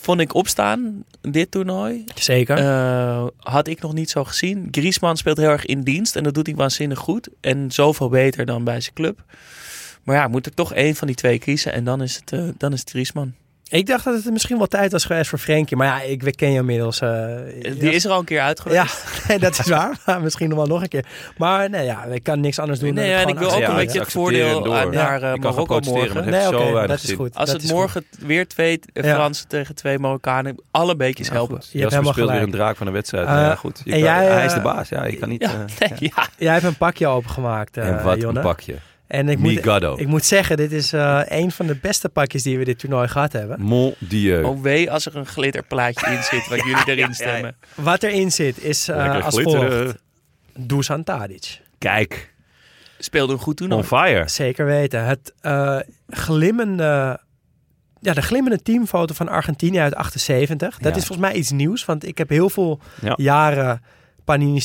vond 0.02 0.20
ik 0.20 0.34
opstaan 0.34 1.04
dit 1.22 1.52
toernooi. 1.52 2.04
Zeker. 2.16 2.58
Eh, 2.58 3.28
had 3.38 3.68
ik 3.68 3.82
nog 3.82 3.94
niet 3.94 4.10
zo 4.10 4.24
gezien. 4.24 4.68
Griezmann 4.72 5.18
speelt 5.18 5.38
heel 5.38 5.50
erg 5.50 5.66
in 5.66 5.82
dienst 5.82 6.16
en 6.16 6.24
dat 6.24 6.34
doet 6.34 6.46
hij 6.46 6.56
waanzinnig 6.56 7.00
goed. 7.00 7.30
En 7.40 7.72
zoveel 7.72 8.10
beter 8.10 8.46
dan 8.46 8.64
bij 8.64 8.82
zijn 8.82 8.94
club. 8.94 9.24
Maar 10.04 10.16
ja, 10.16 10.28
moet 10.28 10.46
er 10.46 10.54
toch 10.54 10.74
één 10.74 10.96
van 10.96 11.08
die 11.08 11.16
twee 11.16 11.40
kiezen 11.40 11.74
en 11.74 11.84
dan 11.84 12.02
is 12.02 12.16
het, 12.16 12.32
eh, 12.32 12.48
dan 12.58 12.74
is 12.74 12.80
het 12.80 12.90
Griezmann. 12.90 13.36
Ik 13.72 13.86
dacht 13.86 14.04
dat 14.04 14.24
het 14.24 14.32
misschien 14.32 14.58
wel 14.58 14.68
tijd 14.68 14.92
was 14.92 15.06
geweest 15.06 15.30
voor 15.30 15.40
Frenkie. 15.40 15.78
Maar 15.78 15.88
ja, 15.88 16.02
ik 16.02 16.34
ken 16.36 16.52
je 16.52 16.60
inmiddels. 16.60 17.00
eh, 17.02 17.26
Die 17.62 17.92
is 17.94 18.06
er 18.06 18.12
al 18.12 18.20
een 18.20 18.26
keer 18.26 18.42
uit 18.42 18.62
Ja, 18.70 18.86
geweest. 18.86 19.06
nee, 19.28 19.40
dat 19.40 19.60
is 19.60 19.68
waar. 19.68 19.98
Maar 20.06 20.22
misschien 20.22 20.50
nog 20.50 20.58
wel 20.58 20.68
nog 20.68 20.82
een 20.82 20.88
keer. 20.88 21.06
Maar 21.38 21.70
nee, 21.70 21.86
ja, 21.86 22.04
ik 22.04 22.24
kan 22.24 22.40
niks 22.40 22.60
anders 22.60 22.80
doen. 22.80 22.94
Nee, 22.94 23.06
dan 23.10 23.14
en 23.16 23.20
gewoon 23.28 23.34
ik 23.34 23.40
wil 23.40 23.62
ook 23.64 23.70
een 23.70 23.76
beetje 23.76 23.98
het 24.00 24.08
en 24.08 24.14
voordeel 24.14 24.62
naar 24.92 25.22
eh, 25.22 25.30
gaan 25.30 25.40
Marokko 25.40 25.80
morgen. 25.80 26.30
Nee, 26.30 26.48
oké, 26.58 26.88
dat 26.88 27.04
is 27.04 27.12
goed. 27.12 27.36
Als 27.36 27.52
dat 27.52 27.62
het 27.62 27.72
goed. 27.72 27.80
morgen 27.80 28.06
weer 28.20 28.48
twee 28.48 28.80
Ja. 28.94 29.04
Fransen 29.14 29.48
tegen 29.48 29.76
twee 29.76 30.00
Marokkanen, 30.00 30.62
alle 30.72 30.96
beetjes 30.96 31.28
Ja, 31.28 31.34
helpen. 31.34 31.56
goed. 31.56 31.70
Je 31.72 31.80
hebt 31.80 31.92
helemaal 31.92 32.12
speelt 32.14 32.28
weer 32.30 32.38
gelijk. 32.38 32.54
een 32.54 32.60
draak 32.60 32.76
van 32.78 32.86
de 32.86 32.92
wedstrijd. 32.92 33.28
Eh, 33.28 33.34
ja, 33.34 33.56
goed. 33.56 33.82
Je 33.84 33.92
en 33.92 34.02
kan- 34.02 34.08
jij, 34.10 34.26
hij 34.26 34.46
is 34.46 34.54
de 34.54 34.62
baas. 34.62 34.90
Ja, 34.90 35.04
ik 35.04 35.20
kan 35.20 35.30
niet... 35.30 35.42
Ja, 35.42 35.66
nee, 35.80 36.12
ja. 36.16 36.28
Jij 36.38 36.54
hebt 36.54 36.66
een 36.66 36.78
pakje 36.78 37.08
opengemaakt, 37.08 37.78
eh 37.78 37.88
en 37.88 38.04
wat 38.04 38.22
Jonne. 38.22 38.40
een 38.40 38.46
pakje. 38.46 38.76
En 39.12 39.30
ik 39.30 39.38
moet, 39.40 39.66
ik 40.00 40.08
moet 40.08 40.26
zeggen, 40.26 40.58
dit 40.58 40.72
is 40.72 40.94
eh 40.94 41.22
een 41.26 41.52
van 41.52 41.68
de 41.68 41.76
beste 41.76 42.10
pakjes 42.10 42.44
die 42.44 42.58
we 42.58 42.64
dit 42.64 42.80
toernooi 42.80 43.08
gehad 43.08 43.32
hebben. 43.34 43.62
Mon 43.62 43.94
Dieu. 44.00 44.44
Oh 44.44 44.62
wee 44.62 44.92
als 44.92 45.06
er 45.06 45.16
een 45.16 45.26
glitterplaatje 45.26 46.12
in 46.12 46.24
zit 46.24 46.48
waar 46.48 46.58
jullie 46.58 46.84
erin 47.00 47.14
stemmen. 47.14 47.56
Wat 47.76 48.04
erin 48.04 48.32
zit 48.32 48.64
is 48.64 48.88
eh, 48.88 48.96
Lekker 48.98 49.24
als 49.24 49.42
volgt. 49.42 49.96
Dusan 50.56 51.04
Tadic. 51.04 51.62
Kijk, 51.78 52.34
Speelde 53.00 53.34
een 53.34 53.40
goed 53.40 53.58
toernooi. 53.58 53.82
on 53.82 53.88
fire. 53.88 54.28
Zeker 54.30 54.66
weten. 54.66 55.06
Het 55.06 55.34
eh, 55.42 55.80
glimmende... 56.10 57.20
Ja, 58.00 58.14
de 58.14 58.22
glimmende 58.22 58.62
teamfoto 58.62 59.14
van 59.14 59.28
Argentinië 59.30 59.80
uit 59.80 59.96
78. 59.96 60.78
Dat 60.78 60.92
Ja. 60.92 60.98
is 61.00 61.06
volgens 61.06 61.28
mij 61.28 61.38
iets 61.38 61.52
nieuws. 61.52 61.86
Want 61.86 62.06
ik 62.08 62.18
heb 62.18 62.30
heel 62.30 62.50
veel 62.50 62.80
Ja. 63.02 63.14
jaren 63.18 63.82
Panini 64.26 64.60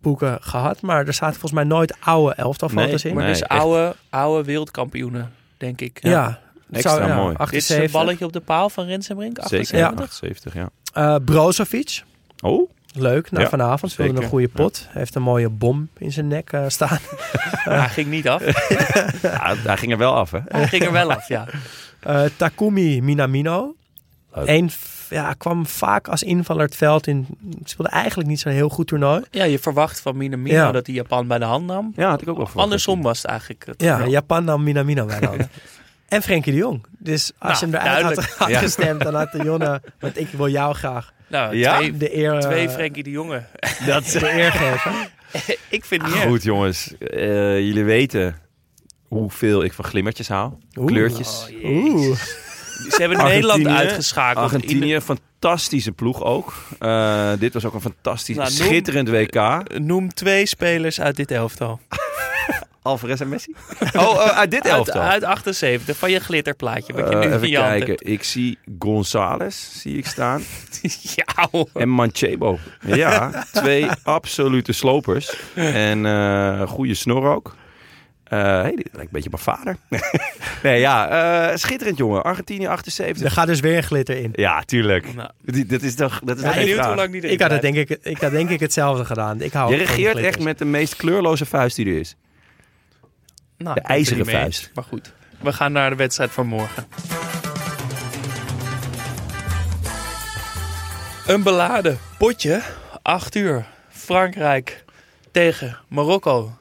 boeken 0.00 0.38
gehad. 0.40 0.80
Maar 0.80 1.06
er 1.06 1.12
zaten 1.12 1.40
volgens 1.40 1.52
mij 1.52 1.64
nooit 1.64 1.96
oude 2.00 2.34
elftalfoto's 2.34 2.84
foto's 2.84 3.04
in. 3.04 3.14
Maar 3.14 3.26
dus 3.26 3.44
oude, 3.44 3.96
oude 4.10 4.44
wereldkampioenen, 4.44 5.32
denk 5.56 5.80
ik. 5.80 5.98
Ja, 6.02 6.40
extra 6.70 6.96
zou, 6.96 7.14
mooi. 7.14 7.34
78. 7.36 7.50
Dit 7.50 7.70
is 7.70 7.92
een 7.92 8.00
balletje 8.00 8.24
op 8.24 8.32
de 8.32 8.40
paal 8.40 8.70
van 8.70 8.86
Rensenbrink, 8.86 9.38
78. 9.38 9.68
Zeker, 9.68 9.96
ja. 9.96 10.02
78, 10.02 10.54
ja. 10.92 11.18
Brozovic. 11.18 12.02
Oh. 12.40 12.70
Leuk, 12.98 13.30
nou, 13.30 13.48
vanavond 13.48 13.92
speelde 13.92 14.22
een 14.22 14.28
goede 14.28 14.48
pot. 14.48 14.86
Heeft 14.90 15.14
een 15.14 15.22
mooie 15.22 15.48
bom 15.48 15.88
in 15.98 16.12
zijn 16.12 16.28
nek 16.28 16.52
eh, 16.52 16.64
staan. 16.68 16.98
hij 17.80 17.88
ging 17.88 18.08
niet 18.08 18.28
af. 18.28 18.42
Daar 19.22 19.58
ah, 19.66 19.78
ging 19.78 19.92
er 19.92 19.98
wel 19.98 20.14
af, 20.14 20.30
hè? 20.30 20.66
Ging 20.66 20.84
er 20.84 20.92
wel 20.92 21.12
af, 21.12 21.28
ja. 21.28 21.46
Eh, 22.00 22.24
Takumi 22.36 23.00
Minamino. 23.02 23.74
1,95 24.34 24.44
ja, 25.10 25.32
kwam 25.32 25.66
vaak 25.66 26.08
als 26.08 26.22
invaller 26.22 26.64
het 26.64 26.76
veld 26.76 27.06
in. 27.06 27.26
Speelde 27.64 27.90
eigenlijk 27.90 28.28
niet 28.28 28.40
zo'n 28.40 28.52
heel 28.52 28.68
goed 28.68 28.86
toernooi. 28.86 29.22
Ja, 29.30 29.44
je 29.44 29.58
verwacht 29.58 30.00
van 30.00 30.16
Minamino 30.16 30.54
Ja. 30.56 30.72
dat 30.72 30.86
hij 30.86 30.94
Japan 30.94 31.26
bij 31.26 31.38
de 31.38 31.44
hand 31.44 31.66
nam. 31.66 31.92
Ja, 31.96 32.08
had 32.08 32.22
ik 32.22 32.28
ook 32.28 32.36
wel 32.36 32.46
verwacht. 32.46 32.64
Andersom 32.66 33.02
was 33.02 33.22
het 33.22 33.30
eigenlijk. 33.30 33.66
Het 33.66 33.82
Ja, 33.82 33.94
geval. 33.96 34.10
Japan 34.10 34.44
nam 34.44 34.62
Minamino 34.62 35.06
bij 35.06 35.20
de 35.20 35.26
hand. 35.26 35.48
En 36.08 36.22
Frenkie 36.22 36.52
de 36.52 36.58
Jong. 36.58 36.86
Dus 36.98 37.32
als 37.38 37.60
Nou, 37.60 37.72
je 37.72 37.76
hem 37.78 37.86
eruit 37.86 38.02
had, 38.02 38.14
duidelijk. 38.14 38.38
had 38.38 38.48
Ja. 38.48 38.58
gestemd, 38.58 39.00
dan 39.02 39.14
had 39.14 39.32
de 39.32 39.42
Jonne... 39.44 39.82
Want 40.00 40.18
ik 40.18 40.28
wil 40.28 40.48
jou 40.48 40.74
graag 40.74 41.12
Nou, 41.28 41.56
Ja? 41.56 41.76
twee, 41.76 41.96
de 41.96 42.16
eer, 42.16 42.32
eh, 42.34 42.38
twee 42.40 42.68
Frenkie 42.70 43.02
de 43.02 43.10
Jonge. 43.10 43.42
dat 43.86 44.04
de 44.04 44.32
eer 44.32 44.52
geven. 44.52 44.92
ik 45.68 45.84
vind 45.84 46.02
niet 46.02 46.14
erg. 46.14 46.22
Goed, 46.24 46.42
jongens. 46.42 46.94
Eh, 46.98 47.58
jullie 47.60 47.84
weten 47.84 48.36
hoeveel 49.08 49.64
ik 49.64 49.72
van 49.72 49.84
glimmertjes 49.84 50.28
hou. 50.28 50.52
Oeh. 50.78 50.86
Kleurtjes. 50.86 51.48
Oeh. 51.64 52.18
Ze 52.88 52.96
hebben 52.96 53.18
Argentinië, 53.18 53.34
Nederland 53.56 53.66
uitgeschakeld. 53.80 54.44
Argentinië, 54.44 55.00
fantastische 55.00 55.92
ploeg 55.92 56.22
ook. 56.24 56.54
Eh, 56.78 57.30
dit 57.38 57.52
was 57.54 57.64
ook 57.64 57.74
een 57.74 57.80
fantastisch, 57.80 58.36
Nou, 58.36 58.48
noem- 58.48 58.66
schitterend 58.66 59.08
WK. 59.08 59.34
In- 59.34 59.86
Noem 59.86 60.14
twee 60.14 60.46
spelers 60.46 61.00
uit 61.00 61.16
dit 61.16 61.30
elftal. 61.30 61.80
Alvarez 62.82 63.20
en 63.20 63.28
Messi? 63.28 63.54
Oh, 63.96 64.02
oh, 64.08 64.26
uit 64.26 64.50
dit 64.50 64.66
elftal. 64.66 65.00
uit 65.02 65.24
78, 65.24 65.96
van 65.96 66.10
je 66.10 66.20
glitterplaatje. 66.20 66.92
Wat 66.92 67.08
je 67.08 67.14
Eh, 67.14 67.20
nu 67.20 67.32
even 67.34 67.50
kijken. 67.50 67.96
Ik 67.98 68.22
zie 68.22 68.58
Gonzales, 68.78 69.68
zie 69.80 69.96
ik 69.96 70.06
staan. 70.06 70.42
ja, 71.16 71.48
hoor. 71.50 71.68
En 71.74 71.88
Manchebo. 71.88 72.58
Ja, 72.86 73.44
twee 73.52 73.86
absolute 74.02 74.72
slopers. 74.72 75.36
En 75.54 76.06
eh 76.06 76.62
goede 76.68 76.94
snor 76.94 77.34
ook. 77.34 77.54
Eh 78.26 78.38
hey, 78.38 78.70
dit 78.76 78.88
lijkt 78.92 78.98
een 79.00 79.08
beetje 79.10 79.30
op 79.32 79.44
mijn 79.44 79.56
vader. 79.56 79.76
nee, 80.62 80.80
ja, 80.80 81.08
eh, 81.50 81.56
schitterend 81.56 81.98
jongen. 81.98 82.22
Argentinië 82.22 82.66
78. 82.66 83.24
Er 83.24 83.30
gaat 83.30 83.46
dus 83.46 83.60
weer 83.60 83.76
een 83.76 83.82
glitter 83.82 84.16
in. 84.16 84.30
Ja, 84.32 84.62
tuurlijk. 84.62 85.14
Nou, 85.14 85.30
Die- 85.40 85.66
Dat 85.66 85.82
is 85.82 85.94
toch, 85.94 86.20
dat 86.24 86.36
is 86.36 86.42
ik 86.42 86.76
lang 86.76 87.14
erin 87.14 87.30
Ik 87.30 87.40
had, 87.40 87.50
het 87.50 87.62
denk 87.62 87.76
ik, 87.76 87.90
ik 88.02 88.20
had 88.20 88.30
denk 88.30 88.50
ik 88.50 88.60
hetzelfde 88.60 89.04
gedaan. 89.04 89.40
Ik 89.40 89.52
hou 89.52 89.70
Je 89.70 89.76
regeert 89.76 90.16
echt 90.18 90.38
met 90.42 90.58
de 90.58 90.64
meest 90.64 90.96
kleurloze 90.96 91.46
vuist 91.46 91.76
die 91.76 91.86
er 91.86 91.98
is. 91.98 92.16
Nou, 93.58 93.74
de 93.74 93.80
er 93.80 93.86
ijzeren 93.86 94.26
mee 94.26 94.34
vuist. 94.34 94.70
Maar 94.74 94.84
goed, 94.84 95.12
we 95.40 95.52
gaan 95.52 95.72
naar 95.72 95.90
de 95.90 95.96
wedstrijd 95.96 96.30
van 96.30 96.46
morgen. 96.46 96.86
Een 101.26 101.42
beladen 101.42 101.98
potje. 102.18 102.62
8 103.02 103.34
uur. 103.34 103.66
Frankrijk 103.88 104.84
tegen 105.30 105.76
Marokko. 105.88 106.52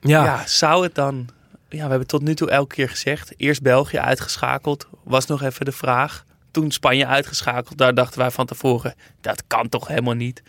Ja, 0.00 0.24
Ja, 0.24 0.46
zou 0.46 0.82
het 0.82 0.94
dan... 0.94 1.28
Ja, 1.68 1.82
we 1.84 1.88
hebben 1.90 2.06
tot 2.06 2.22
nu 2.22 2.34
toe 2.34 2.50
elke 2.50 2.74
keer 2.74 2.88
gezegd. 2.88 3.32
Eerst 3.36 3.62
België 3.62 3.98
uitgeschakeld. 3.98 4.86
Was 5.04 5.26
nog 5.26 5.42
even 5.42 5.64
de 5.64 5.72
vraag. 5.72 6.24
Toen 6.50 6.70
Spanje 6.70 7.06
uitgeschakeld. 7.06 7.78
Daar 7.78 7.94
dachten 7.94 8.18
wij 8.18 8.30
van 8.30 8.46
tevoren. 8.46 8.94
Dat 9.20 9.42
kan 9.46 9.68
toch 9.68 9.88
helemaal 9.88 10.14
niet. 10.14 10.42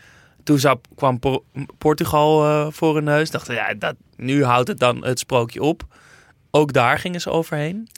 Toen 0.43 0.59
zou, 0.59 0.79
kwam 0.95 1.19
Por- 1.19 1.41
Portugal 1.77 2.45
eh, 2.45 2.67
voor 2.71 2.97
een 2.97 3.03
neus. 3.03 3.31
Dachten 3.31 3.53
ja, 3.53 3.73
dat, 3.73 3.95
nu 4.15 4.43
houdt 4.43 4.67
het 4.67 4.79
dan 4.79 5.05
het 5.05 5.19
sprookje 5.19 5.61
op. 5.61 5.83
Ook 6.51 6.73
daar 6.73 6.99
gingen 6.99 7.21
ze 7.21 7.29
overheen. 7.29 7.89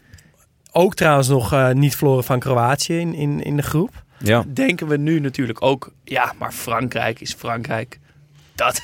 ook 0.71 0.95
trouwens 0.95 1.27
nog 1.27 1.53
eh, 1.53 1.71
niet 1.71 1.95
verloren 1.95 2.23
van 2.23 2.39
Kroatië 2.39 2.99
in, 2.99 3.13
in, 3.13 3.43
in 3.43 3.55
de 3.55 3.63
groep. 3.63 4.03
Ja. 4.17 4.43
Denken 4.47 4.87
we 4.87 4.97
nu 4.97 5.19
natuurlijk 5.19 5.61
ook. 5.61 5.91
Ja, 6.03 6.33
maar 6.37 6.51
Frankrijk 6.51 7.19
is 7.21 7.33
Frankrijk. 7.33 7.99
Dat, 8.55 8.81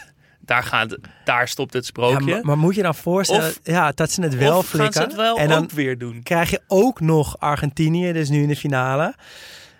daar, 0.48 0.64
gaat, 0.64 0.98
daar 1.24 1.48
stopt 1.48 1.74
het 1.74 1.84
Ja, 1.84 1.90
sprookje. 1.90 2.32
maar, 2.34 2.46
maar 2.46 2.58
moet 2.58 2.76
je 2.76 2.82
dan 2.82 2.96
voorstellen 2.96 3.48
Of- 3.50 3.60
ja, 3.64 3.92
dat 3.92 4.12
ze 4.12 4.22
het 4.22 4.36
wel 4.36 4.58
of 4.58 4.68
flikken? 4.68 4.94
gaan 4.94 5.02
ze 5.02 5.08
het 5.08 5.18
wel 5.18 5.38
en 5.38 5.48
dan 5.50 5.64
ook 5.64 5.72
weer 5.72 5.98
doen? 5.98 6.24
krijg 6.24 6.50
je 6.50 6.62
ook 6.68 7.00
nog 7.00 7.40
Argentinië, 7.40 8.12
dus 8.14 8.30
nu 8.30 8.42
in 8.42 8.48
de 8.48 8.56
finale. 8.56 9.16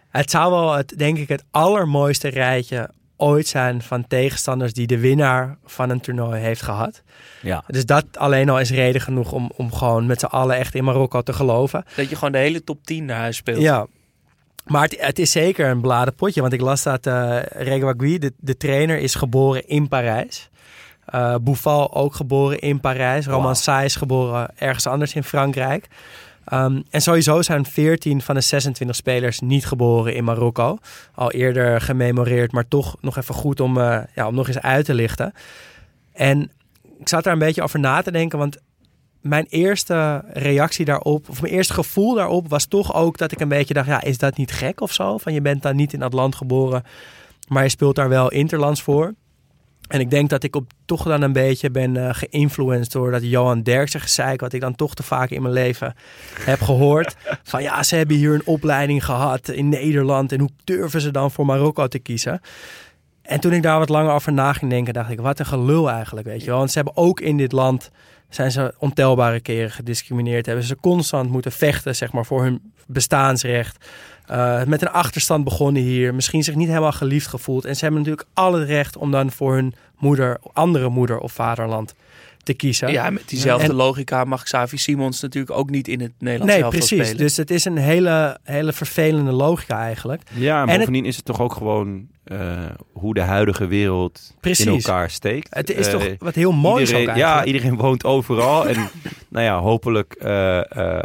Het 0.10 0.32
zou 0.32 0.52
wel, 0.52 0.74
het, 0.74 0.94
denk 0.98 1.18
ik, 1.18 1.28
het 1.28 1.44
allermooiste 1.52 2.28
rijtje 2.28 2.90
ooit 3.18 3.48
zijn 3.48 3.82
van 3.82 4.08
tegenstanders 4.08 4.74
die 4.74 4.88
de 4.88 5.00
winnaar 5.00 5.58
van 5.66 5.90
een 5.90 6.00
toernooi 6.00 6.42
heeft 6.42 6.62
gehad. 6.62 7.02
Ja. 7.42 7.64
Dus 7.68 7.86
dat 7.86 8.06
alleen 8.18 8.50
al 8.50 8.60
is 8.60 8.72
reden 8.72 9.02
genoeg 9.02 9.32
om, 9.32 9.52
om 9.56 9.74
gewoon 9.74 10.06
met 10.06 10.20
z'n 10.20 10.26
allen 10.26 10.56
echt 10.58 10.76
in 10.76 10.84
Marokko 10.84 11.22
te 11.22 11.34
geloven. 11.34 11.86
Dat 11.96 12.10
je 12.10 12.16
gewoon 12.16 12.32
de 12.32 12.38
hele 12.38 12.64
top 12.64 12.86
10 12.86 13.06
naar 13.06 13.18
huis 13.18 13.36
speelt. 13.38 13.62
Ja. 13.62 13.88
Maar 14.68 14.82
het, 14.82 14.96
het 15.00 15.20
is 15.20 15.32
zeker 15.32 15.70
een 15.70 15.82
beladen 15.82 16.16
potje. 16.16 16.42
Want 16.42 16.54
ik 16.54 16.62
las 16.62 16.84
dat 16.84 17.06
eh 17.06 17.40
Reguagui, 17.44 18.20
de, 18.20 18.34
de 18.38 18.58
trainer, 18.58 18.98
is 18.98 19.16
geboren 19.16 19.68
in 19.68 19.88
Parijs. 19.88 20.50
Eh 21.06 21.36
Bouffal 21.42 21.94
ook 21.94 22.16
geboren 22.16 22.60
in 22.60 22.80
Parijs. 22.80 23.26
Roman. 23.26 23.56
Saïs 23.56 23.96
geboren 23.96 24.50
ergens 24.56 24.88
anders 24.88 25.14
in 25.14 25.24
Frankrijk. 25.24 25.88
Ehm, 26.46 26.82
en 26.90 27.02
sowieso 27.02 27.42
zijn 27.42 27.66
14 27.66 28.22
van 28.22 28.36
de 28.36 28.42
26 28.42 28.96
spelers 28.96 29.40
niet 29.40 29.66
geboren 29.66 30.16
in 30.16 30.24
Marokko. 30.24 30.78
Al 31.14 31.32
eerder 31.32 31.82
gememoreerd, 31.82 32.52
maar 32.52 32.68
toch 32.68 32.96
nog 33.02 33.18
even 33.18 33.36
goed 33.36 33.60
om, 33.60 33.78
eh, 33.78 34.00
ja, 34.16 34.28
om 34.28 34.36
nog 34.36 34.48
eens 34.48 34.62
uit 34.62 34.86
te 34.86 34.94
lichten. 34.94 35.34
En 36.14 36.52
ik 37.00 37.10
zat 37.10 37.24
daar 37.24 37.34
een 37.34 37.40
beetje 37.40 37.62
over 37.62 37.80
na 37.80 38.02
te 38.02 38.12
denken, 38.12 38.40
want 38.40 38.58
mijn 39.28 39.46
eerste 39.50 40.24
reactie 40.34 40.86
daarop, 40.86 41.30
of 41.30 41.42
mijn 41.42 41.54
eerste 41.54 41.74
gevoel 41.74 42.14
daarop, 42.14 42.50
was 42.50 42.66
toch 42.66 42.94
ook 42.94 43.18
dat 43.18 43.32
ik 43.32 43.40
een 43.40 43.48
beetje 43.48 43.74
dacht: 43.74 43.88
ja, 43.88 44.02
is 44.02 44.18
dat 44.18 44.38
niet 44.38 44.52
gek 44.52 44.82
of 44.82 44.94
zo? 44.94 45.18
Van 45.18 45.34
je 45.34 45.42
bent 45.42 45.62
dan 45.62 45.76
niet 45.76 45.94
in 45.94 46.00
dat 46.00 46.14
land 46.14 46.36
geboren, 46.36 46.84
maar 47.48 47.64
je 47.64 47.70
speelt 47.70 47.96
daar 47.96 48.10
wel 48.10 48.32
interlands 48.32 48.82
voor. 48.82 49.14
En 49.88 50.00
ik 50.00 50.10
denk 50.10 50.30
dat 50.30 50.44
ik 50.44 50.56
op 50.56 50.72
toch 50.86 51.04
dan 51.04 51.22
een 51.22 51.34
beetje 51.34 51.72
ben 51.72 51.98
eh 51.98 52.14
geïnfluenced 52.14 52.92
door 52.92 53.12
dat 53.12 53.24
Johan 53.24 53.62
Derksen 53.62 54.02
gezeik, 54.02 54.42
wat 54.42 54.54
ik 54.54 54.62
dan 54.62 54.76
toch 54.76 54.94
te 54.94 55.04
vaak 55.04 55.30
in 55.30 55.42
mijn 55.42 55.54
leven 55.54 55.96
heb 56.40 56.62
gehoord. 56.62 57.16
Van 57.44 57.62
ja, 57.62 57.84
ze 57.84 57.96
hebben 57.96 58.16
hier 58.16 58.34
een 58.34 58.46
opleiding 58.46 59.06
gehad 59.06 59.50
in 59.50 59.70
Nederland 59.70 60.32
en 60.32 60.40
hoe 60.40 60.50
durven 60.64 61.02
ze 61.02 61.12
dan 61.12 61.32
voor 61.32 61.46
Marokko 61.46 61.88
te 61.88 62.00
kiezen? 62.00 62.42
En 63.22 63.40
toen 63.40 63.54
ik 63.54 63.64
daar 63.64 63.80
wat 63.80 63.90
langer 63.90 64.14
over 64.14 64.34
na 64.34 64.54
ging 64.54 64.72
denken, 64.72 64.94
dacht 64.94 65.10
ik, 65.10 65.20
wat 65.20 65.40
een 65.40 65.46
gelul 65.46 65.90
eigenlijk, 65.90 66.28
weet 66.28 66.42
je 66.42 66.48
wel. 66.48 66.58
Want 66.58 66.72
ze 66.72 66.78
hebben 66.78 66.98
ook 66.98 67.20
in 67.20 67.38
dit 67.38 67.52
land, 67.52 67.92
zijn 68.30 68.52
ze 68.52 68.74
ontelbare 68.78 69.40
keren 69.40 69.72
gediscrimineerd. 69.72 70.46
Hebben 70.46 70.66
ze 70.66 70.76
constant 70.76 71.30
moeten 71.30 71.52
vechten, 71.52 71.96
zeg 71.96 72.12
maar, 72.12 72.26
voor 72.26 72.44
hun 72.44 72.72
bestaansrecht. 72.88 73.86
Eh, 74.26 74.64
met 74.64 74.82
een 74.82 74.90
achterstand 74.92 75.44
begonnen 75.44 75.82
hier. 75.82 76.16
Misschien 76.16 76.44
zich 76.44 76.56
niet 76.56 76.68
helemaal 76.68 76.92
geliefd 76.92 77.28
gevoeld. 77.28 77.66
En 77.66 77.76
ze 77.76 77.82
hebben 77.84 78.02
natuurlijk 78.02 78.28
alle 78.34 78.64
recht 78.66 78.98
om 78.98 79.12
dan 79.12 79.32
voor 79.32 79.54
hun 79.54 79.74
moeder, 79.98 80.38
andere 80.54 80.90
moeder 80.90 81.20
of 81.20 81.32
vaderland 81.32 81.94
te 82.44 82.54
kiezen. 82.54 82.92
Ja, 82.92 83.10
met 83.10 83.30
diezelfde 83.30 83.68
En- 83.68 83.74
logica 83.76 84.24
mag 84.24 84.44
Xavi 84.44 84.78
Simons 84.78 85.22
natuurlijk 85.22 85.58
ook 85.58 85.70
niet 85.70 85.88
in 85.88 86.02
het 86.02 86.12
Nederlands 86.20 86.54
nee, 86.54 86.64
elftal 86.64 86.80
precies. 86.80 87.00
spelen. 87.08 87.18
Dus 87.24 87.38
het 87.38 87.52
is 87.52 87.66
een 87.66 87.78
hele, 87.78 88.38
hele 88.44 88.74
vervelende 88.74 89.32
logica 89.32 89.80
eigenlijk. 89.82 90.22
Ja, 90.34 90.62
en 90.62 90.70
het- 90.70 90.78
bovendien 90.78 91.06
is 91.06 91.16
het 91.16 91.26
toch 91.26 91.42
ook 91.42 91.54
gewoon 91.54 92.08
eh, 92.28 92.40
hoe 92.94 93.14
de 93.14 93.22
huidige 93.22 93.68
wereld 93.68 94.34
Precies. 94.40 94.66
in 94.66 94.72
elkaar 94.74 95.10
steekt. 95.10 95.48
Het 95.56 95.72
is 95.72 95.88
Eh, 95.88 95.94
toch 95.94 96.08
wat 96.20 96.36
heel 96.36 96.52
mooi 96.52 96.86
iedereen. 96.86 97.16
Ja, 97.18 97.46
iedereen 97.46 97.76
woont 97.76 98.04
overal. 98.06 98.68
en 98.68 98.76
nou 99.30 99.46
ja, 99.46 99.60
hopelijk 99.60 100.14
eh, 100.14 100.78
eh, 100.98 101.04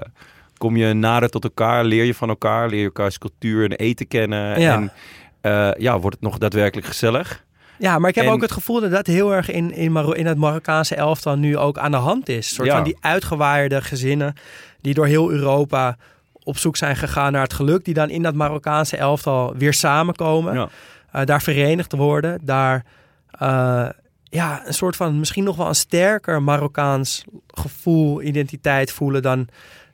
kom 0.58 0.76
je 0.76 0.92
nader 0.92 1.28
tot 1.28 1.44
elkaar, 1.44 1.84
leer 1.84 2.04
je 2.04 2.14
van 2.14 2.28
elkaar, 2.28 2.68
leer 2.68 2.78
je 2.78 2.84
elkaars 2.84 3.18
cultuur 3.18 3.64
en 3.64 3.72
eten 3.76 4.08
kennen. 4.08 4.60
Ja. 4.60 4.74
En 4.74 4.92
eh, 5.40 5.70
ja, 5.82 5.98
wordt 5.98 6.16
het 6.16 6.24
nog 6.24 6.38
daadwerkelijk 6.38 6.86
gezellig. 6.86 7.44
Ja, 7.78 7.98
maar 7.98 8.08
ik 8.08 8.14
heb 8.14 8.24
En- 8.24 8.30
ook 8.30 8.40
het 8.42 8.52
gevoel 8.52 8.80
dat 8.80 8.90
dat 8.90 9.06
heel 9.06 9.34
erg 9.34 9.50
in, 9.50 9.74
in, 9.74 9.96
in 10.14 10.26
het 10.26 10.38
Marokkaanse 10.38 10.94
elftal 10.94 11.36
nu 11.36 11.56
ook 11.58 11.78
aan 11.78 11.90
de 11.90 11.96
hand 11.96 12.28
is. 12.28 12.36
Een 12.36 12.42
soort 12.54 12.68
Ja. 12.68 12.74
van 12.74 12.84
die 12.84 12.96
uitgewaarde 13.00 13.80
gezinnen 13.82 14.34
die 14.80 14.94
door 14.94 15.06
heel 15.06 15.30
Europa 15.30 15.96
op 16.44 16.58
zoek 16.58 16.76
zijn 16.76 16.96
gegaan 16.96 17.32
naar 17.32 17.42
het 17.42 17.52
geluk. 17.52 17.84
Die 17.84 17.94
dan 17.94 18.10
in 18.10 18.22
dat 18.22 18.34
Marokkaanse 18.34 18.96
elftal 18.96 19.54
weer 19.56 19.74
samenkomen. 19.74 20.54
Ja. 20.54 20.68
Eh, 21.12 21.24
daar 21.24 21.42
verenigd 21.42 21.92
worden. 21.92 22.40
Daar 22.42 22.84
eh, 23.30 23.88
ja, 24.22 24.66
een 24.66 24.74
soort 24.74 24.96
van 24.96 25.18
misschien 25.18 25.44
nog 25.44 25.56
wel 25.56 25.68
een 25.68 25.74
sterker 25.74 26.42
Marokkaans 26.42 27.24
gevoel, 27.46 28.22
identiteit 28.22 28.92
voelen 28.92 29.22
dan, 29.22 29.48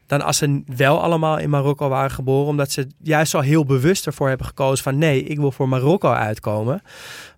dan 0.06 0.22
als 0.22 0.36
ze 0.36 0.62
wel 0.76 1.02
allemaal 1.02 1.38
in 1.38 1.50
Marokko 1.50 1.88
waren 1.88 2.10
geboren. 2.10 2.48
Omdat 2.48 2.70
ze 2.70 2.86
juist 3.02 3.34
al 3.34 3.40
heel 3.40 3.64
bewust 3.64 4.06
ervoor 4.06 4.28
hebben 4.28 4.46
gekozen 4.46 4.84
van 4.84 4.98
nee, 4.98 5.22
ik 5.22 5.38
wil 5.38 5.52
voor 5.52 5.68
Marokko 5.68 6.10
uitkomen. 6.10 6.82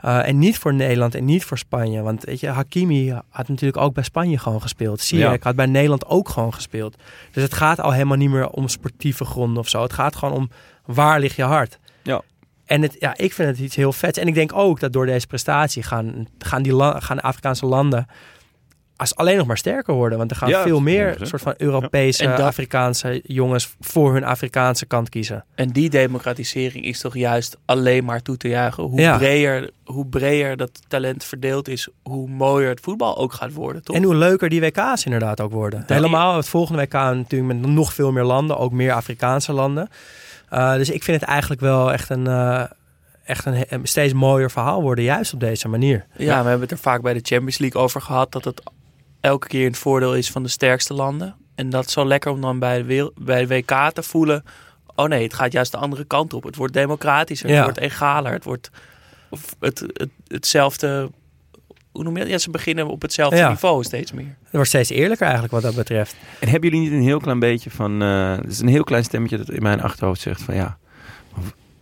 Uh, 0.05 0.29
en 0.29 0.39
niet 0.39 0.59
voor 0.59 0.75
Nederland 0.75 1.15
en 1.15 1.25
niet 1.25 1.45
voor 1.45 1.59
Spanje. 1.59 2.03
Want 2.03 2.25
weet 2.25 2.41
je, 2.41 2.49
Hakimi 2.49 3.15
had 3.29 3.49
natuurlijk 3.49 3.83
ook 3.83 3.95
bij 3.95 4.05
Spanje 4.05 4.39
gewoon 4.39 4.63
gespeeld. 4.63 5.01
Ziyech 5.01 5.33
Ja. 5.33 5.39
had 5.41 5.57
bij 5.57 5.67
Nederland 5.67 6.07
ook 6.07 6.29
gewoon 6.29 6.55
gespeeld. 6.55 6.97
Dus 7.33 7.43
het 7.43 7.55
gaat 7.55 7.81
al 7.81 7.93
helemaal 7.93 8.17
niet 8.17 8.31
meer 8.31 8.49
om 8.49 8.69
sportieve 8.69 9.25
gronden 9.25 9.59
of 9.59 9.69
zo. 9.69 9.83
Het 9.83 9.93
gaat 9.93 10.17
gewoon 10.17 10.35
om 10.35 10.51
waar 10.85 11.21
ligt 11.21 11.37
je 11.37 11.43
hart. 11.43 11.79
Ja. 12.03 12.23
En 12.71 12.83
het, 12.83 12.97
ja, 12.99 13.17
ik 13.17 13.33
vind 13.33 13.49
het 13.49 13.59
iets 13.59 13.77
heel 13.77 13.93
vets. 13.93 14.19
En 14.19 14.27
ik 14.27 14.35
denk 14.35 14.51
ook 14.55 14.81
dat 14.81 14.93
door 14.93 15.07
deze 15.07 15.27
prestatie 15.27 15.83
gaan, 15.83 16.27
gaan, 16.39 16.63
die 16.63 16.75
la- 16.75 17.01
gaan 17.01 17.17
de 17.17 17.23
Afrikaanse 17.23 17.67
landen 17.67 18.07
als 18.97 19.17
alleen 19.17 19.37
nog 19.37 19.47
maar 19.47 19.57
sterker 19.59 19.95
worden. 19.95 20.19
Want 20.19 20.31
er 20.31 20.37
gaan 20.37 20.49
Ja, 20.49 20.63
veel 20.63 20.81
meer 20.81 21.17
soort 21.23 21.43
van 21.43 21.55
Europese, 21.57 22.25
En 22.25 22.31
dat- 22.31 22.41
Afrikaanse 22.41 23.21
jongens 23.23 23.75
voor 23.81 24.13
hun 24.13 24.25
Afrikaanse 24.25 24.87
kant 24.87 25.09
kiezen. 25.09 25.45
En 25.55 25.69
die 25.71 25.91
democratisering 25.91 26.85
is 26.85 27.01
toch 27.01 27.17
juist 27.17 27.57
alleen 27.65 28.05
maar 28.05 28.23
toe 28.23 28.37
te 28.37 28.49
juichen. 28.49 28.83
Hoe, 28.83 29.01
Ja. 29.01 29.17
breder, 29.17 29.71
hoe 29.85 30.07
breder 30.07 30.57
dat 30.57 30.71
talent 30.89 31.25
verdeeld 31.25 31.69
is, 31.69 31.89
hoe 32.03 32.29
mooier 32.29 32.69
het 32.69 32.81
voetbal 32.81 33.17
ook 33.19 33.33
gaat 33.33 33.53
worden, 33.53 33.83
toch? 33.85 33.97
En 33.97 34.03
hoe 34.03 34.15
leuker 34.15 34.49
die 34.49 34.61
WK's 34.61 35.05
inderdaad 35.05 35.41
ook 35.41 35.53
worden. 35.53 35.83
Helemaal 35.87 36.37
het 36.37 36.49
volgende 36.49 36.83
WK 36.83 36.93
natuurlijk 36.93 37.61
met 37.61 37.71
nog 37.71 37.93
veel 37.95 38.13
meer 38.13 38.25
landen, 38.25 38.59
ook 38.59 38.73
meer 38.73 38.93
Afrikaanse 38.93 39.53
landen. 39.53 39.89
Uh, 40.53 40.75
dus 40.75 40.91
ik 40.91 41.05
vind 41.05 41.21
het 41.21 41.31
eigenlijk 41.31 41.61
wel 41.61 41.93
echt 41.93 42.11
een, 42.11 42.27
uh, 42.27 42.65
echt 43.25 43.45
een, 43.47 43.65
een, 43.69 43.87
steeds 43.87 44.13
mooier 44.13 44.51
verhaal 44.51 44.83
worden, 44.83 45.05
juist 45.05 45.33
op 45.33 45.41
deze 45.41 45.69
manier. 45.69 46.07
Ja, 46.17 46.43
we 46.43 46.49
hebben 46.49 46.61
het 46.61 46.71
er 46.71 46.79
vaak 46.79 47.03
bij 47.03 47.13
de 47.13 47.21
Champions 47.23 47.59
League 47.59 47.81
over 47.81 48.01
gehad 48.01 48.33
dat 48.33 48.45
het 48.45 48.63
elke 49.21 49.47
keer 49.47 49.67
het 49.67 49.79
voordeel 49.79 50.15
is 50.15 50.31
van 50.31 50.43
de 50.43 50.49
sterkste 50.49 50.95
landen. 50.95 51.35
En 51.55 51.71
dat 51.71 51.87
is 51.87 51.93
zo 51.93 52.07
lekker 52.07 52.31
om 52.33 52.41
dan 52.41 52.59
bij 52.59 52.83
de, 52.85 53.13
bij 53.21 53.47
de 53.47 53.55
WK 53.55 53.91
te 53.93 54.03
voelen. 54.03 54.45
Oh 54.95 55.07
nee, 55.07 55.23
het 55.23 55.35
gaat 55.35 55.53
juist 55.53 55.73
de 55.73 55.79
andere 55.79 56.05
kant 56.05 56.33
op. 56.33 56.43
Het 56.43 56.57
wordt 56.57 56.73
democratischer, 56.73 57.49
Ja. 57.49 57.55
het 57.55 57.65
wordt 57.65 57.79
egaler, 57.79 58.33
het 58.33 58.45
wordt 58.45 58.71
het, 59.61 59.81
het, 59.93 60.11
hetzelfde. 60.27 61.11
Hoe 61.93 62.03
noem 62.05 62.15
je 62.17 62.21
dat? 62.21 62.31
Ja, 62.31 62.39
ze 62.39 62.51
beginnen 62.51 62.87
op 62.89 63.03
hetzelfde 63.03 63.37
Ja. 63.37 63.49
niveau 63.49 63.83
steeds 63.85 64.13
meer. 64.13 64.37
Het 64.43 64.53
wordt 64.53 64.69
steeds 64.69 64.91
eerlijker 64.91 65.23
eigenlijk 65.25 65.53
wat 65.53 65.63
dat 65.63 65.75
betreft. 65.75 66.17
En 66.41 66.49
hebben 66.49 66.71
jullie 66.71 66.85
niet 66.85 66.99
een 66.99 67.05
heel 67.07 67.21
klein 67.21 67.39
beetje 67.39 67.71
van... 67.71 68.03
eh 68.03 68.37
het 68.37 68.51
is 68.51 68.61
een 68.61 68.69
heel 68.69 68.85
klein 68.85 69.05
stemmetje 69.05 69.37
dat 69.37 69.51
in 69.51 69.63
mijn 69.63 69.81
achterhoofd 69.83 70.21
zegt 70.21 70.43
van 70.43 70.55
ja... 70.55 70.79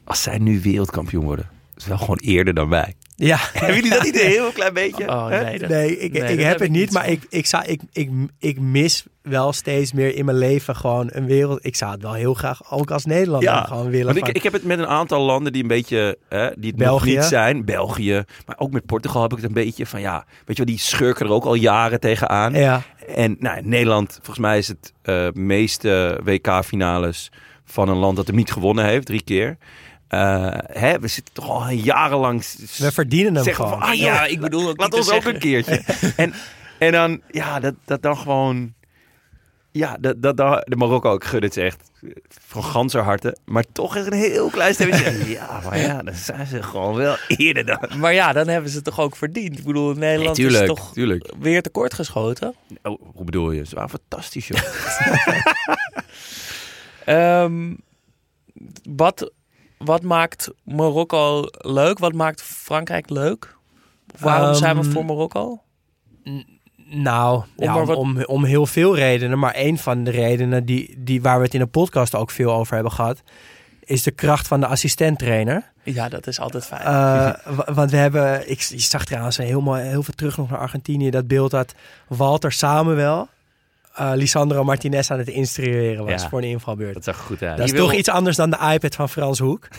Als 0.05 0.23
zij 0.23 0.38
nu 0.38 0.61
wereldkampioen 0.62 1.25
worden, 1.25 1.51
is 1.77 1.87
wel 1.87 1.99
gewoon 1.99 2.18
eerder 2.18 2.55
dan 2.55 2.68
wij. 2.68 2.95
Ja. 3.21 3.39
Hebben 3.53 3.75
jullie 3.75 3.91
dat 3.91 4.07
een 4.07 4.14
heel 4.14 4.53
klein 4.53 4.75
beetje? 4.75 5.09
Oh 5.09 5.27
nee, 5.27 5.59
dat, 5.59 5.69
Nee, 5.69 5.99
ik, 5.99 6.12
nee, 6.12 6.33
ik 6.33 6.41
heb 6.41 6.59
het 6.59 6.71
niet, 6.71 6.93
maar 6.93 7.09
ik, 7.09 7.27
ik, 7.29 7.47
zou, 7.47 7.64
ik, 7.64 7.81
ik, 7.93 8.11
ik 8.39 8.61
mis 8.61 9.05
wel 9.23 9.53
steeds 9.53 9.93
meer 9.93 10.14
in 10.14 10.25
mijn 10.25 10.39
leven 10.39 10.77
gewoon 10.77 11.09
een 11.12 11.27
wereld. 11.27 11.64
Ik 11.64 11.77
zou 11.77 11.93
het 11.93 12.03
wel 12.03 12.12
heel 12.12 12.35
graag 12.35 12.73
ook 12.73 12.91
als 12.91 13.05
Nederlander 13.05 13.49
Ja, 13.49 13.64
gewoon 13.64 13.91
willen. 13.91 14.14
Want 14.14 14.29
ik, 14.29 14.37
ik 14.37 14.43
heb 14.43 14.53
het 14.53 14.64
met 14.64 14.79
een 14.79 14.87
aantal 14.87 15.21
landen 15.21 15.53
die 15.53 15.62
een 15.62 15.69
beetje, 15.69 16.19
hè, 16.29 16.51
die 16.57 16.71
het 16.71 16.79
België. 16.79 17.14
niet 17.14 17.25
zijn. 17.25 17.64
België, 17.64 18.25
maar 18.47 18.57
ook 18.59 18.71
met 18.71 18.87
Portugal 18.87 19.23
heb 19.23 19.31
ik 19.31 19.37
het 19.37 19.47
een 19.47 19.53
beetje 19.53 19.87
van, 19.87 20.01
ja, 20.01 20.25
weet 20.45 20.57
je 20.57 20.64
wel, 20.64 20.75
die 20.75 20.79
schurken 20.79 21.27
er 21.27 21.33
ook 21.33 21.45
al 21.45 21.55
jaren 21.55 22.01
tegenaan. 22.01 22.53
ja, 22.55 22.83
En 23.14 23.37
nou, 23.39 23.61
Nederland, 23.62 24.12
volgens 24.12 24.39
mij 24.39 24.59
is 24.59 24.69
het 24.69 24.93
eh, 25.03 25.29
meeste 25.33 26.21
WK-finales 26.25 27.31
van 27.64 27.89
een 27.89 27.97
land 27.97 28.16
dat 28.16 28.27
hem 28.27 28.37
niet 28.37 28.53
gewonnen 28.53 28.85
heeft, 28.85 29.07
drie 29.07 29.23
keer. 29.23 29.57
Eh, 30.09 30.59
hè, 30.67 30.99
we 30.99 31.09
zitten 31.09 31.35
toch 31.35 31.49
al 31.49 31.69
jarenlang... 31.69 32.45
we 32.77 32.93
verdienen 32.93 33.35
hem 33.35 33.55
gewoon. 33.55 33.71
van, 33.71 33.83
ah, 33.83 33.95
ja, 33.95 34.25
ik 34.25 34.41
bedoel 34.41 34.69
ook 34.69 34.79
laat 34.79 34.91
niet 34.91 34.99
ons 34.99 35.09
te 35.09 35.15
ook 35.15 35.25
een 35.25 35.39
keertje. 35.39 35.83
en, 36.17 36.35
en 36.79 36.93
dan, 36.93 37.21
ja, 37.31 37.61
dat, 37.61 37.75
dat 37.85 38.03
dan 38.03 38.17
gewoon... 38.17 38.77
Ja, 39.71 39.97
dat, 40.01 40.23
dat, 40.23 40.37
dat- 40.37 40.67
de 40.67 40.77
Marokko, 40.77 41.15
ik 41.15 41.25
gun 41.25 41.43
het 41.43 41.53
ze 41.55 41.63
echt 41.63 41.91
van 42.29 42.65
ganser 42.65 43.03
harte. 43.03 43.37
Maar 43.45 43.65
toch 43.73 43.97
is 43.97 44.07
een 44.07 44.13
heel 44.13 44.49
klein 44.51 44.75
stemmetje. 44.75 45.29
ja, 45.39 45.61
maar 45.65 45.79
ja, 45.79 46.03
dan 46.03 46.15
zijn 46.15 46.47
ze 46.47 46.63
gewoon 46.63 46.95
wel 46.95 47.17
eerder 47.27 47.67
dan. 47.67 47.99
Maar 47.99 48.13
ja, 48.15 48.33
dan 48.33 48.49
hebben 48.49 48.71
ze 48.71 48.77
het 48.77 48.85
toch 48.85 49.01
ook 49.01 49.17
verdiend. 49.17 49.59
Ik 49.59 49.65
bedoel, 49.65 49.95
Nederland 49.95 50.37
tuurlijk, 50.37 50.63
is 50.63 50.69
toch 50.69 50.93
tuurlijk. 50.93 51.33
weer 51.39 51.63
tekort 51.63 51.95
geschoten. 51.95 52.55
Oh, 52.83 53.01
hoe 53.15 53.25
bedoel 53.25 53.51
je? 53.51 53.67
Ze 53.67 53.75
waren 53.75 53.91
fantastisch, 53.91 54.49
joh. 54.49 54.61
Ehm, 57.05 57.75
wat, 58.89 59.33
wat 59.79 60.03
maakt 60.03 60.51
Marokko 60.64 61.45
leuk? 61.51 61.99
Wat 61.99 62.12
maakt 62.12 62.43
Frankrijk 62.43 63.11
leuk? 63.11 63.57
Waarom 64.18 64.55
zijn 64.55 64.76
we 64.76 64.83
Ehm, 64.83 64.91
voor 64.91 65.05
Marokko? 65.05 65.61
Nou, 66.91 67.43
Om 67.57 67.64
ja, 67.64 67.81
om, 67.81 67.87
wat- 67.87 67.97
om, 67.97 68.24
om 68.24 68.45
heel 68.45 68.66
veel 68.66 68.97
redenen. 68.97 69.39
Maar 69.39 69.55
een 69.57 69.79
van 69.79 70.05
de 70.05 70.11
redenen 70.11 70.64
die, 70.64 70.95
die, 70.99 71.22
waar 71.22 71.39
we 71.39 71.45
het 71.45 71.55
in 71.55 71.61
de 71.61 71.66
podcast 71.66 72.14
ook 72.14 72.31
veel 72.31 72.53
over 72.53 72.74
hebben 72.74 72.93
gehad... 72.93 73.22
is 73.85 74.03
de 74.03 74.11
kracht 74.11 74.49
van 74.49 74.61
de 74.61 74.66
assistenttrainer. 74.66 75.72
Ja, 75.83 76.09
dat 76.09 76.26
is 76.26 76.41
altijd 76.41 76.66
fijn. 76.66 76.81
Eh, 76.81 77.55
wa- 77.57 77.72
want 77.74 77.91
we 77.91 77.97
hebben... 77.97 78.51
Ik, 78.51 78.61
je 78.61 78.79
zag 78.79 79.05
trouwens 79.05 79.37
heel, 79.37 79.61
mooi, 79.61 79.83
heel 79.83 80.03
veel 80.03 80.14
terug 80.14 80.37
nog 80.37 80.51
naar 80.51 80.59
Argentinië. 80.59 81.11
Dat 81.11 81.26
beeld 81.26 81.51
dat 81.51 81.74
Walter 82.09 82.53
Samuel... 82.53 83.29
eh 83.99 84.11
Lisandro 84.14 84.64
Martinez 84.64 85.11
aan 85.11 85.18
het 85.18 85.28
instrueren 85.28 86.05
was 86.05 86.22
Ja. 86.22 86.28
voor 86.28 86.38
een 86.38 86.49
invalbeurt. 86.49 86.94
Dat 86.94 87.05
zag 87.05 87.16
goed 87.18 87.42
uit. 87.42 87.57
Dat 87.57 87.64
is 87.66 87.70
Je 87.70 87.76
wil- 87.76 87.86
toch 87.86 87.96
iets 87.96 88.09
anders 88.09 88.36
dan 88.36 88.51
de 88.51 88.59
iPad 88.72 88.94
van 88.94 89.09
Frans 89.09 89.38
Hoek. 89.38 89.68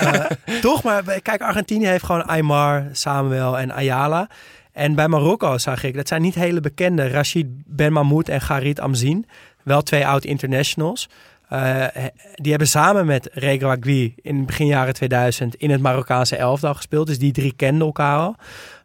Eh, 0.00 0.24
toch, 0.60 0.82
maar 0.82 1.02
kijk, 1.22 1.40
Argentinië 1.42 1.86
heeft 1.86 2.04
gewoon 2.04 2.24
Aymar, 2.26 2.84
Samuel 2.92 3.58
en 3.58 3.70
Ayala. 3.70 4.28
En 4.72 4.94
bij 4.94 5.08
Marokko 5.08 5.58
zag 5.58 5.82
ik, 5.84 5.94
dat 5.94 6.08
zijn 6.08 6.22
niet 6.22 6.34
hele 6.34 6.60
bekende. 6.60 7.08
Rashid 7.08 7.46
Ben 7.66 7.92
Mahmoud 7.92 8.28
en 8.28 8.40
Garit 8.40 8.80
Amzin. 8.80 9.26
Wel 9.62 9.82
twee 9.82 10.06
oud-internationals. 10.06 11.08
Eh, 11.52 12.04
die 12.34 12.50
hebben 12.50 12.68
samen 12.68 13.06
met 13.06 13.28
Regragui 13.32 14.14
in 14.16 14.46
begin 14.46 14.66
jaren 14.66 14.94
2000 14.94 15.54
in 15.54 15.70
het 15.70 15.80
Marokkaanse 15.80 16.36
elftal 16.36 16.74
gespeeld. 16.74 17.06
Dus 17.06 17.18
die 17.18 17.32
drie 17.32 17.52
kenden 17.56 17.86
elkaar 17.86 18.18
al. 18.18 18.36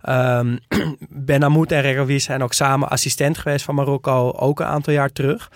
Ehm 0.01 0.57
ben 1.09 1.39
Mahmoud 1.39 1.72
en 1.72 1.82
Regragui 1.82 2.20
zijn 2.20 2.43
ook 2.43 2.53
samen 2.53 2.89
assistent 2.89 3.38
geweest 3.38 3.65
van 3.65 3.76
Marokko, 3.76 4.32
ook 4.32 4.59
een 4.59 4.65
aantal 4.65 4.93
jaar 4.93 5.11
terug. 5.11 5.51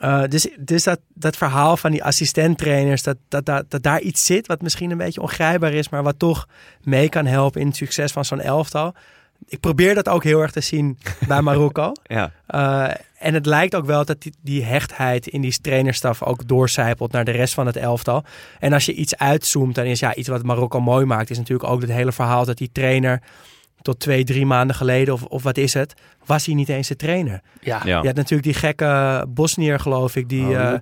Uh, 0.00 0.22
dus 0.28 0.48
dus 0.58 0.84
dat, 0.84 1.00
dat 1.14 1.36
verhaal 1.36 1.76
van 1.76 1.90
die 1.90 2.04
assistenttrainers, 2.04 3.02
dat, 3.02 3.16
dat, 3.28 3.46
dat, 3.46 3.64
dat 3.70 3.82
daar 3.82 4.00
iets 4.00 4.24
zit 4.24 4.46
wat 4.46 4.62
misschien 4.62 4.90
een 4.90 4.96
beetje 4.96 5.20
ongrijpbaar 5.20 5.72
is, 5.72 5.88
maar 5.88 6.02
wat 6.02 6.18
toch 6.18 6.48
mee 6.82 7.08
kan 7.08 7.26
helpen 7.26 7.60
in 7.60 7.66
het 7.66 7.76
succes 7.76 8.12
van 8.12 8.24
zo'n 8.24 8.40
elftal. 8.40 8.94
Ik 9.46 9.60
probeer 9.60 9.94
dat 9.94 10.08
ook 10.08 10.24
heel 10.24 10.40
erg 10.40 10.50
te 10.50 10.60
zien 10.60 10.98
bij 11.26 11.40
Marokko. 11.48 11.92
Ja. 12.02 12.30
Uh, 12.50 12.94
en 13.22 13.34
het 13.34 13.46
lijkt 13.46 13.74
ook 13.74 13.86
wel 13.86 14.04
dat 14.04 14.22
die, 14.22 14.32
die 14.40 14.64
hechtheid 14.64 15.26
in 15.26 15.40
die 15.40 15.60
trainerstaf 15.60 16.22
ook 16.22 16.48
doorcijpelt 16.48 17.12
naar 17.12 17.24
de 17.24 17.30
rest 17.30 17.54
van 17.54 17.66
het 17.66 17.76
elftal. 17.76 18.24
En 18.58 18.72
als 18.72 18.84
je 18.86 18.94
iets 18.94 19.16
uitzoomt, 19.16 19.74
dan 19.74 19.84
is 19.84 20.00
ja, 20.00 20.14
iets 20.14 20.28
wat 20.28 20.42
Marokko 20.42 20.80
mooi 20.80 21.04
maakt, 21.04 21.30
is 21.30 21.38
natuurlijk 21.38 21.70
ook 21.70 21.80
het 21.80 21.90
hele 21.92 22.12
verhaal 22.12 22.44
dat 22.44 22.58
die 22.58 22.70
trainer 22.72 23.22
tot 23.82 24.00
twee, 24.00 24.24
drie 24.24 24.46
maanden 24.46 24.76
geleden, 24.76 25.14
of, 25.14 25.24
of 25.24 25.42
wat 25.42 25.56
is 25.56 25.74
het, 25.74 25.94
was 26.26 26.46
hij 26.46 26.54
niet 26.54 26.68
eens 26.68 26.88
de 26.88 26.96
trainer. 26.96 27.40
ja. 27.60 27.80
Ja. 27.84 28.00
Je 28.00 28.06
had 28.06 28.16
natuurlijk 28.16 28.42
die 28.42 28.54
gekke 28.54 29.24
Bosnier, 29.28 29.80
geloof 29.80 30.16
ik, 30.16 30.28
die, 30.28 30.44
Oh, 30.44 30.72
eh. 30.72 30.78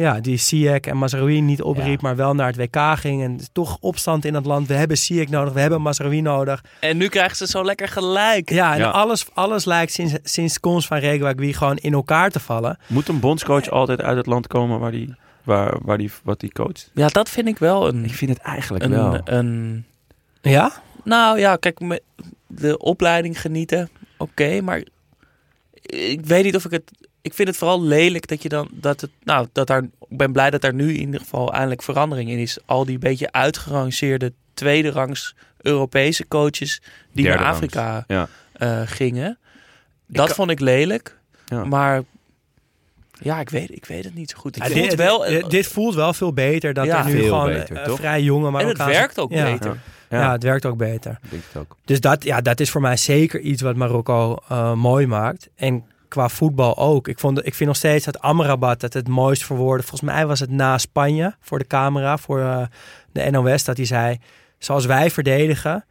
Ja, 0.00 0.20
die 0.20 0.36
Ziyech 0.36 0.80
en 0.80 0.96
Mazraoui 0.96 1.40
niet 1.40 1.62
opriep, 1.62 1.86
Ja. 1.86 1.96
maar 2.00 2.16
wel 2.16 2.34
naar 2.34 2.46
het 2.46 2.56
WK 2.56 2.98
ging. 2.98 3.22
En 3.22 3.38
toch 3.52 3.76
opstand 3.80 4.24
in 4.24 4.34
het 4.34 4.46
land. 4.46 4.66
We 4.68 4.74
hebben 4.74 4.98
Ziyech 4.98 5.28
nodig, 5.28 5.52
we 5.52 5.60
hebben 5.60 5.82
Mazraoui 5.82 6.20
nodig. 6.20 6.64
En 6.80 6.96
nu 6.96 7.08
krijgen 7.08 7.36
ze 7.36 7.46
zo 7.46 7.64
lekker 7.64 7.88
gelijk. 7.88 8.50
Ja, 8.50 8.72
en 8.72 8.78
Ja. 8.78 8.90
Alles, 8.90 9.26
alles 9.34 9.64
lijkt 9.64 9.92
sinds, 9.92 10.14
sinds 10.22 10.60
komst 10.60 10.86
van 10.86 10.98
Reguagui 10.98 11.52
gewoon 11.52 11.76
in 11.76 11.92
elkaar 11.92 12.30
te 12.30 12.40
vallen. 12.40 12.78
Moet 12.86 13.08
een 13.08 13.20
bondscoach 13.20 13.68
altijd 13.70 14.00
uit 14.02 14.16
het 14.16 14.26
land 14.26 14.46
komen 14.46 14.78
waar 14.78 14.90
die, 14.90 15.14
waar, 15.44 15.78
waar 15.82 15.98
die, 15.98 16.10
wat 16.22 16.40
die 16.40 16.52
coacht? 16.52 16.90
Ja, 16.94 17.06
dat 17.08 17.28
vind 17.28 17.48
ik 17.48 17.58
wel 17.58 17.88
een... 17.88 18.04
Ik 18.04 18.14
vind 18.14 18.30
het 18.30 18.40
eigenlijk 18.40 18.84
wel. 18.84 19.14
een, 19.14 19.34
een 19.34 19.84
Ja? 20.42 20.72
nou 21.04 21.38
ja, 21.38 21.56
kijk, 21.56 21.80
me- 21.80 22.02
de 22.46 22.78
opleiding 22.78 23.40
genieten, 23.40 23.90
oké, 24.16 24.60
maar 24.60 24.82
ik 25.82 26.24
weet 26.26 26.44
niet 26.44 26.56
of 26.56 26.64
ik 26.64 26.70
het... 26.70 26.90
Ik 27.22 27.34
vind 27.34 27.48
het 27.48 27.56
vooral 27.56 27.82
lelijk 27.82 28.26
dat 28.28 28.42
je 28.42 28.48
dan... 28.48 28.68
Dat 28.72 29.00
het, 29.00 29.10
nou, 29.22 29.46
dat 29.52 29.66
daar, 29.66 29.82
ik 29.82 30.16
ben 30.16 30.32
blij 30.32 30.50
dat 30.50 30.60
daar 30.60 30.74
nu 30.74 30.92
in 30.94 31.00
ieder 31.00 31.20
geval 31.20 31.52
eindelijk 31.52 31.82
verandering 31.82 32.30
in 32.30 32.38
is. 32.38 32.58
Al 32.66 32.84
die 32.84 32.98
beetje 32.98 33.32
uitgerangeerde 33.32 34.32
tweede 34.54 34.90
rangs 34.90 35.34
Europese 35.60 36.28
coaches 36.28 36.82
die 37.12 37.24
Derde 37.24 37.38
naar 37.42 37.52
rangs. 37.52 37.56
Afrika 37.76 38.04
Ja. 38.06 38.28
eh, 38.52 38.80
gingen. 38.84 39.38
Dat 40.06 40.32
vond 40.32 40.50
ik 40.50 40.60
lelijk. 40.60 41.18
Ja. 41.46 41.64
Maar 41.64 42.02
ja, 43.22 43.40
ik 43.40 43.50
weet, 43.50 43.70
ik 43.70 43.84
weet 43.86 44.04
het 44.04 44.14
niet 44.14 44.30
zo 44.30 44.38
goed. 44.38 44.56
Ja, 44.56 44.68
dit, 44.68 44.94
wel... 44.94 45.18
dit, 45.24 45.50
dit 45.50 45.66
voelt 45.66 45.94
wel 45.94 46.12
veel 46.12 46.32
beter 46.32 46.74
dan 46.74 46.86
Ja. 46.86 46.98
er 46.98 47.04
nu 47.04 47.10
Veel 47.10 47.24
gewoon 47.24 47.46
beter, 47.52 47.76
eh, 47.76 47.84
toch? 47.84 47.98
vrij 47.98 48.22
jonge 48.22 48.58
en 48.60 48.66
het 48.68 48.84
werkt 48.84 49.18
ook 49.18 49.32
Ja. 49.32 49.52
beter. 49.52 49.78
Ja. 50.10 50.20
Ja. 50.20 50.32
het 50.32 50.42
werkt 50.42 50.66
ook 50.66 50.76
beter. 50.76 51.18
Ik 51.22 51.30
denk 51.30 51.42
het 51.52 51.62
ook. 51.62 51.76
Dus 51.84 52.00
dat, 52.00 52.24
ja, 52.24 52.40
dat 52.40 52.60
is 52.60 52.70
voor 52.70 52.80
mij 52.80 52.96
zeker 52.96 53.40
iets 53.40 53.62
wat 53.62 53.76
Marokko 53.76 54.36
eh, 54.48 54.74
mooi 54.74 55.06
maakt. 55.06 55.48
En 55.54 55.84
qua 56.10 56.28
voetbal 56.28 56.76
ook. 56.78 57.08
Ik, 57.08 57.18
vond, 57.18 57.46
ik 57.46 57.54
vind 57.54 57.68
nog 57.68 57.78
steeds 57.78 58.04
dat 58.04 58.20
Amrabat 58.20 58.82
het 58.82 58.94
het 58.94 59.08
mooist 59.08 59.44
verwoorden. 59.44 59.86
Volgens 59.86 60.10
mij 60.10 60.26
was 60.26 60.40
het 60.40 60.50
na 60.50 60.78
Spanje 60.78 61.34
voor 61.40 61.58
de 61.58 61.66
camera, 61.66 62.16
voor 62.18 62.40
eh, 62.40 62.62
de 63.12 63.30
NOS, 63.30 63.64
dat 63.64 63.76
hij 63.76 63.86
zei... 63.86 64.18
Zoals 64.58 64.86
wij 64.86 65.10
verdedigen, 65.10 65.84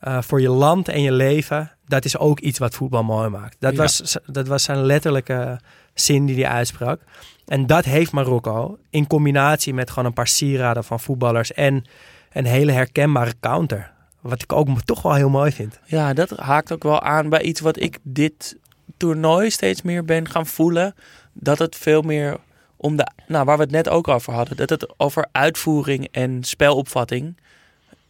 eh, 0.00 0.22
voor 0.22 0.40
je 0.40 0.48
land 0.48 0.88
en 0.88 1.02
je 1.02 1.12
leven, 1.12 1.70
dat 1.86 2.04
is 2.04 2.18
ook 2.18 2.40
iets 2.40 2.58
wat 2.58 2.74
voetbal 2.74 3.02
mooi 3.04 3.28
maakt. 3.28 3.56
Dat, 3.58 3.72
Ja. 3.72 3.78
was, 3.78 4.16
dat 4.26 4.46
was 4.48 4.62
zijn 4.62 4.82
letterlijke 4.82 5.60
zin 5.94 6.26
die 6.26 6.44
hij 6.44 6.54
uitsprak. 6.54 7.00
En 7.46 7.66
dat 7.66 7.84
heeft 7.84 8.12
Marokko 8.12 8.78
in 8.90 9.06
combinatie 9.06 9.74
met 9.74 9.90
gewoon 9.90 10.04
een 10.04 10.12
paar 10.12 10.26
sieraden 10.26 10.84
van 10.84 11.00
voetballers 11.00 11.52
en 11.52 11.84
een 12.32 12.46
hele 12.46 12.72
herkenbare 12.72 13.32
counter. 13.40 13.92
Wat 14.20 14.42
ik 14.42 14.52
ook 14.52 14.80
toch 14.80 15.02
wel 15.02 15.14
heel 15.14 15.28
mooi 15.30 15.52
vind. 15.52 15.78
Ja, 15.84 16.12
dat 16.12 16.30
haakt 16.30 16.72
ook 16.72 16.82
wel 16.82 17.00
aan 17.02 17.28
bij 17.28 17.42
iets 17.42 17.60
wat 17.60 17.80
ik 17.80 17.98
dit 18.02 18.56
toernooi 19.02 19.50
steeds 19.50 19.82
meer 19.82 20.04
ben 20.04 20.28
gaan 20.28 20.46
voelen. 20.46 20.94
Dat 21.32 21.58
het 21.58 21.76
veel 21.76 22.02
meer 22.02 22.38
om 22.76 22.96
de, 22.96 23.06
nou, 23.26 23.44
waar 23.44 23.56
we 23.56 23.62
het 23.62 23.72
net 23.72 23.88
ook 23.88 24.08
over 24.08 24.32
hadden, 24.32 24.56
dat 24.56 24.70
het 24.70 24.98
over 24.98 25.28
uitvoering 25.32 26.08
en 26.10 26.44
spelopvatting. 26.44 27.36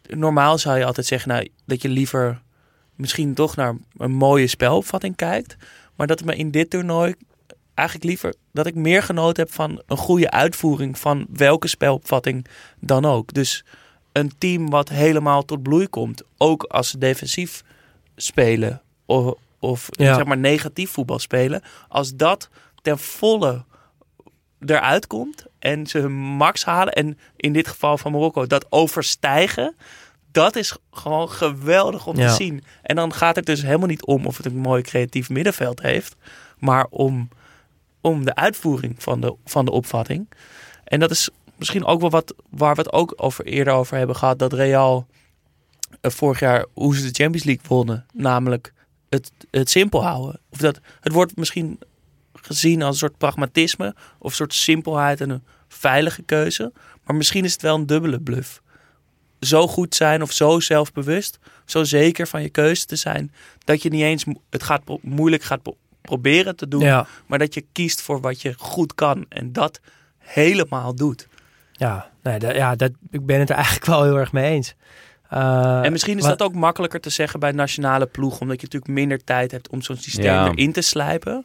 Normaal 0.08 0.58
zou 0.58 0.78
je 0.78 0.84
altijd 0.84 1.06
zeggen 1.06 1.28
nou, 1.28 1.48
dat 1.64 1.82
je 1.82 1.88
liever 1.88 2.40
misschien 2.94 3.34
toch 3.34 3.56
naar 3.56 3.76
een 3.96 4.12
mooie 4.12 4.46
spelopvatting 4.46 5.16
kijkt. 5.16 5.56
Maar 5.96 6.06
dat 6.06 6.24
me 6.24 6.36
in 6.36 6.50
dit 6.50 6.70
toernooi 6.70 7.14
eigenlijk 7.74 8.08
liever 8.08 8.34
dat 8.52 8.66
ik 8.66 8.74
meer 8.74 9.02
genoten 9.02 9.42
heb 9.42 9.52
van 9.52 9.82
een 9.86 9.96
goede 9.96 10.30
uitvoering 10.30 10.98
van 10.98 11.26
welke 11.30 11.68
spelopvatting 11.68 12.46
dan 12.80 13.04
ook. 13.04 13.32
Dus 13.32 13.64
een 14.12 14.32
team 14.38 14.70
wat 14.70 14.88
helemaal 14.88 15.44
tot 15.44 15.62
bloei 15.62 15.88
komt, 15.88 16.22
ook 16.36 16.62
als 16.62 16.90
ze 16.90 16.98
defensief 16.98 17.62
spelen 18.16 18.82
of, 19.06 19.34
of 19.62 19.88
Ja. 19.90 20.14
zeg 20.14 20.24
maar 20.24 20.38
negatief 20.38 20.90
voetbal 20.90 21.18
spelen, 21.18 21.62
als 21.88 22.14
dat 22.14 22.48
ten 22.82 22.98
volle 22.98 23.64
eruit 24.66 25.06
komt 25.06 25.44
en 25.58 25.86
ze 25.86 25.98
hun 25.98 26.12
max 26.12 26.64
halen 26.64 26.92
en 26.92 27.18
in 27.36 27.52
dit 27.52 27.68
geval 27.68 27.98
van 27.98 28.12
Marokko 28.12 28.46
dat 28.46 28.66
overstijgen, 28.70 29.74
dat 30.32 30.56
is 30.56 30.76
gewoon 30.90 31.30
geweldig 31.30 32.06
om 32.06 32.16
Ja. 32.16 32.28
te 32.28 32.34
zien. 32.34 32.64
En 32.82 32.96
dan 32.96 33.12
gaat 33.12 33.36
het 33.36 33.46
dus 33.46 33.62
helemaal 33.62 33.86
niet 33.88 34.04
om 34.04 34.26
of 34.26 34.36
het 34.36 34.46
een 34.46 34.56
mooi 34.56 34.82
creatief 34.82 35.30
middenveld 35.30 35.82
heeft, 35.82 36.16
maar 36.58 36.86
om, 36.90 37.28
om 38.00 38.24
de 38.24 38.34
uitvoering 38.34 38.94
van 39.02 39.20
de, 39.20 39.34
van 39.44 39.64
de 39.64 39.70
opvatting. 39.70 40.28
En 40.84 41.00
dat 41.00 41.10
is 41.10 41.28
misschien 41.56 41.84
ook 41.84 42.00
wel 42.00 42.10
wat 42.10 42.34
waar 42.50 42.74
we 42.74 42.80
het 42.80 42.92
ook 42.92 43.12
over 43.16 43.44
eerder 43.44 43.72
over 43.74 43.96
hebben 43.96 44.16
gehad, 44.16 44.38
dat 44.38 44.52
Real 44.52 45.06
eh, 46.00 46.10
vorig 46.10 46.40
jaar 46.40 46.66
hoe 46.72 46.96
ze 46.96 47.02
de 47.02 47.22
Champions 47.22 47.44
League 47.44 47.64
wonnen, 47.68 48.06
namelijk 48.12 48.72
het, 49.12 49.32
het 49.50 49.70
simpel 49.70 50.04
houden. 50.04 50.40
Of 50.50 50.58
dat, 50.58 50.80
het 51.00 51.12
wordt 51.12 51.36
misschien 51.36 51.78
gezien 52.32 52.82
als 52.82 52.92
een 52.92 53.08
soort 53.08 53.18
pragmatisme 53.18 53.94
of 54.18 54.30
een 54.30 54.36
soort 54.36 54.54
simpelheid 54.54 55.20
en 55.20 55.30
een 55.30 55.42
veilige 55.68 56.22
keuze. 56.22 56.72
Maar 57.04 57.16
misschien 57.16 57.44
is 57.44 57.52
het 57.52 57.62
wel 57.62 57.74
een 57.74 57.86
dubbele 57.86 58.20
bluff. 58.20 58.62
Zo 59.40 59.66
goed 59.68 59.94
zijn 59.94 60.22
of 60.22 60.32
zo 60.32 60.60
zelfbewust, 60.60 61.38
zo 61.64 61.84
zeker 61.84 62.26
van 62.26 62.42
je 62.42 62.48
keuze 62.48 62.86
te 62.86 62.96
zijn, 62.96 63.32
dat 63.64 63.82
je 63.82 63.88
niet 63.88 64.02
eens 64.02 64.24
het 64.50 64.62
gaat 64.62 64.82
moeilijk 65.02 65.42
gaat 65.42 65.62
pro- 65.62 65.76
proberen 66.00 66.56
te 66.56 66.68
doen, 66.68 66.80
Ja, 66.80 67.06
maar 67.26 67.38
dat 67.38 67.54
je 67.54 67.64
kiest 67.72 68.00
voor 68.00 68.20
wat 68.20 68.42
je 68.42 68.54
goed 68.58 68.94
kan 68.94 69.26
en 69.28 69.52
dat 69.52 69.80
helemaal 70.18 70.94
doet. 70.94 71.28
ja, 71.72 72.10
nee, 72.22 72.40
ja 72.40 72.76
dat, 72.76 72.90
ik 73.10 73.26
ben 73.26 73.40
het 73.40 73.50
er 73.50 73.54
eigenlijk 73.56 73.86
wel 73.86 74.02
heel 74.02 74.18
erg 74.18 74.32
mee 74.32 74.50
eens. 74.50 74.74
Eh, 75.32 75.84
En 75.84 75.92
misschien 75.92 76.18
is 76.18 76.24
dat 76.24 76.42
ook 76.42 76.54
makkelijker 76.54 77.00
te 77.00 77.10
zeggen 77.10 77.40
bij 77.40 77.52
nationale 77.52 78.06
ploeg, 78.06 78.40
omdat 78.40 78.60
je 78.60 78.66
natuurlijk 78.66 78.92
minder 78.92 79.24
tijd 79.24 79.50
hebt 79.50 79.68
om 79.68 79.82
zo'n 79.82 79.96
systeem 79.96 80.24
Ja. 80.24 80.48
erin 80.48 80.72
te 80.72 80.80
slijpen. 80.80 81.44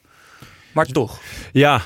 Maar 0.71 0.85
toch. 0.85 1.19
Ja, 1.51 1.81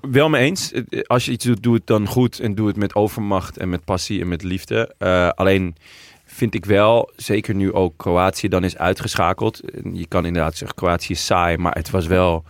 wel 0.00 0.28
mee 0.28 0.44
eens. 0.44 0.72
Als 1.06 1.24
je 1.24 1.30
iets 1.32 1.44
doet, 1.44 1.62
doe 1.62 1.74
het 1.74 1.86
dan 1.86 2.06
goed 2.06 2.38
en 2.40 2.54
doe 2.54 2.66
het 2.66 2.76
met 2.76 2.94
overmacht 2.94 3.56
en 3.56 3.68
met 3.68 3.84
passie 3.84 4.20
en 4.20 4.28
met 4.28 4.42
liefde. 4.42 4.94
Eh, 4.98 5.28
alleen 5.28 5.76
vind 6.24 6.54
ik 6.54 6.64
wel, 6.64 7.10
zeker 7.16 7.54
nu 7.54 7.72
ook 7.72 7.94
Kroatië 7.96 8.48
dan 8.48 8.64
is 8.64 8.76
uitgeschakeld. 8.76 9.60
Je 9.92 10.06
kan 10.06 10.26
inderdaad 10.26 10.56
zeggen, 10.56 10.76
Kroatië 10.76 11.12
is 11.12 11.26
saai, 11.26 11.56
maar 11.56 11.72
het 11.74 11.90
was 11.90 12.06
wel 12.06 12.44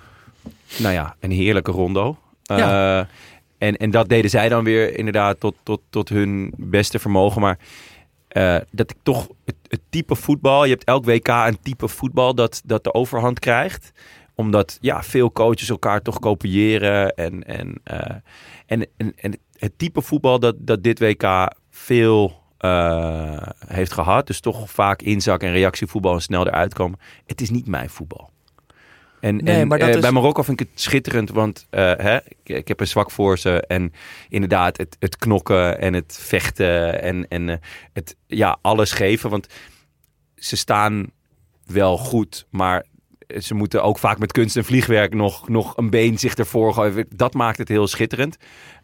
nou 0.79 0.95
ja, 0.95 1.17
een 1.21 1.31
heerlijke 1.31 1.71
rondo. 1.71 2.17
Eh, 2.45 2.99
en, 3.59 3.77
en 3.77 3.91
dat 3.91 4.09
deden 4.09 4.31
zij 4.31 4.49
dan 4.49 4.65
weer 4.65 4.99
inderdaad 4.99 5.41
tot, 5.41 5.55
tot, 5.63 5.81
tot 5.91 6.09
hun 6.09 6.53
beste 6.57 6.99
vermogen. 6.99 7.41
Maar 7.41 7.59
eh, 8.31 8.57
dat 8.71 8.91
ik 8.91 8.97
toch 9.03 9.29
het, 9.45 9.81
type 9.89 10.15
voetbal, 10.15 10.65
je 10.65 10.71
hebt 10.71 10.85
elk 10.85 11.05
WK 11.05 11.29
een 11.29 11.59
type 11.63 11.89
voetbal 11.89 12.35
dat, 12.35 12.63
dat 12.65 12.85
de 12.85 12.95
overhand 12.95 13.39
krijgt. 13.39 13.93
Omdat 14.35 14.79
ja, 14.81 15.03
veel 15.03 15.33
coaches 15.33 15.69
elkaar 15.69 16.03
toch 16.03 16.19
kopiëren. 16.19 17.15
En, 17.15 17.45
en, 17.45 17.81
eh, 17.85 18.17
en, 18.67 18.87
en, 18.97 19.13
en 19.17 19.39
het 19.59 19.79
type 19.79 20.03
voetbal 20.03 20.39
dat, 20.39 20.55
dat 20.59 20.83
dit 20.83 20.99
WK 20.99 21.53
veel 21.71 22.43
eh, 22.59 23.43
heeft 23.67 23.93
gehad. 23.93 24.27
Dus 24.27 24.41
toch 24.41 24.71
vaak 24.71 25.03
inzak 25.03 25.43
en 25.43 25.53
reactievoetbal 25.53 26.15
en 26.15 26.23
snel 26.23 26.47
eruit 26.47 26.75
komen. 26.75 26.99
Het 27.27 27.41
is 27.41 27.51
niet 27.51 27.67
mijn 27.67 27.91
voetbal. 27.91 28.31
En, 29.21 29.37
Nee, 29.37 29.61
en 29.61 29.69
maar 29.69 29.79
dat 29.79 29.89
eh, 29.89 29.95
is- 29.95 30.01
bij 30.01 30.11
Marokko 30.13 30.43
vind 30.43 30.61
ik 30.61 30.69
het 30.73 30.81
schitterend, 30.81 31.31
want 31.31 31.67
eh, 31.71 31.93
hè, 31.97 32.17
ik, 32.17 32.37
ik 32.45 32.69
heb 32.69 32.81
een 32.81 32.87
zwak 32.87 33.11
voor 33.11 33.39
ze. 33.39 33.67
En 33.67 33.93
inderdaad, 34.29 34.77
het, 34.77 34.97
het 34.99 35.17
knokken 35.17 35.81
en 35.81 35.95
het 35.95 36.19
vechten 36.23 37.03
en, 37.03 37.29
en 37.29 37.49
eh, 37.49 37.57
het 37.93 38.17
ja, 38.27 38.59
alles 38.63 38.93
geven. 38.93 39.31
Want 39.31 39.47
ze 40.35 40.57
staan 40.57 41.11
wel 41.67 41.99
goed, 41.99 42.47
maar 42.51 42.85
ze 43.41 43.55
moeten 43.55 43.83
ook 43.83 43.99
vaak 43.99 44.19
met 44.19 44.33
kunst 44.33 44.57
en 44.57 44.65
vliegwerk 44.65 45.15
nog, 45.15 45.49
nog 45.49 45.77
een 45.77 45.91
been 45.91 46.19
zich 46.19 46.35
ervoor 46.35 46.75
gooien. 46.75 47.07
Dat 47.15 47.35
maakt 47.35 47.59
het 47.59 47.69
heel 47.69 47.87
schitterend. 47.87 48.37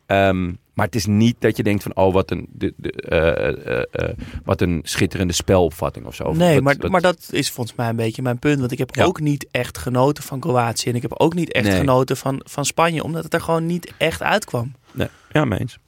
Ehm, 0.06 0.44
maar 0.74 0.86
het 0.86 0.94
is 0.94 1.06
niet 1.06 1.36
dat 1.38 1.56
je 1.56 1.62
denkt 1.62 1.82
van, 1.82 1.96
oh, 1.96 2.12
wat 2.12 2.30
een, 2.30 2.46
de, 2.52 2.72
de, 2.76 2.92
eh, 2.92 3.48
eh, 3.48 3.82
eh, 3.92 4.16
wat 4.44 4.60
een 4.60 4.80
schitterende 4.82 5.32
spelopvatting 5.32 6.06
of 6.06 6.14
zo. 6.14 6.32
Nee, 6.32 6.54
Dat- 6.54 6.62
maar, 6.62 6.76
dat- 6.76 6.90
maar 6.90 7.00
dat 7.00 7.28
is 7.30 7.50
volgens 7.50 7.76
mij 7.76 7.88
een 7.88 7.96
beetje 7.96 8.22
mijn 8.22 8.38
punt. 8.38 8.58
Want 8.58 8.72
ik 8.72 8.78
heb 8.78 8.94
Ja. 8.94 9.04
ook 9.04 9.20
niet 9.20 9.46
echt 9.50 9.78
genoten 9.78 10.22
van 10.24 10.40
Kroatië. 10.40 10.88
En 10.90 10.94
ik 10.94 11.02
heb 11.02 11.12
ook 11.20 11.34
niet 11.34 11.52
echt 11.52 11.66
Nee. 11.66 11.76
genoten 11.76 12.16
van, 12.16 12.40
van 12.44 12.64
Spanje. 12.64 13.02
Omdat 13.02 13.24
het 13.24 13.34
er 13.34 13.40
gewoon 13.40 13.66
niet 13.66 13.92
echt 13.98 14.22
uitkwam. 14.22 14.74
Nee, 14.92 15.08
ja, 15.32 15.44
mee 15.44 15.58
eens. 15.58 15.78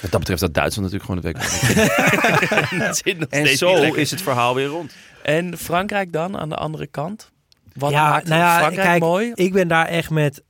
Wat 0.00 0.10
dat 0.10 0.20
betreft 0.20 0.40
dat 0.40 0.54
Duitsland 0.54 0.92
natuurlijk 0.92 1.22
gewoon 1.22 1.34
het 1.34 1.50
WK. 1.50 3.28
En 3.40 3.56
zo 3.56 3.74
is 3.94 4.10
het 4.10 4.22
verhaal 4.22 4.54
weer 4.54 4.66
rond. 4.66 4.92
En 5.22 5.58
Frankrijk 5.58 6.12
dan 6.12 6.38
aan 6.38 6.48
de 6.48 6.54
andere 6.56 6.86
kant? 6.86 7.30
Wat 7.74 7.90
Ja, 7.90 8.08
maakt 8.10 8.28
nou 8.28 8.40
ja, 8.40 8.58
Frankrijk 8.58 8.86
kijk, 8.88 9.00
mooi? 9.00 9.30
Ik 9.34 9.52
ben 9.52 9.68
daar 9.68 9.86
echt 9.86 10.10
met, 10.10 10.42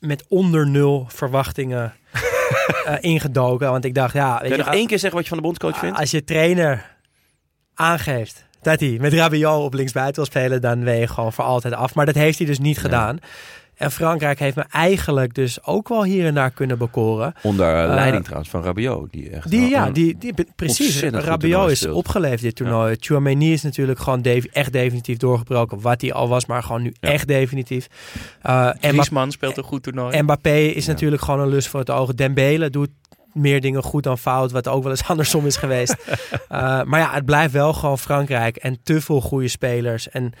met 0.00 0.24
onder 0.28 0.68
nul 0.68 1.06
verwachtingen 1.08 1.94
eh, 2.84 2.94
ingedoken. 3.00 3.70
Want 3.70 3.84
ik 3.84 3.94
dacht, 3.94 4.14
ja, 4.14 4.32
weet 4.32 4.40
Kun 4.40 4.58
je 4.58 4.64
nog 4.64 4.74
één 4.74 4.86
keer 4.86 4.98
zeggen 4.98 5.14
wat 5.18 5.22
je 5.22 5.28
van 5.28 5.38
de 5.38 5.44
bondscoach 5.44 5.78
vindt? 5.78 5.98
als 5.98 6.10
je 6.10 6.24
trainer 6.24 6.96
aangeeft 7.74 8.44
dat 8.62 8.80
hij 8.80 8.96
met 9.00 9.12
Rabiot 9.12 9.62
op 9.62 9.74
linksbuiten 9.74 10.14
wil 10.14 10.24
spelen, 10.24 10.60
dan 10.60 10.84
ben 10.84 10.96
je 10.96 11.06
gewoon 11.06 11.32
voor 11.32 11.44
altijd 11.44 11.74
af. 11.74 11.94
Maar 11.94 12.06
dat 12.06 12.14
heeft 12.14 12.38
hij 12.38 12.46
dus 12.46 12.58
niet 12.58 12.78
gedaan. 12.78 13.18
En 13.76 13.90
Frankrijk 13.90 14.38
heeft 14.38 14.56
me 14.56 14.64
eigenlijk 14.70 15.34
dus 15.34 15.64
ook 15.64 15.88
wel 15.88 16.04
hier 16.04 16.26
en 16.26 16.34
daar 16.34 16.50
kunnen 16.50 16.78
bekoren. 16.78 17.34
Onder 17.42 17.74
eh, 17.74 17.82
Eh, 17.84 17.88
leiding 17.94 18.22
trouwens 18.24 18.50
van 18.50 18.62
Rabiot. 18.62 19.12
Die 19.12 19.30
echt 19.30 19.50
Die, 19.50 19.68
ja, 19.68 19.90
die, 19.90 20.18
die, 20.18 20.34
precies. 20.56 21.00
Rabiot 21.02 21.70
is 21.70 21.78
speelt. 21.78 21.94
opgeleefd 21.94 22.42
dit 22.42 22.56
toernooi. 22.56 22.96
Chouameni 23.00 23.52
is 23.52 23.62
natuurlijk 23.62 23.98
gewoon 23.98 24.22
defi- 24.22 24.48
echt 24.52 24.72
definitief 24.72 25.16
doorgebroken. 25.16 25.80
Wat 25.80 26.00
hij 26.00 26.12
al 26.12 26.28
was, 26.28 26.46
maar 26.46 26.62
gewoon 26.62 26.82
nu 26.82 26.94
Ja. 27.00 27.08
echt 27.10 27.26
definitief. 27.28 27.86
Eh 28.42 28.66
en 28.80 28.90
Griezmann 28.92 29.30
speelt 29.30 29.56
een 29.56 29.64
goed 29.64 29.82
toernooi. 29.82 30.22
Mbappé 30.22 30.56
is 30.58 30.86
natuurlijk 30.86 31.22
gewoon 31.22 31.40
een 31.40 31.48
lust 31.48 31.68
voor 31.68 31.80
het 31.80 31.90
oog. 31.90 32.14
Dembele 32.14 32.70
doet 32.70 32.90
meer 33.32 33.60
dingen 33.60 33.82
goed 33.82 34.02
dan 34.02 34.18
fout, 34.18 34.52
wat 34.52 34.68
ook 34.68 34.82
wel 34.82 34.90
eens 34.92 35.08
andersom 35.12 35.46
is 35.46 35.56
geweest. 35.56 35.96
Eh, 36.48 36.82
maar 36.82 37.00
ja, 37.00 37.12
het 37.12 37.24
blijft 37.24 37.52
wel 37.52 37.72
gewoon 37.72 37.98
Frankrijk 37.98 38.56
en 38.56 38.78
te 38.82 39.00
veel 39.00 39.20
goede 39.20 39.48
spelers. 39.48 40.08
En 40.08 40.32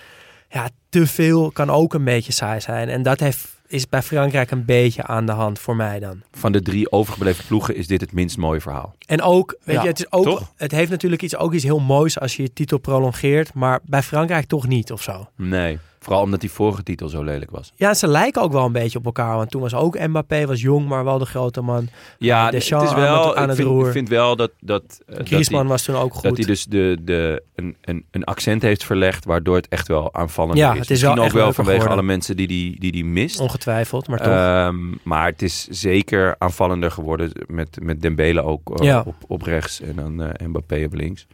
ja, 0.50 0.68
te 0.88 1.06
veel 1.06 1.50
kan 1.50 1.70
ook 1.70 1.94
een 1.94 2.04
beetje 2.04 2.32
saai 2.32 2.60
zijn. 2.60 2.88
En 2.88 3.02
dat 3.02 3.20
heeft, 3.20 3.48
is 3.66 3.88
bij 3.88 4.02
Frankrijk 4.02 4.50
een 4.50 4.64
beetje 4.64 5.02
aan 5.02 5.26
de 5.26 5.32
hand 5.32 5.58
voor 5.58 5.76
mij 5.76 5.98
dan. 5.98 6.22
Van 6.32 6.52
de 6.52 6.62
drie 6.62 6.92
overgebleven 6.92 7.44
ploegen 7.46 7.76
is 7.76 7.86
dit 7.86 8.00
het 8.00 8.12
minst 8.12 8.36
mooie 8.36 8.60
verhaal. 8.60 8.94
En 9.06 9.22
ook, 9.22 9.56
weet 9.64 9.76
Ja, 9.76 9.82
je, 9.82 9.88
het, 9.88 9.98
is 9.98 10.12
ook 10.12 10.24
toch? 10.24 10.52
het 10.56 10.70
heeft 10.70 10.90
natuurlijk 10.90 11.22
iets, 11.22 11.36
ook 11.36 11.52
iets 11.52 11.64
heel 11.64 11.80
moois 11.80 12.20
als 12.20 12.36
je 12.36 12.42
je 12.42 12.52
titel 12.52 12.78
prolongeert. 12.78 13.54
Maar 13.54 13.80
bij 13.84 14.02
Frankrijk 14.02 14.46
toch 14.46 14.66
niet 14.66 14.92
of 14.92 15.02
zo. 15.02 15.28
Nee, 15.36 15.78
vooral 16.06 16.24
omdat 16.24 16.40
die 16.40 16.50
vorige 16.50 16.82
titel 16.82 17.08
zo 17.08 17.22
lelijk 17.22 17.50
was. 17.50 17.72
Ja, 17.74 17.94
ze 17.94 18.06
lijken 18.06 18.42
ook 18.42 18.52
wel 18.52 18.64
een 18.64 18.72
beetje 18.72 18.98
op 18.98 19.04
elkaar. 19.04 19.36
Want 19.36 19.50
toen 19.50 19.60
was 19.60 19.74
ook 19.74 19.98
Mbappé, 20.06 20.46
was 20.46 20.60
jong, 20.60 20.88
maar 20.88 21.04
wel 21.04 21.18
de 21.18 21.26
grote 21.26 21.60
man. 21.60 21.88
Ja, 22.18 22.50
Deschamps 22.50 22.88
het 22.90 22.98
is 22.98 23.04
aan 23.04 23.10
wel, 23.12 23.26
het- 23.28 23.36
aan 23.36 23.42
ik 23.42 23.48
het 23.48 23.56
vind, 23.56 23.68
roer. 23.68 23.86
ik 23.86 23.92
vind 23.92 24.08
wel 24.08 24.36
dat, 24.36 24.50
dat, 24.60 24.82
eh, 25.06 25.16
dat 25.16 25.26
Griezmann 25.26 25.68
was 25.68 25.82
toen 25.82 25.94
ook 25.96 26.14
goed. 26.14 26.22
Dat 26.22 26.36
hij 26.36 26.46
dus 26.46 26.64
de, 26.64 26.96
de, 27.00 27.42
een, 27.54 27.76
een, 27.80 28.04
een 28.10 28.24
accent 28.24 28.62
heeft 28.62 28.84
verlegd, 28.84 29.24
waardoor 29.24 29.56
het 29.56 29.68
echt 29.68 29.88
wel 29.88 30.14
aanvallend 30.14 30.58
Ja, 30.58 30.72
is. 30.72 30.78
het 30.78 30.90
is 30.90 31.00
wel 31.02 31.10
Misschien 31.14 31.18
ook 31.18 31.24
echt 31.36 31.44
wel 31.44 31.52
vanwege 31.52 31.76
geworden. 31.80 31.98
alle 31.98 32.06
mensen 32.12 32.36
die 32.36 32.46
die, 32.46 32.80
die, 32.80 32.92
die 32.92 33.04
mist. 33.04 33.40
Ongetwijfeld, 33.40 34.08
maar 34.08 34.18
toch. 34.18 34.26
Ehm, 34.26 34.76
maar 35.02 35.26
het 35.26 35.42
is 35.42 35.66
zeker 35.66 36.34
aanvallender 36.38 36.90
geworden 36.90 37.30
met, 37.46 37.78
met 37.82 38.02
Dembele 38.02 38.42
ook 38.42 38.78
eh, 38.80 38.86
Ja. 38.86 39.02
op, 39.06 39.14
op 39.26 39.42
rechts 39.42 39.80
en 39.80 39.96
dan 39.96 40.22
eh, 40.22 40.46
Mbappé 40.46 40.84
op 40.84 40.92
links. 40.94 41.26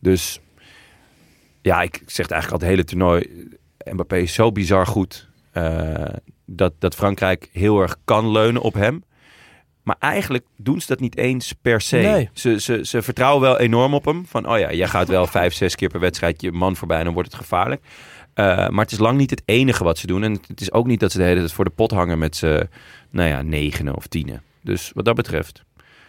Dus 0.00 0.40
ja, 1.62 1.82
ik 1.82 2.02
zeg 2.06 2.26
het 2.26 2.30
eigenlijk 2.30 2.50
al 2.62 2.68
het 2.68 2.76
hele 2.76 2.84
toernooi. 2.84 3.48
Mbappé 3.84 4.16
is 4.16 4.34
zo 4.34 4.52
bizar 4.52 4.86
goed 4.86 5.28
eh, 5.52 6.04
dat, 6.46 6.72
dat 6.78 6.94
Frankrijk 6.94 7.48
heel 7.52 7.80
erg 7.80 7.96
kan 8.04 8.30
leunen 8.30 8.62
op 8.62 8.74
hem. 8.74 9.04
Maar 9.82 9.96
eigenlijk 9.98 10.44
doen 10.56 10.80
ze 10.80 10.86
dat 10.86 11.00
niet 11.00 11.16
eens 11.16 11.52
per 11.52 11.80
se. 11.80 11.96
Nee. 11.96 12.30
Ze, 12.32 12.60
ze, 12.60 12.84
ze 12.84 13.02
vertrouwen 13.02 13.42
wel 13.42 13.58
enorm 13.58 13.94
op 13.94 14.04
hem. 14.04 14.26
Van, 14.26 14.48
oh 14.48 14.58
ja, 14.58 14.72
jij 14.72 14.88
gaat 14.88 15.08
wel 15.08 15.26
vijf, 15.36 15.54
zes 15.54 15.74
keer 15.74 15.88
per 15.88 16.00
wedstrijd 16.00 16.40
je 16.40 16.52
man 16.52 16.76
voorbij 16.76 16.98
en 16.98 17.04
dan 17.04 17.14
wordt 17.14 17.32
het 17.32 17.40
gevaarlijk. 17.40 17.82
Eh, 18.34 18.68
maar 18.68 18.84
het 18.84 18.92
is 18.92 18.98
lang 18.98 19.18
niet 19.18 19.30
het 19.30 19.42
enige 19.44 19.84
wat 19.84 19.98
ze 19.98 20.06
doen. 20.06 20.22
En 20.22 20.38
het 20.46 20.60
is 20.60 20.72
ook 20.72 20.86
niet 20.86 21.00
dat 21.00 21.12
ze 21.12 21.18
de 21.18 21.24
hele 21.24 21.38
tijd 21.38 21.52
voor 21.52 21.64
de 21.64 21.70
pot 21.70 21.90
hangen 21.90 22.18
met 22.18 22.36
z'n, 22.36 22.68
nou 23.10 23.28
ja, 23.28 23.42
negenen 23.42 23.94
of 23.94 24.06
tienen. 24.06 24.42
Dus 24.62 24.90
wat 24.94 25.04
dat 25.04 25.14
betreft. 25.14 25.64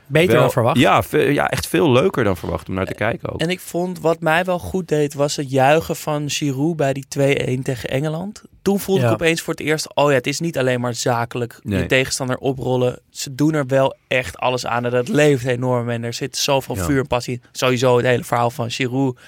Beter 0.07 0.31
wel- 0.31 0.41
dan 0.41 0.51
verwacht. 0.51 0.77
Ja, 0.77 1.03
ve- 1.03 1.17
ja, 1.17 1.49
echt 1.49 1.67
veel 1.67 1.91
leuker 1.91 2.23
dan 2.23 2.37
verwacht 2.37 2.67
om 2.69 2.73
naar 2.75 2.85
te 2.85 2.93
kijken 2.93 3.33
ook. 3.33 3.39
En 3.41 3.49
ik 3.49 3.59
vond 3.59 3.99
wat 3.99 4.19
mij 4.19 4.43
wel 4.43 4.59
goed 4.59 4.87
deed, 4.87 5.13
was 5.13 5.35
het 5.35 5.49
juichen 5.51 5.95
van 5.95 6.29
Giroud 6.29 6.75
bij 6.75 6.93
die 6.93 7.05
2-1 7.07 7.61
tegen 7.63 7.89
Engeland. 7.89 8.41
Toen 8.61 8.79
voelde 8.79 9.01
Ja. 9.01 9.07
ik 9.07 9.13
opeens 9.13 9.41
voor 9.41 9.53
het 9.53 9.63
eerst, 9.63 9.95
oh 9.95 10.09
ja, 10.09 10.15
het 10.15 10.27
is 10.27 10.39
niet 10.39 10.57
alleen 10.57 10.79
maar 10.81 10.93
zakelijk 10.93 11.59
je 11.63 11.69
Nee. 11.69 11.85
tegenstander 11.85 12.37
oprollen. 12.37 12.99
Ze 13.09 13.35
doen 13.35 13.53
er 13.53 13.65
wel 13.67 13.95
echt 14.07 14.37
alles 14.37 14.65
aan 14.65 14.85
en 14.85 14.91
dat 14.91 15.07
leeft 15.07 15.45
enorm 15.45 15.89
en 15.89 16.03
er 16.03 16.13
zit 16.13 16.37
zoveel 16.37 16.75
Ja. 16.75 16.83
vuur 16.83 16.99
en 16.99 17.07
passie. 17.07 17.41
Sowieso 17.51 17.97
het 17.97 18.05
hele 18.05 18.23
verhaal 18.23 18.49
van 18.51 18.71
Giroud. 18.71 19.19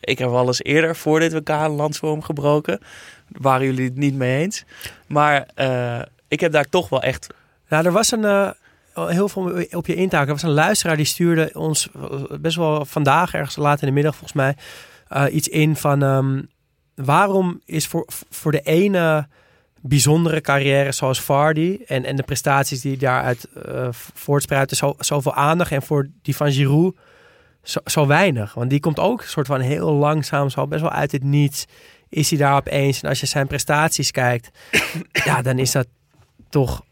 Ik 0.00 0.18
heb 0.18 0.30
wel 0.30 0.46
eens 0.46 0.62
eerder 0.62 0.96
voor 0.96 1.20
dit 1.20 1.32
WK 1.32 1.48
een 1.48 1.70
lans 1.70 1.98
voor 1.98 2.10
hem 2.10 2.22
gebroken. 2.22 2.80
Waren 3.28 3.66
jullie 3.66 3.84
het 3.84 3.96
niet 3.96 4.14
mee 4.14 4.42
eens. 4.42 4.64
Maar 5.06 5.48
eh, 5.54 6.00
ik 6.28 6.40
heb 6.40 6.52
daar 6.52 6.68
toch 6.68 6.88
wel 6.88 7.02
echt... 7.02 7.26
Nou, 7.68 7.86
er 7.86 7.92
was 7.92 8.10
een. 8.12 8.24
eh, 8.24 8.50
heel 8.94 9.28
veel 9.28 9.64
op 9.70 9.86
je 9.86 9.94
intaken. 9.94 10.26
Er 10.26 10.32
was 10.32 10.42
een 10.42 10.50
luisteraar 10.50 10.96
die 10.96 11.04
stuurde 11.04 11.50
ons 11.52 11.88
eh, 11.94 12.22
best 12.40 12.56
wel 12.56 12.84
vandaag, 12.84 13.34
ergens 13.34 13.56
laat 13.56 13.80
in 13.80 13.86
de 13.86 13.94
middag 13.94 14.16
volgens 14.16 14.32
mij, 14.32 14.56
eh, 15.08 15.34
iets 15.34 15.48
in 15.48 15.76
van. 15.76 16.02
ehm, 16.02 16.42
waarom 16.94 17.60
is 17.64 17.86
voor, 17.86 18.06
voor 18.30 18.52
de 18.52 18.60
ene 18.60 19.26
bijzondere 19.80 20.40
carrière 20.40 20.92
zoals 20.92 21.20
Vardy 21.20 21.78
en, 21.86 22.04
en 22.04 22.16
de 22.16 22.22
prestaties 22.22 22.80
die 22.80 22.96
daaruit 22.96 23.44
eh 23.44 23.88
voortspruiten, 24.14 24.76
zo, 24.76 24.94
zoveel 24.98 25.34
aandacht 25.34 25.70
en 25.70 25.82
voor 25.82 26.08
die 26.22 26.36
van 26.36 26.52
Giroud 26.52 26.94
zo, 27.62 27.80
zo 27.84 28.06
weinig? 28.06 28.54
Want 28.54 28.70
die 28.70 28.80
komt 28.80 28.98
ook 28.98 29.22
soort 29.22 29.46
van 29.46 29.60
heel 29.60 29.92
langzaam, 29.92 30.50
zo 30.50 30.66
best 30.66 30.82
wel 30.82 30.90
uit 30.90 31.12
het 31.12 31.22
niets. 31.22 31.66
Is 32.08 32.30
hij 32.30 32.38
daar 32.38 32.56
opeens? 32.56 33.02
En 33.02 33.08
als 33.08 33.20
je 33.20 33.26
zijn 33.26 33.46
prestaties 33.46 34.10
kijkt, 34.10 34.50
ja, 35.24 35.42
dan 35.42 35.58
is 35.58 35.72
dat 35.72 35.86
toch 36.48 36.84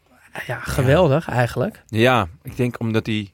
ja, 0.45 0.59
geweldig 0.59 1.29
eigenlijk. 1.29 1.83
Ja, 1.87 2.27
ik 2.41 2.57
denk 2.57 2.79
omdat 2.79 3.05
hij 3.05 3.31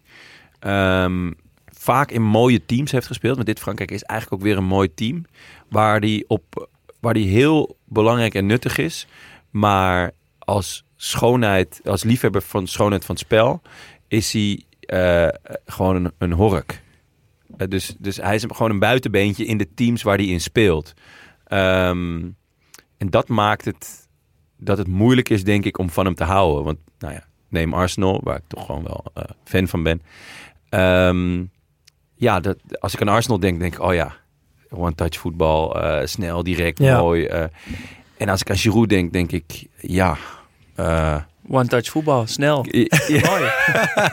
ehm, 0.60 1.32
vaak 1.66 2.12
in 2.12 2.22
mooie 2.24 2.66
teams 2.66 2.92
heeft 2.92 3.08
gespeeld. 3.08 3.36
Want 3.36 3.48
dit 3.48 3.60
Frankrijk 3.60 3.92
is 3.92 4.04
eigenlijk 4.04 4.42
ook 4.42 4.48
weer 4.48 4.58
een 4.58 4.68
mooi 4.68 4.94
team. 4.94 5.26
Waar 5.70 6.00
hij 6.00 6.24
op 6.28 6.70
waar 7.00 7.14
die 7.14 7.28
heel 7.28 7.78
belangrijk 7.86 8.36
en 8.36 8.46
nuttig 8.46 8.78
is. 8.78 9.08
Maar 9.50 10.12
als 10.40 10.84
schoonheid, 10.96 11.82
als 11.86 12.04
liefhebber 12.04 12.42
van 12.42 12.68
schoonheid 12.68 13.06
van 13.06 13.18
spel, 13.18 13.62
is 14.08 14.34
hij 14.34 14.64
eh, 14.80 15.28
gewoon 15.66 15.96
een, 15.96 16.12
een 16.18 16.32
hork. 16.32 16.82
Eh, 17.58 17.68
dus, 17.68 17.96
dus 18.00 18.18
hij 18.18 18.36
is 18.36 18.46
gewoon 18.48 18.72
een 18.72 18.80
buitenbeentje 18.80 19.46
in 19.46 19.58
de 19.58 19.74
teams 19.74 20.04
waar 20.04 20.18
hij 20.18 20.26
in 20.26 20.42
speelt. 20.42 20.94
Ehm, 21.44 22.28
en 22.98 23.10
dat 23.10 23.28
maakt 23.28 23.66
het 23.66 24.09
dat 24.60 24.78
het 24.78 24.88
moeilijk 24.88 25.30
is, 25.30 25.44
denk 25.44 25.66
ik, 25.66 25.78
om 25.78 25.90
van 25.90 26.06
hem 26.06 26.16
te 26.16 26.24
houden. 26.24 26.64
Want, 26.64 26.78
nou 27.00 27.14
ja, 27.14 27.24
neem 27.50 27.74
Arsenal, 27.74 28.22
waar 28.24 28.36
ik 28.38 28.44
toch 28.48 28.66
gewoon 28.66 28.84
wel 28.84 29.06
eh, 29.14 29.24
fan 29.44 29.68
van 29.68 29.84
ben. 29.84 30.02
Ehm, 30.70 31.44
ja, 32.16 32.40
dat, 32.40 32.58
als 32.80 32.94
ik 32.94 33.02
aan 33.02 33.08
Arsenal 33.08 33.40
denk, 33.40 33.60
denk 33.60 33.74
ik, 33.74 33.82
oh 33.82 33.94
ja, 33.94 34.14
one-touch 34.70 35.18
voetbal, 35.20 35.82
eh, 35.82 36.06
snel, 36.06 36.44
direct, 36.44 36.78
Ja. 36.80 37.00
mooi. 37.00 37.26
eh. 37.26 37.44
en 38.18 38.30
als 38.30 38.42
ik 38.42 38.50
aan 38.50 38.58
Giroud 38.58 38.90
denk, 38.90 39.14
denk 39.14 39.32
ik, 39.32 39.66
ja... 39.78 40.18
eh, 40.76 41.16
One-touch 41.52 41.90
voetbal, 41.90 42.28
snel. 42.28 42.66
ja, 43.08 43.30
Mooi. 43.30 43.50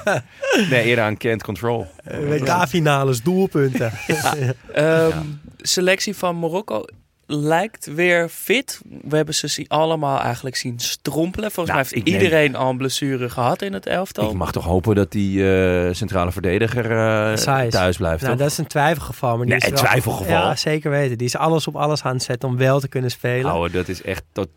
nee, 0.71 0.85
eerder 0.85 1.05
aan 1.05 1.17
can't 1.17 1.43
control. 1.43 1.87
WK-finales, 2.05 3.23
doelpunten. 3.23 3.93
Ehm, 4.73 5.19
Selectie 5.57 6.17
van 6.17 6.39
Marokko. 6.39 6.85
Lijkt 7.27 7.87
weer 7.87 8.29
fit. 8.29 8.81
We 9.03 9.17
hebben 9.17 9.35
ze 9.35 9.65
allemaal 9.69 10.21
eigenlijk 10.21 10.57
zien 10.57 10.79
strompelen. 10.79 11.51
Volgens 11.51 11.77
Nou, 11.77 11.87
mij 11.89 11.93
heeft 11.95 12.07
neem- 12.11 12.23
iedereen 12.23 12.57
al 12.57 12.71
een 12.71 12.77
blessure 12.77 13.29
gehad 13.31 13.63
in 13.63 13.73
het 13.73 13.87
elftal. 13.87 14.29
Ik 14.31 14.37
mag 14.37 14.53
toch 14.53 14.65
hopen 14.65 14.95
dat 14.95 15.13
die 15.13 15.51
eh, 15.53 15.95
centrale 15.95 16.33
verdediger 16.33 16.85
eh, 16.91 17.69
thuis 17.69 17.97
blijft, 17.97 18.23
Nou, 18.23 18.33
toch? 18.33 18.43
dat 18.43 18.51
is 18.51 18.59
een 18.59 18.67
twijfelgeval. 18.67 19.37
Maar 19.37 19.47
die 19.47 19.55
Nee, 19.55 19.59
is 19.59 19.65
een 19.69 19.75
wel- 19.75 19.85
twijfelgeval? 19.85 20.35
Ja, 20.47 20.57
zeker 20.57 20.91
weten. 20.91 21.19
Die 21.19 21.27
is 21.27 21.37
alles 21.37 21.67
op 21.67 21.77
alles 21.77 22.03
aan 22.03 22.15
het 22.15 22.23
zetten 22.23 22.49
om 22.49 22.57
wel 22.57 22.81
te 22.81 22.89
kunnen 22.89 23.11
spelen. 23.11 23.51
Ouwe, 23.51 23.71
dat 23.71 23.89
is 23.89 24.03
echt 24.03 24.23
totaal 24.33 24.55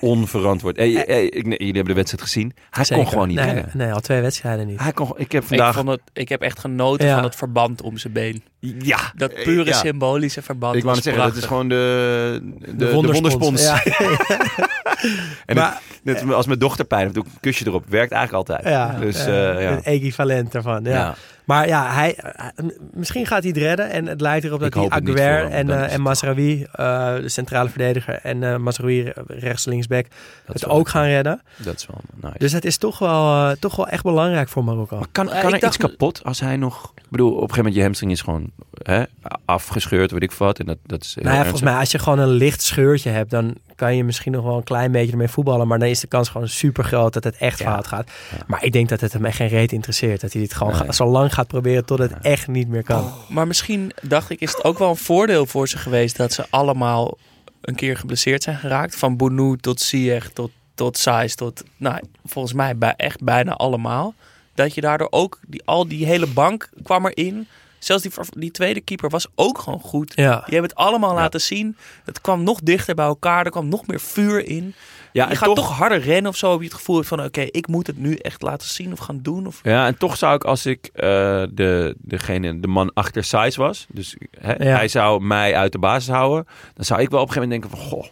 onverantwoord. 0.00 0.76
Hey, 0.76 0.90
hey, 1.06 1.24
ik, 1.24 1.46
nee, 1.46 1.58
jullie 1.58 1.64
hebben 1.74 1.84
de 1.84 1.94
wedstrijd 1.94 2.22
gezien. 2.24 2.52
Hij 2.70 2.84
Zeker. 2.84 3.02
kon 3.02 3.12
gewoon 3.12 3.28
niet 3.28 3.36
nee, 3.36 3.46
rennen. 3.46 3.70
Nee, 3.74 3.92
al 3.92 4.00
twee 4.00 4.20
wedstrijden 4.20 4.66
niet. 4.66 4.80
Hij 4.80 4.92
kon, 4.92 5.12
ik 5.16 5.32
heb 5.32 5.42
Ik, 5.42 5.48
vandaag... 5.48 5.74
vond 5.74 5.88
het, 5.88 6.00
ik 6.12 6.28
heb 6.28 6.42
echt 6.42 6.58
genoten 6.58 7.06
Ja. 7.06 7.14
van 7.14 7.24
het 7.24 7.36
verband 7.36 7.82
om 7.82 7.96
zijn 7.98 8.12
been. 8.12 8.42
ja, 8.78 8.98
Dat 9.16 9.34
pure 9.34 9.64
ja. 9.64 9.76
symbolische 9.76 10.42
verband 10.42 10.74
Ik 10.74 10.82
wou 10.84 11.00
zeggen, 11.00 11.22
dat 11.22 11.36
is 11.36 11.44
gewoon 11.44 11.68
de, 11.68 12.40
de, 12.58 12.76
de, 12.76 12.92
wonderspons. 12.92 13.34
wonderspons. 13.34 13.62
Ja. 13.62 13.82
En 15.46 15.56
Maar- 15.56 15.80
het- 16.04 16.24
net 16.24 16.32
als 16.34 16.46
mijn 16.46 16.58
dochter 16.58 16.84
pijn 16.84 17.02
heeft, 17.02 17.14
doe 17.14 17.24
ik 17.24 17.30
een 17.32 17.40
kusje 17.40 17.66
erop. 17.66 17.84
Werkt 17.88 18.12
eigenlijk 18.12 18.48
altijd. 18.48 18.68
Ja, 18.74 18.98
dus 19.00 19.26
eh, 19.26 19.50
eh, 19.50 19.62
ja. 19.62 19.70
het 19.70 19.84
equivalent 19.84 20.52
daarvan. 20.52 20.84
Ja. 20.84 21.14
Maar 21.44 21.68
ja, 21.68 21.92
hij, 21.92 22.18
m- 22.62 22.66
misschien 22.92 23.26
gaat 23.26 23.42
hij 23.42 23.48
het 23.48 23.60
redden. 23.60 23.90
En 23.90 24.06
het 24.06 24.20
lijkt 24.20 24.44
erop 24.44 24.60
dat 24.60 24.74
hij 24.74 24.88
Aguer 24.88 25.44
en, 25.50 25.70
eh, 25.70 25.76
is 25.76 25.82
en 25.84 25.90
het 25.90 25.98
Mazraoui, 26.00 26.62
eh, 26.72 27.14
de 27.14 27.28
centrale 27.28 27.68
verdediger, 27.68 28.14
en 28.22 28.42
eh 28.42 28.56
Mazraoui 28.56 29.12
rechts 29.26 29.64
linksback, 29.66 30.06
Dat 30.46 30.54
het 30.60 30.66
ook 30.68 30.88
gaan 30.88 31.04
redden. 31.04 31.42
Dat 31.56 31.74
is 31.76 31.86
wel 31.86 32.00
nice. 32.20 32.38
Dus 32.38 32.52
het 32.52 32.64
is 32.64 32.76
toch 32.76 32.98
wel, 32.98 33.34
eh, 33.50 33.50
toch 33.60 33.76
wel 33.76 33.88
echt 33.88 34.02
belangrijk 34.02 34.48
voor 34.48 34.64
Marokko. 34.64 34.96
Maar 34.98 35.06
kan, 35.12 35.26
kan 35.26 35.36
ik 35.38 35.42
er 35.44 35.50
dacht- 35.50 35.64
iets 35.64 35.76
kapot 35.76 36.24
als 36.24 36.40
hij 36.40 36.56
nog... 36.56 36.92
Ik 36.96 37.02
bedoel, 37.16 37.28
op 37.28 37.34
een 37.34 37.40
gegeven 37.40 37.56
moment 37.58 37.74
je 37.76 37.82
hamstring 37.82 38.12
is 38.12 38.20
gewoon 38.20 38.50
hè, 38.82 39.02
afgescheurd, 39.44 40.10
weet 40.10 40.22
ik 40.22 40.32
wat. 40.32 40.58
En 40.58 40.66
dat, 40.66 40.78
dat 40.86 41.02
is 41.04 41.14
Nou 41.20 41.34
ja, 41.36 41.40
volgens 41.40 41.62
mij 41.62 41.74
als 41.74 41.90
je 41.90 41.98
gewoon 41.98 42.18
een 42.18 42.28
licht 42.28 42.62
scheurtje 42.62 43.10
hebt, 43.10 43.30
dan 43.30 43.54
kan 43.80 43.96
je 43.96 44.04
misschien 44.04 44.32
nog 44.32 44.44
wel 44.44 44.56
een 44.56 44.62
klein 44.64 44.92
beetje 44.92 45.10
ermee 45.12 45.28
voetballen. 45.28 45.66
Maar 45.68 45.78
dan 45.78 45.88
is 45.88 46.00
de 46.00 46.06
kans 46.06 46.28
gewoon 46.28 46.48
super 46.48 46.84
groot 46.84 47.12
dat 47.12 47.24
het 47.24 47.36
echt 47.36 47.58
Ja. 47.58 47.72
fout 47.72 47.86
gaat. 47.86 48.10
Ja. 48.30 48.44
Maar 48.46 48.64
ik 48.64 48.72
denk 48.72 48.88
dat 48.88 49.00
het 49.00 49.12
hem 49.12 49.24
echt 49.24 49.36
geen 49.36 49.48
reet 49.48 49.72
interesseert. 49.72 50.20
Dat 50.20 50.32
hij 50.32 50.42
dit 50.42 50.54
gewoon 50.54 50.74
Nee. 50.78 50.92
zo 50.92 51.06
lang 51.06 51.34
gaat 51.34 51.46
proberen 51.46 51.84
tot 51.84 51.98
het 51.98 52.12
echt 52.22 52.48
niet 52.48 52.68
meer 52.68 52.82
kan. 52.82 53.12
Maar 53.28 53.46
misschien 53.46 53.92
dacht 54.02 54.30
ik, 54.30 54.40
is 54.40 54.52
het 54.52 54.64
ook 54.64 54.78
wel 54.78 54.88
een 54.88 54.96
voordeel 54.96 55.46
voor 55.46 55.68
ze 55.68 55.78
geweest 55.78 56.16
dat 56.16 56.32
ze 56.32 56.46
allemaal 56.50 57.18
een 57.60 57.74
keer 57.74 57.96
geblesseerd 57.96 58.42
zijn 58.42 58.56
geraakt. 58.56 58.96
Van 58.96 59.16
Bounou 59.16 59.56
tot 59.56 59.80
Ziyech 59.80 60.28
tot, 60.32 60.50
tot 60.74 60.98
Saiz 60.98 61.34
tot, 61.34 61.62
nou, 61.76 62.00
volgens 62.24 62.54
mij 62.54 62.76
bij, 62.76 62.94
echt 62.96 63.22
bijna 63.24 63.52
allemaal. 63.52 64.14
Dat 64.54 64.74
je 64.74 64.80
daardoor 64.80 65.08
ook, 65.10 65.38
die, 65.46 65.62
al 65.64 65.88
die 65.88 66.06
hele 66.06 66.26
bank 66.26 66.68
kwam 66.82 67.06
erin. 67.06 67.46
Zelfs 67.84 68.02
die, 68.02 68.12
die 68.30 68.50
tweede 68.50 68.80
keeper 68.80 69.10
was 69.10 69.26
ook 69.34 69.58
gewoon 69.58 69.80
goed. 69.80 70.12
Ja. 70.14 70.42
Je 70.46 70.54
hebt 70.54 70.70
het 70.70 70.78
allemaal 70.78 71.10
Ja. 71.14 71.20
laten 71.20 71.40
zien. 71.40 71.76
Het 72.04 72.20
kwam 72.20 72.42
nog 72.42 72.60
dichter 72.62 72.94
bij 72.94 73.04
elkaar. 73.06 73.44
Er 73.44 73.50
kwam 73.50 73.68
nog 73.68 73.86
meer 73.86 74.00
vuur 74.00 74.46
in. 74.46 74.74
Ja, 75.12 75.24
je 75.24 75.30
en 75.30 75.36
gaat 75.36 75.54
toch, 75.54 75.76
harder 75.76 76.00
rennen 76.00 76.30
of 76.30 76.36
zo. 76.36 76.50
Heb 76.50 76.58
je 76.60 76.64
het 76.66 76.74
gevoel 76.74 77.02
van, 77.02 77.24
oké, 77.24 77.40
ik 77.40 77.66
moet 77.66 77.86
het 77.86 77.98
nu 77.98 78.14
echt 78.14 78.42
laten 78.42 78.68
zien 78.68 78.92
of 78.92 78.98
gaan 78.98 79.18
doen. 79.22 79.46
Of... 79.46 79.60
Ja, 79.62 79.86
en 79.86 79.96
toch 79.98 80.16
zou 80.16 80.34
ik 80.34 80.44
als 80.44 80.66
ik 80.66 80.90
eh, 80.92 81.08
de, 81.50 81.94
degene, 81.98 82.60
de 82.60 82.66
man 82.68 82.90
achter 82.94 83.24
Size 83.24 83.60
was, 83.60 83.86
dus 83.88 84.16
hè, 84.40 84.52
Ja. 84.52 84.76
hij 84.76 84.88
zou 84.88 85.22
mij 85.22 85.56
uit 85.56 85.72
de 85.72 85.78
basis 85.78 86.08
houden, 86.14 86.46
dan 86.74 86.84
zou 86.84 87.00
ik 87.00 87.10
wel 87.10 87.20
op 87.20 87.26
een 87.28 87.32
gegeven 87.32 87.48
moment 87.58 87.70
denken 87.72 87.88
van, 87.90 87.98
goh, 87.98 88.06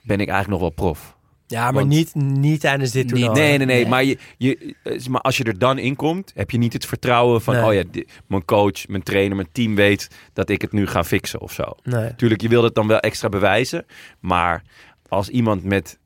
ben 0.00 0.20
ik 0.20 0.28
eigenlijk 0.28 0.48
nog 0.48 0.60
wel 0.60 0.70
prof? 0.86 1.14
Ja, 1.46 1.64
maar 1.64 1.72
Want- 1.72 1.88
niet, 1.88 2.14
niet 2.14 2.60
tijdens 2.60 2.90
dit 2.90 3.04
Niet- 3.04 3.14
toernooi. 3.14 3.40
Nee, 3.40 3.56
nee, 3.58 3.66
nee, 3.66 3.76
Nee. 3.80 3.86
Maar, 3.88 4.04
je, 4.04 4.18
je, 4.36 4.74
eh, 4.82 5.06
maar 5.06 5.20
als 5.20 5.36
je 5.36 5.44
er 5.44 5.58
dan 5.58 5.78
in 5.78 5.96
komt, 5.96 6.32
heb 6.34 6.50
je 6.50 6.58
niet 6.58 6.72
het 6.72 6.86
vertrouwen 6.86 7.42
van, 7.42 7.54
Nee. 7.54 7.64
oh 7.64 7.74
ja, 7.74 8.02
mijn 8.26 8.44
coach, 8.44 8.86
mijn 8.88 9.02
trainer, 9.02 9.36
mijn 9.36 9.48
team 9.52 9.74
weet 9.74 10.08
dat 10.32 10.48
ik 10.48 10.60
het 10.62 10.72
nu 10.72 10.86
ga 10.86 11.04
fixen 11.04 11.40
of 11.40 11.52
zo. 11.52 11.64
Nee. 11.82 12.14
Tuurlijk, 12.14 12.40
je 12.40 12.48
wil 12.48 12.62
het 12.64 12.74
dan 12.74 12.86
wel 12.86 12.98
extra 13.00 13.28
bewijzen, 13.28 13.86
maar 14.20 14.62
als 15.08 15.28
iemand 15.28 15.64
met 15.64 15.98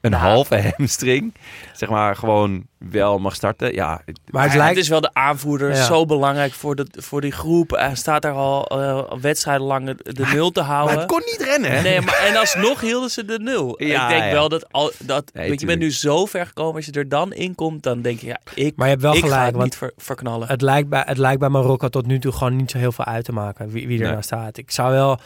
een 0.00 0.12
halve 0.12 0.72
hamstring, 0.76 1.34
zeg 1.72 1.88
maar, 1.88 2.16
gewoon 2.16 2.66
wel 2.78 3.18
mag 3.18 3.34
starten, 3.34 3.74
ja, 3.74 3.86
Maar 3.88 4.02
het 4.06 4.18
Maar 4.30 4.48
lijkt... 4.56 4.68
het 4.68 4.76
is 4.76 4.88
wel 4.88 5.00
de 5.00 5.10
aanvoerder, 5.14 5.68
Ja. 5.74 5.84
zo 5.84 6.04
belangrijk 6.06 6.52
voor, 6.52 6.76
de, 6.76 6.86
voor 6.96 7.20
die 7.20 7.32
groep. 7.32 7.70
Hij 7.70 7.94
staat 7.94 8.22
daar 8.22 8.32
al 8.32 8.66
eh, 8.66 9.12
wedstrijden 9.20 9.66
lang 9.66 9.86
de, 9.86 10.12
de 10.12 10.26
nul 10.34 10.50
te 10.50 10.60
maar 10.60 10.68
houden. 10.68 10.98
het 10.98 11.06
kon 11.06 11.22
niet 11.24 11.42
rennen, 11.48 11.70
hè? 11.72 11.82
Nee, 11.82 12.00
maar 12.00 12.18
en 12.28 12.36
alsnog 12.36 12.80
hielden 12.80 13.10
ze 13.10 13.24
de 13.24 13.38
nul. 13.38 13.82
Ja, 13.84 14.02
ik 14.04 14.08
denk 14.10 14.24
ja. 14.24 14.32
wel 14.32 14.48
dat, 14.48 14.72
al, 14.72 14.92
dat 14.98 15.30
Nee, 15.34 15.48
weet 15.48 15.60
je, 15.60 15.66
bent 15.66 15.78
nu 15.80 15.92
zo 15.92 16.26
ver 16.26 16.46
gekomen. 16.46 16.74
Als 16.74 16.86
je 16.86 16.92
er 16.92 17.08
dan 17.08 17.32
in 17.32 17.54
komt, 17.54 17.82
dan 17.82 18.02
denk 18.02 18.20
je, 18.20 18.26
ja, 18.26 18.38
ik, 18.54 18.76
Maar 18.76 18.86
je 18.86 18.92
hebt 18.92 19.04
wel 19.04 19.14
ik 19.14 19.20
ga 19.20 19.26
gelijk, 19.26 19.44
het 19.46 19.52
want 19.54 19.64
niet 19.64 19.76
ver- 19.76 19.92
verknallen. 19.96 20.48
het 20.48 20.62
lijkt, 20.62 20.88
bij, 20.88 21.02
het 21.06 21.18
lijkt 21.18 21.40
bij 21.40 21.48
Marokko 21.48 21.88
tot 21.88 22.06
nu 22.06 22.18
toe 22.18 22.32
gewoon 22.32 22.56
niet 22.56 22.70
zo 22.70 22.78
heel 22.78 22.92
veel 22.92 23.04
uit 23.04 23.24
te 23.24 23.32
maken. 23.32 23.68
Wie, 23.70 23.86
wie 23.86 23.96
er 23.96 24.02
Nee. 24.02 24.10
nou 24.12 24.22
staat. 24.22 24.56
Ik 24.56 24.70
zou 24.70 24.92
wel... 24.92 25.18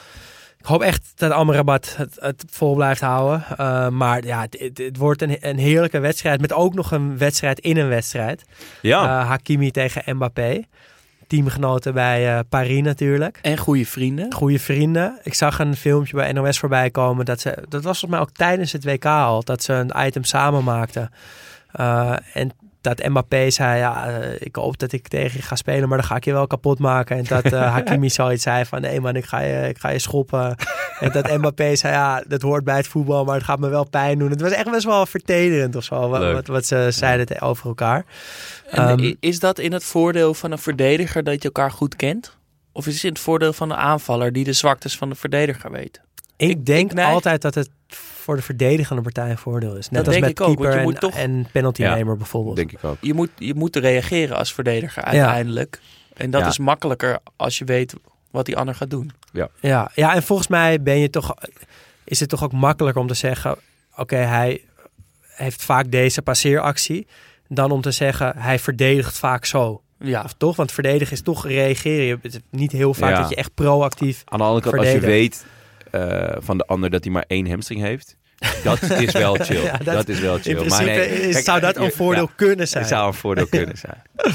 Ik 0.64 0.70
hoop 0.70 0.82
echt 0.82 1.12
dat 1.14 1.30
Amrabat 1.30 1.94
het, 1.96 2.16
het 2.20 2.44
vol 2.50 2.74
blijft 2.74 3.00
houden. 3.00 3.44
Uh, 3.60 3.88
maar 3.88 4.24
ja, 4.24 4.40
het, 4.40 4.56
het, 4.58 4.78
het, 4.78 4.96
wordt 4.96 5.22
een, 5.22 5.36
een 5.40 5.58
heerlijke 5.58 5.98
wedstrijd. 5.98 6.40
Met 6.40 6.52
ook 6.52 6.74
nog 6.74 6.90
een 6.90 7.18
wedstrijd 7.18 7.58
in 7.58 7.76
een 7.76 7.88
wedstrijd. 7.88 8.44
Ja. 8.82 9.02
Uh, 9.02 9.28
Hakimi 9.28 9.70
tegen 9.70 10.16
Mbappé. 10.16 10.62
Teamgenoten 11.26 11.94
bij 11.94 12.34
uh, 12.34 12.40
Paris 12.48 12.82
natuurlijk. 12.82 13.38
En 13.42 13.56
goede 13.56 13.86
vrienden. 13.86 14.32
Goede 14.32 14.58
vrienden. 14.58 15.18
Ik 15.22 15.34
zag 15.34 15.58
een 15.58 15.76
filmpje 15.76 16.16
bij 16.16 16.32
NOS 16.32 16.58
voorbij 16.58 16.90
komen. 16.90 17.24
Dat, 17.24 17.40
ze, 17.40 17.64
dat 17.68 17.82
was 17.82 17.98
volgens 17.98 18.10
mij 18.10 18.20
ook 18.20 18.30
tijdens 18.30 18.72
het 18.72 18.84
WK 18.84 19.04
al. 19.04 19.42
Dat 19.42 19.62
ze 19.62 19.72
een 19.72 20.06
item 20.06 20.24
samen 20.24 20.64
maakten. 20.64 21.10
Uh, 21.80 22.16
en 22.32 22.50
dat 22.84 23.08
Mbappé 23.08 23.50
zei, 23.50 23.78
ja, 23.78 24.08
uh, 24.08 24.34
ik 24.38 24.56
hoop 24.56 24.78
dat 24.78 24.92
ik 24.92 25.08
tegen 25.08 25.36
je 25.36 25.42
ga 25.42 25.56
spelen, 25.56 25.88
maar 25.88 25.98
dan 25.98 26.06
ga 26.06 26.16
ik 26.16 26.24
je 26.24 26.32
wel 26.32 26.46
kapot 26.46 26.78
maken. 26.78 27.16
En 27.16 27.24
dat 27.24 27.52
uh, 27.52 27.72
Hakimi 27.72 28.10
zoiets 28.20 28.42
zei 28.42 28.64
van, 28.64 28.80
nee 28.80 29.00
man, 29.00 29.16
ik 29.16 29.24
ga 29.24 29.40
je, 29.40 29.68
ik 29.68 29.78
ga 29.78 29.88
je 29.88 29.98
schoppen. 29.98 30.56
en 31.00 31.12
dat 31.12 31.36
Mbappé 31.36 31.76
zei, 31.76 31.92
ja, 31.92 32.22
dat 32.26 32.42
hoort 32.42 32.64
bij 32.64 32.76
het 32.76 32.86
voetbal, 32.86 33.24
maar 33.24 33.34
het 33.34 33.44
gaat 33.44 33.58
me 33.58 33.68
wel 33.68 33.88
pijn 33.88 34.18
doen. 34.18 34.30
Het 34.30 34.40
was 34.40 34.52
echt 34.52 34.70
best 34.70 34.84
wel 34.84 35.06
vertederend 35.06 35.76
of 35.76 35.84
zo, 35.84 36.08
wat, 36.08 36.32
wat, 36.32 36.46
wat, 36.46 36.66
ze 36.66 36.86
zeiden 36.90 37.40
over 37.40 37.66
elkaar. 37.66 38.04
En 38.70 38.88
um, 38.88 39.16
is 39.20 39.40
dat 39.40 39.58
in 39.58 39.72
het 39.72 39.84
voordeel 39.84 40.34
van 40.34 40.52
een 40.52 40.58
verdediger 40.58 41.24
dat 41.24 41.34
je 41.34 41.48
elkaar 41.48 41.70
goed 41.70 41.96
kent? 41.96 42.36
Of 42.72 42.86
is 42.86 42.94
het 42.94 43.04
in 43.04 43.08
het 43.08 43.18
voordeel 43.18 43.52
van 43.52 43.68
de 43.68 43.76
aanvaller 43.76 44.32
die 44.32 44.44
de 44.44 44.52
zwaktes 44.52 44.96
van 44.96 45.08
de 45.08 45.14
verdediger 45.14 45.70
weet? 45.70 46.00
Ik, 46.36 46.50
ik 46.50 46.66
denk 46.66 46.92
ik 46.92 46.98
altijd 46.98 47.42
dat 47.42 47.54
het 47.54 47.70
voor 47.88 48.36
de 48.36 48.42
verdedigende 48.42 49.02
partij 49.02 49.30
een 49.30 49.38
voordeel 49.38 49.76
is. 49.76 49.90
Net 49.90 50.04
dat 50.04 50.14
als 50.14 50.22
met 50.22 50.30
ik 50.30 50.34
keeper 50.34 50.66
ook, 50.66 50.72
je 50.72 50.78
en, 50.78 50.98
toch, 50.98 51.14
en 51.14 51.46
penaltynemer 51.52 52.12
ja, 52.12 52.16
bijvoorbeeld. 52.16 52.56
Denk 52.56 52.72
ik 52.72 52.84
ook. 52.84 52.96
Je 53.00 53.14
moet, 53.14 53.30
je 53.36 53.54
moet 53.54 53.76
reageren 53.76 54.36
als 54.36 54.52
verdediger 54.52 55.02
uiteindelijk. 55.02 55.78
Ja. 55.80 56.16
En 56.16 56.30
dat 56.30 56.40
ja. 56.40 56.46
is 56.46 56.58
makkelijker 56.58 57.18
als 57.36 57.58
je 57.58 57.64
weet 57.64 57.94
wat 58.30 58.46
die 58.46 58.56
ander 58.56 58.74
gaat 58.74 58.90
doen. 58.90 59.10
Ja. 59.32 59.48
Ja, 59.60 59.90
ja, 59.94 60.14
en 60.14 60.22
volgens 60.22 60.48
mij 60.48 60.82
ben 60.82 60.98
je 60.98 61.10
toch, 61.10 61.34
is 62.04 62.20
het 62.20 62.28
toch 62.28 62.44
ook 62.44 62.52
makkelijker 62.52 63.02
om 63.02 63.08
te 63.08 63.14
zeggen... 63.14 63.50
oké, 63.52 64.00
okay, 64.00 64.24
hij 64.24 64.62
heeft 65.28 65.62
vaak 65.62 65.90
deze 65.90 66.22
passeeractie... 66.22 67.06
dan 67.48 67.70
om 67.70 67.80
te 67.80 67.90
zeggen, 67.90 68.36
hij 68.36 68.58
verdedigt 68.58 69.18
vaak 69.18 69.44
zo. 69.44 69.82
Ja. 69.98 70.22
Of 70.22 70.32
toch? 70.32 70.56
Want 70.56 70.72
verdedigen 70.72 71.12
is 71.12 71.22
toch 71.22 71.46
reageren. 71.46 72.20
Je 72.22 72.40
niet 72.50 72.72
heel 72.72 72.94
vaak 72.94 73.10
ja. 73.10 73.20
dat 73.20 73.28
je 73.28 73.36
echt 73.36 73.54
proactief 73.54 74.22
Aan 74.24 74.38
de 74.38 74.44
andere 74.44 74.62
kant, 74.62 74.74
verdedigt. 74.74 75.04
als 75.04 75.12
je 75.12 75.18
weet 75.20 75.44
uh, 75.94 76.36
van 76.38 76.58
de 76.58 76.66
ander 76.66 76.90
dat 76.90 77.04
hij 77.04 77.12
maar 77.12 77.24
één 77.26 77.48
hamstring 77.48 77.80
heeft... 77.80 78.16
Dat 78.62 78.82
is 79.06 79.12
wel 79.12 79.34
chill. 79.34 79.62
ja, 79.62 79.76
dat, 79.76 79.84
dat, 79.94 80.08
is 80.08 80.20
wel 80.20 80.38
chill. 80.38 80.60
In 80.60 80.68
maar 80.68 80.84
nee, 80.84 81.08
is, 81.08 81.32
kijk, 81.32 81.44
zou 81.44 81.60
dat 81.60 81.76
een 81.76 81.92
voordeel 81.92 82.26
ja, 82.26 82.32
kunnen 82.36 82.68
zijn? 82.68 82.82
Het 82.82 82.92
zou 82.92 83.06
een 83.06 83.14
voordeel 83.14 83.46
kunnen 83.46 83.78
zijn. 83.78 84.02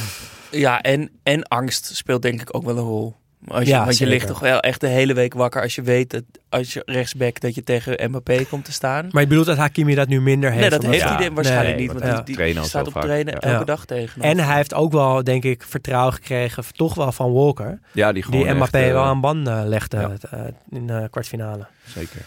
Ja, 0.52 0.82
en, 0.82 1.10
en 1.24 1.44
angst 1.44 1.96
speelt 1.96 2.22
denk 2.22 2.42
ik 2.42 2.56
ook 2.56 2.64
wel 2.64 2.78
een 2.78 2.84
rol. 2.84 3.16
Als 3.48 3.64
je, 3.64 3.70
ja, 3.70 3.84
want 3.84 3.98
je 3.98 4.06
ligt 4.06 4.28
toch 4.28 4.40
wel 4.40 4.60
echt 4.60 4.82
de 4.82 4.88
hele 4.88 5.14
week 5.14 5.34
wakker 5.34 5.62
als 5.62 5.76
je 5.76 5.82
weet 5.82 6.10
dat 6.10 6.24
als 6.50 6.74
je 6.74 6.82
rechtsback 6.86 7.40
dat 7.40 7.56
je 7.56 7.64
tegen 7.64 8.10
Mbappé 8.10 8.46
komt 8.46 8.66
te 8.66 8.72
staan. 8.72 9.08
Maar 9.12 9.22
je 9.22 9.28
bedoelt 9.28 9.46
dat 9.46 9.58
Hakimi 9.58 9.96
dat 9.96 10.08
nu 10.08 10.22
minder 10.22 10.50
heeft? 10.50 10.62
Nee, 10.62 10.80
dat 10.80 10.86
heeft 10.86 11.04
ja. 11.04 11.18
hij 11.18 11.32
waarschijnlijk 11.32 11.78
nee, 11.78 11.88
niet. 11.88 12.02
Want 12.02 12.06
ja. 12.06 12.22
die, 12.22 12.54
die 12.54 12.64
staat 12.64 12.88
op 12.88 13.02
trainen 13.02 13.34
ja. 13.34 13.40
elke 13.40 13.66
dag 13.66 13.86
tegen. 13.86 14.22
En 14.22 14.40
hij 14.40 14.56
heeft 14.56 14.74
ook 14.74 14.92
wel, 14.92 15.24
denk 15.24 15.44
ik, 15.44 15.64
vertrouwen 15.64 16.14
gekregen, 16.14 16.64
toch 16.76 16.96
wel 16.96 17.12
van 17.12 17.34
Walker. 17.34 17.80
Ja, 17.92 18.12
die 18.12 18.24
gewoon 18.24 18.44
Die 18.44 18.54
Mbappé 18.54 18.78
echt, 18.78 18.88
uh, 18.88 18.94
wel 18.94 19.04
aan 19.04 19.22
banden 19.22 19.68
legde 19.68 20.18
uh, 20.34 20.40
in 20.70 20.88
de 20.88 21.08
kwartfinale. 21.12 21.66
Zeker. 21.86 22.22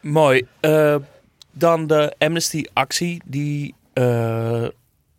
Mooi. 0.00 0.46
Uh, 0.60 0.96
dan 1.52 1.86
de 1.86 2.14
Amnesty-actie, 2.18 3.22
die 3.24 3.74
uh, 3.94 4.66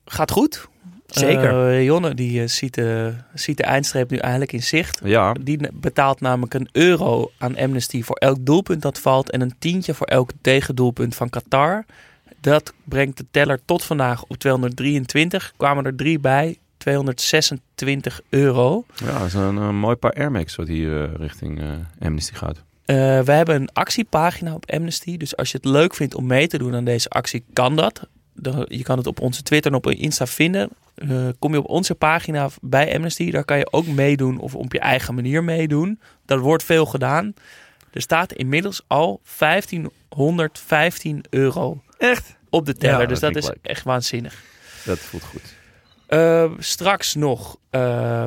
gaat 0.06 0.32
goed. 0.32 0.68
Zeker. 1.08 1.72
Uh, 1.72 1.84
Jonne 1.84 2.14
die 2.14 2.41
uh, 2.41 2.47
ziet, 2.47 2.74
de, 2.74 3.14
ziet 3.34 3.58
de 3.58 3.64
eindstreep 3.64 4.10
nu 4.10 4.18
eigenlijk 4.18 4.53
in 4.53 4.64
zicht. 4.64 4.99
Ja. 5.03 5.34
Die 5.34 5.60
betaalt 5.74 6.22
namelijk 6.22 6.53
een 6.53 6.70
euro 6.72 7.32
aan 7.38 7.58
Amnesty 7.58 8.03
voor 8.03 8.16
elk 8.16 8.45
doelpunt 8.45 8.82
dat 8.82 8.99
valt 8.99 9.32
en 9.32 9.41
een 9.41 9.55
tientje 9.60 9.93
voor 9.93 10.08
elk 10.08 10.30
tegendoelpunt 10.41 11.16
van 11.16 11.30
Qatar. 11.30 11.86
Dat 12.41 12.74
brengt 12.84 13.18
de 13.18 13.26
teller 13.32 13.60
tot 13.66 13.84
vandaag 13.84 14.24
op 14.24 14.38
223. 14.38 15.53
Kwamen 15.58 15.86
er 15.86 15.95
drie 15.95 16.20
bij. 16.20 16.58
226 16.78 18.22
euro. 18.30 18.86
Ja, 18.95 19.18
dat 19.18 19.28
is 19.28 19.34
een, 19.34 19.55
een 19.55 19.76
mooi 19.76 19.95
paar 19.95 20.14
Air 20.14 20.32
Max 20.32 20.55
wat 20.55 20.68
hier 20.68 21.10
uh, 21.10 21.16
richting 21.18 21.62
Amnesty 21.99 22.34
gaat. 22.34 22.64
We 22.86 23.32
hebben 23.32 23.55
een 23.55 23.70
actiepagina 23.74 24.53
op 24.53 24.72
Amnesty. 24.72 25.18
Dus 25.18 25.36
als 25.38 25.51
je 25.51 25.58
het 25.58 25.66
leuk 25.66 25.95
vindt 25.95 26.16
om 26.16 26.26
mee 26.26 26.47
te 26.47 26.58
doen 26.58 26.76
aan 26.76 26.84
deze 26.84 27.10
actie, 27.10 27.45
kan 27.53 27.76
dat. 27.76 28.08
Je 28.68 28.84
kan 28.84 28.97
het 28.97 29.08
op 29.08 29.22
onze 29.22 29.43
Twitter 29.43 29.72
en 29.72 29.78
op 29.78 29.88
Insta 29.88 30.26
vinden. 30.26 30.70
Uh, 31.04 31.30
kom 31.39 31.52
je 31.54 31.60
op 31.60 31.70
onze 31.70 31.95
pagina 31.95 32.50
bij 32.62 32.95
Amnesty, 32.95 33.32
daar 33.32 33.45
kan 33.45 33.58
je 33.58 33.72
ook 33.72 33.88
meedoen 33.88 34.39
of 34.39 34.56
op 34.56 34.74
je 34.74 34.80
eigen 34.80 35.16
manier 35.16 35.43
meedoen. 35.43 36.00
Dat 36.26 36.39
wordt 36.39 36.64
veel 36.64 36.86
gedaan. 36.86 37.34
Er 37.91 38.02
staat 38.02 38.34
inmiddels 38.34 38.82
al 38.88 39.22
1515 39.38 41.24
euro 41.30 41.82
Echt? 41.98 42.36
op 42.50 42.66
de 42.66 42.74
teller. 42.74 43.00
Ja, 43.02 43.06
dus 43.06 43.20
dat 43.20 43.36
is 43.36 43.48
leuk. 43.48 43.58
echt 43.62 43.84
waanzinnig. 43.84 44.43
Dat 44.86 45.00
voelt 45.00 45.24
goed. 45.24 45.56
Eh, 46.08 46.52
straks 46.58 47.16
nog 47.16 47.58
eh, 47.70 48.26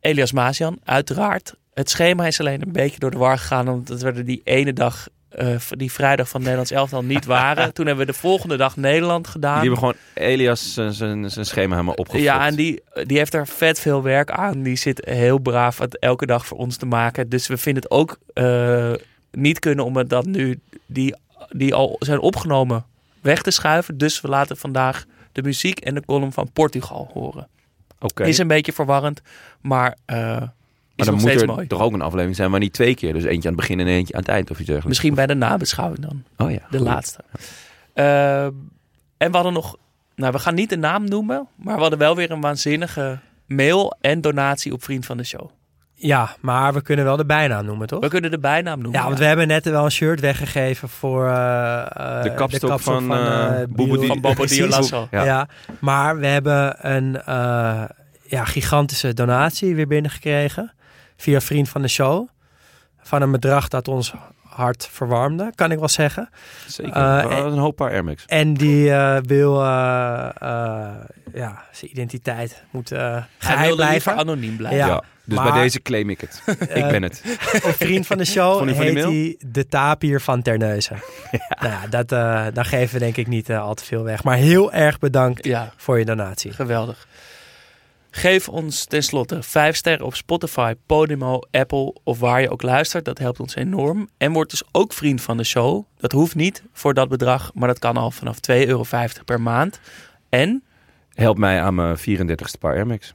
Elias 0.00 0.32
Mazian, 0.32 0.78
uiteraard. 0.84 1.54
Het 1.74 1.90
schema 1.90 2.26
is 2.26 2.40
alleen 2.40 2.62
een 2.62 2.72
beetje 2.72 2.98
door 2.98 3.10
de 3.10 3.18
war 3.18 3.38
gegaan. 3.38 3.68
Omdat 3.68 4.00
we 4.00 4.12
er 4.12 4.24
die 4.24 4.40
ene 4.44 4.72
dag, 4.72 5.08
eh, 5.34 5.56
die 5.70 5.92
vrijdag 5.92 6.28
van 6.28 6.40
Nederlands 6.40 6.70
elftal 6.70 7.02
niet 7.02 7.24
waren. 7.24 7.72
Toen 7.74 7.86
hebben 7.86 8.06
we 8.06 8.12
de 8.12 8.18
volgende 8.18 8.56
dag 8.56 8.76
Nederland 8.76 9.26
gedaan. 9.26 9.60
Die 9.60 9.70
hebben 9.70 9.78
gewoon 9.78 10.28
Elias 10.28 10.74
zijn- 10.74 11.30
schema 11.30 11.74
helemaal 11.74 11.94
opgefokt. 11.94 12.24
Ja, 12.24 12.46
en 12.46 12.54
die, 12.54 12.82
die 13.06 13.16
heeft 13.18 13.34
er 13.34 13.46
vet 13.46 13.80
veel 13.80 14.02
werk 14.02 14.30
aan. 14.30 14.62
Die 14.62 14.76
zit 14.76 15.04
heel 15.04 15.38
braaf 15.38 15.78
het 15.78 15.98
elke 15.98 16.26
dag 16.26 16.46
voor 16.46 16.58
ons 16.58 16.76
te 16.76 16.86
maken. 16.86 17.28
Dus 17.28 17.46
we 17.46 17.56
vinden 17.56 17.82
het 17.82 17.92
ook 17.92 18.18
eh, 18.34 18.92
niet 19.30 19.58
kunnen 19.58 19.84
om 19.84 19.96
het 19.96 20.10
dat 20.10 20.26
nu, 20.26 20.60
die, 20.86 21.14
die 21.50 21.74
al 21.74 21.96
zijn 21.98 22.20
opgenomen, 22.20 22.84
weg 23.20 23.42
te 23.42 23.50
schuiven. 23.50 23.98
Dus 23.98 24.20
we 24.20 24.28
laten 24.28 24.56
vandaag 24.56 25.04
de 25.32 25.42
muziek 25.42 25.80
en 25.80 25.94
de 25.94 26.04
column 26.04 26.32
van 26.32 26.50
Portugal 26.52 27.10
horen. 27.12 27.48
Oké. 28.00 28.24
Is 28.24 28.38
een 28.38 28.46
beetje 28.46 28.72
verwarrend, 28.72 29.22
maar 29.60 29.96
eh 30.04 30.42
is 30.42 30.48
Maar 30.96 31.06
dan 31.06 31.14
moet 31.14 31.40
er 31.40 31.46
mooi. 31.46 31.66
toch 31.66 31.80
ook 31.80 31.92
een 31.92 32.02
aflevering 32.02 32.36
zijn, 32.36 32.50
maar 32.50 32.60
niet 32.60 32.72
twee 32.72 32.94
keer. 32.94 33.12
Dus 33.12 33.24
eentje 33.24 33.48
aan 33.48 33.54
het 33.54 33.66
begin 33.66 33.80
en 33.80 33.86
eentje 33.86 34.14
aan 34.14 34.20
het 34.20 34.28
eind 34.28 34.50
of 34.50 34.56
iets 34.58 34.66
dergelijks. 34.66 34.88
Misschien 34.88 35.14
bij 35.14 35.26
de 35.26 35.34
nabeschouwing 35.34 36.00
dan, 36.00 36.22
Oh 36.36 36.50
ja. 36.50 36.60
de 36.70 36.78
goed. 36.78 36.86
laatste. 36.86 37.18
Eh, 37.92 38.44
en 39.16 39.30
we 39.30 39.30
hadden 39.30 39.52
nog, 39.52 39.76
nou 40.14 40.32
we 40.32 40.38
gaan 40.38 40.54
niet 40.54 40.70
de 40.70 40.76
naam 40.76 41.04
noemen, 41.04 41.48
maar 41.56 41.74
we 41.74 41.80
hadden 41.80 41.98
wel 41.98 42.16
weer 42.16 42.30
een 42.30 42.40
waanzinnige 42.40 43.18
mail 43.46 43.96
en 44.00 44.20
donatie 44.20 44.72
op 44.72 44.84
Vriend 44.84 45.06
van 45.06 45.16
de 45.16 45.24
Show. 45.24 45.50
Ja, 45.94 46.36
maar 46.40 46.72
we 46.72 46.82
kunnen 46.82 47.04
wel 47.04 47.16
de 47.16 47.26
bijnaam 47.26 47.64
noemen, 47.64 47.86
toch? 47.86 48.00
We 48.00 48.08
kunnen 48.08 48.30
de 48.30 48.38
bijnaam 48.38 48.80
noemen. 48.80 49.00
Ja, 49.00 49.06
want 49.06 49.18
we 49.18 49.24
hebben 49.24 49.46
net 49.46 49.64
wel 49.64 49.84
een 49.84 49.90
shirt 49.90 50.20
weggegeven 50.20 50.88
voor 50.88 51.26
eh, 51.28 51.80
eh, 51.96 52.22
De 52.22 52.34
kapstok 52.34 52.80
van, 52.80 53.06
Bobo 53.68 54.06
van 54.06 54.20
Bobo. 54.20 54.44
Dioulasso. 54.44 55.08
Ja. 55.10 55.24
Ja. 55.24 55.48
maar 55.78 56.18
we 56.18 56.26
hebben 56.26 56.90
een 56.94 57.22
eh, 57.22 57.82
ja, 58.22 58.44
gigantische 58.44 59.14
donatie 59.14 59.74
weer 59.74 59.86
binnengekregen. 59.86 60.72
Via 61.22 61.40
Vriend 61.40 61.68
van 61.68 61.82
de 61.82 61.88
Show. 61.88 62.28
Van 63.02 63.22
een 63.22 63.30
bedrag 63.30 63.68
dat 63.68 63.88
ons 63.88 64.12
hart 64.42 64.88
verwarmde, 64.92 65.52
kan 65.54 65.70
ik 65.72 65.78
wel 65.78 65.88
zeggen. 65.88 66.28
Zeker. 66.66 66.92
Eh, 66.92 67.20
hadden 67.22 67.52
een 67.52 67.58
hoop 67.58 67.76
paar 67.76 67.90
Air 67.90 68.04
Max. 68.04 68.24
En 68.26 68.54
die 68.54 68.90
eh, 68.92 69.16
wil 69.22 69.62
eh, 69.62 70.28
eh, 70.40 70.88
ja, 71.34 71.64
zijn 71.72 71.90
identiteit 71.90 72.62
moet 72.70 72.92
eh 72.92 73.22
geheim 73.38 73.74
blijven. 73.76 74.16
anoniem 74.16 74.56
blijven. 74.56 74.78
Ja. 74.78 74.86
Ja. 74.86 75.02
Dus 75.24 75.36
maar- 75.38 75.52
bij 75.52 75.62
deze 75.62 75.82
claim 75.82 76.10
ik 76.10 76.20
het. 76.20 76.42
ik 76.60 76.88
ben 76.88 77.02
het. 77.02 77.22
Een 77.64 77.72
vriend 77.74 78.06
van 78.06 78.18
de 78.18 78.24
show 78.24 78.58
van 78.58 78.68
heet 78.68 79.04
hij 79.04 79.36
de 79.46 79.66
tapier 79.66 80.20
van 80.20 80.42
Terneuzen. 80.42 80.96
Nou 81.60 81.72
ja, 81.74 81.86
dat, 81.86 82.08
daar 82.54 82.64
geven 82.64 82.94
we 82.94 82.98
denk 82.98 83.16
ik 83.16 83.26
niet 83.26 83.52
al 83.52 83.74
te 83.74 83.84
veel 83.84 84.02
weg. 84.02 84.24
Maar 84.24 84.36
heel 84.36 84.72
erg 84.72 84.98
bedankt 84.98 85.44
Ja, 85.44 85.72
voor 85.76 85.98
je 85.98 86.04
donatie. 86.04 86.52
geweldig. 86.52 87.06
Geef 88.14 88.48
ons 88.48 88.84
tenslotte 88.84 89.42
5 89.42 89.76
sterren 89.76 90.06
op 90.06 90.14
Spotify, 90.14 90.74
Podimo, 90.86 91.40
Apple 91.50 91.94
of 92.04 92.18
waar 92.18 92.40
je 92.40 92.50
ook 92.50 92.62
luistert. 92.62 93.04
Dat 93.04 93.18
helpt 93.18 93.40
ons 93.40 93.54
enorm. 93.54 94.08
En 94.16 94.32
word 94.32 94.50
dus 94.50 94.62
ook 94.72 94.92
vriend 94.92 95.22
van 95.22 95.36
de 95.36 95.44
show. 95.44 95.84
Dat 95.96 96.12
hoeft 96.12 96.34
niet 96.34 96.62
voor 96.72 96.94
dat 96.94 97.08
bedrag, 97.08 97.50
maar 97.54 97.68
dat 97.68 97.78
kan 97.78 97.96
al 97.96 98.10
vanaf 98.10 98.36
2,50 98.36 98.66
euro 98.66 98.84
per 99.24 99.40
maand. 99.40 99.80
En 100.28 100.62
Help 101.14 101.38
mij 101.38 101.60
aan 101.62 101.74
mijn 101.74 101.98
34ste 101.98 102.58
paar 102.58 102.74
Air 102.74 102.86
Max. 102.86 103.14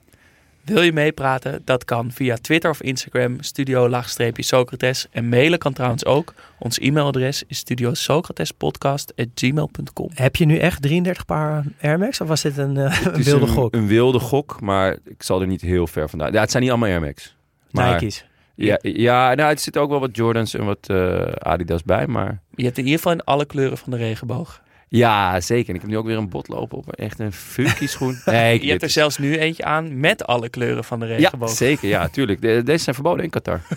Wil 0.69 0.81
je 0.81 0.93
meepraten? 0.93 1.61
Dat 1.65 1.85
kan 1.85 2.11
via 2.11 2.35
Twitter 2.41 2.69
of 2.69 2.81
Instagram, 2.81 3.37
studio-socrates. 3.39 5.07
En 5.11 5.29
mailen 5.29 5.59
kan 5.59 5.73
trouwens 5.73 6.05
ook. 6.05 6.33
Ons 6.59 6.79
e-mailadres 6.79 7.43
is 7.47 7.57
studiosocratespodcast.gmail.com. 7.57 10.09
Heb 10.13 10.35
je 10.35 10.45
nu 10.45 10.57
echt 10.57 10.81
33 10.81 11.25
paar 11.25 11.63
Air 11.81 11.99
Max 11.99 12.21
of 12.21 12.27
was 12.27 12.41
dit 12.41 12.57
een, 12.57 12.77
eh, 12.77 12.83
een 12.83 12.91
Het 12.91 13.17
is 13.17 13.25
wilde 13.25 13.45
een, 13.45 13.51
gok? 13.51 13.75
Een 13.75 13.87
wilde 13.87 14.19
gok, 14.19 14.61
maar 14.61 14.97
ik 15.05 15.23
zal 15.23 15.41
er 15.41 15.47
niet 15.47 15.61
heel 15.61 15.87
ver 15.87 16.09
vandaan. 16.09 16.31
Ja, 16.31 16.39
het 16.39 16.51
zijn 16.51 16.63
niet 16.63 16.71
allemaal 16.71 16.89
Air 16.89 17.01
Max. 17.01 17.35
Maar, 17.71 17.93
Nike's. 17.93 18.25
Ja, 18.55 18.79
ja 18.81 19.33
nou, 19.33 19.49
het 19.49 19.61
zit 19.61 19.77
ook 19.77 19.89
wel 19.89 19.99
wat 19.99 20.15
Jordans 20.15 20.53
en 20.53 20.65
wat 20.65 20.89
eh, 20.89 21.21
Adidas 21.37 21.83
bij, 21.83 22.07
maar... 22.07 22.41
Je 22.55 22.63
hebt 22.63 22.77
in 22.77 22.83
ieder 22.83 22.97
geval 22.97 23.13
in 23.13 23.23
alle 23.23 23.45
kleuren 23.45 23.77
van 23.77 23.91
de 23.91 23.97
regenboog. 23.97 24.61
Ja, 24.89 25.41
zeker. 25.41 25.69
En 25.69 25.75
ik 25.75 25.81
heb 25.81 25.89
nu 25.89 25.97
ook 25.97 26.05
weer 26.05 26.17
een 26.17 26.29
bot 26.29 26.47
lopen 26.47 26.77
op 26.77 26.91
echt 26.91 27.19
een 27.19 27.31
funky 27.33 27.87
schoen. 27.93 28.21
Nee, 28.25 28.55
ik, 28.55 28.61
Je 28.63 28.69
hebt 28.69 28.81
er 28.83 28.89
zelfs 28.89 29.17
nu 29.17 29.37
eentje 29.37 29.63
aan 29.63 29.99
met 29.99 30.25
alle 30.25 30.49
kleuren 30.49 30.83
van 30.83 30.99
de 30.99 31.05
Ja, 31.05 31.15
regenboog. 31.15 31.49
zeker. 31.49 31.87
Ja, 31.89 32.07
tuurlijk. 32.07 32.41
De- 32.41 32.61
deze 32.63 32.83
zijn 32.83 32.95
verboden 32.95 33.23
in 33.23 33.29
Qatar. 33.29 33.61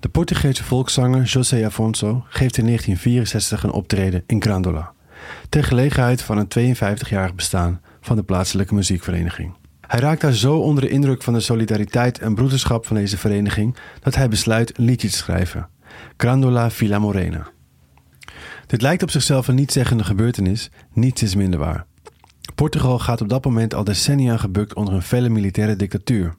De 0.00 0.08
Portugese 0.08 0.64
volkszanger 0.64 1.22
José 1.22 1.64
Afonso 1.64 2.24
geeft 2.28 2.56
in 2.56 2.64
1964 2.64 3.62
een 3.62 3.70
optreden 3.70 4.22
in 4.26 4.42
Grandola. 4.42 4.92
Ter 5.48 5.64
gelegenheid 5.64 6.22
van 6.22 6.38
een 6.38 6.76
52-jarig 6.76 7.34
bestaan 7.34 7.82
van 8.00 8.16
de 8.16 8.22
plaatselijke 8.22 8.74
muziekvereniging. 8.74 9.54
Hij 9.86 10.00
raakt 10.00 10.20
daar 10.20 10.32
zo 10.32 10.58
onder 10.58 10.82
de 10.82 10.88
indruk 10.88 11.22
van 11.22 11.32
de 11.32 11.40
solidariteit 11.40 12.18
en 12.18 12.34
broederschap 12.34 12.86
van 12.86 12.96
deze 12.96 13.18
vereniging 13.18 13.76
dat 14.00 14.14
hij 14.14 14.28
besluit 14.28 14.78
een 14.78 14.84
liedje 14.84 15.08
te 15.08 15.16
schrijven. 15.16 15.68
Grandola 16.16 16.70
Villa 16.70 16.98
Morena. 16.98 17.46
Dit 18.66 18.82
lijkt 18.82 19.02
op 19.02 19.10
zichzelf 19.10 19.48
een 19.48 19.54
nietzeggende 19.54 20.04
gebeurtenis, 20.04 20.70
niets 20.92 21.22
is 21.22 21.34
minder 21.34 21.58
waar. 21.58 21.86
Portugal 22.54 22.98
gaat 22.98 23.20
op 23.20 23.28
dat 23.28 23.44
moment 23.44 23.74
al 23.74 23.84
decennia 23.84 24.36
gebukt 24.36 24.74
onder 24.74 24.94
een 24.94 25.02
felle 25.02 25.28
militaire 25.28 25.76
dictatuur. 25.76 26.36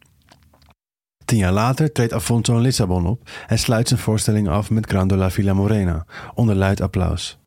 Tien 1.26 1.38
jaar 1.38 1.52
later 1.52 1.92
treedt 1.92 2.14
Afonso 2.14 2.56
in 2.56 2.62
Lissabon 2.62 3.06
op 3.06 3.30
en 3.48 3.60
sluit 3.60 3.88
zijn 3.88 4.00
voorstelling 4.00 4.48
af 4.48 4.70
met 4.70 4.86
Grandola 4.86 5.30
Villa 5.30 5.54
Morena, 5.54 6.06
onder 6.34 6.56
luid 6.56 6.82
applaus. 6.82 7.40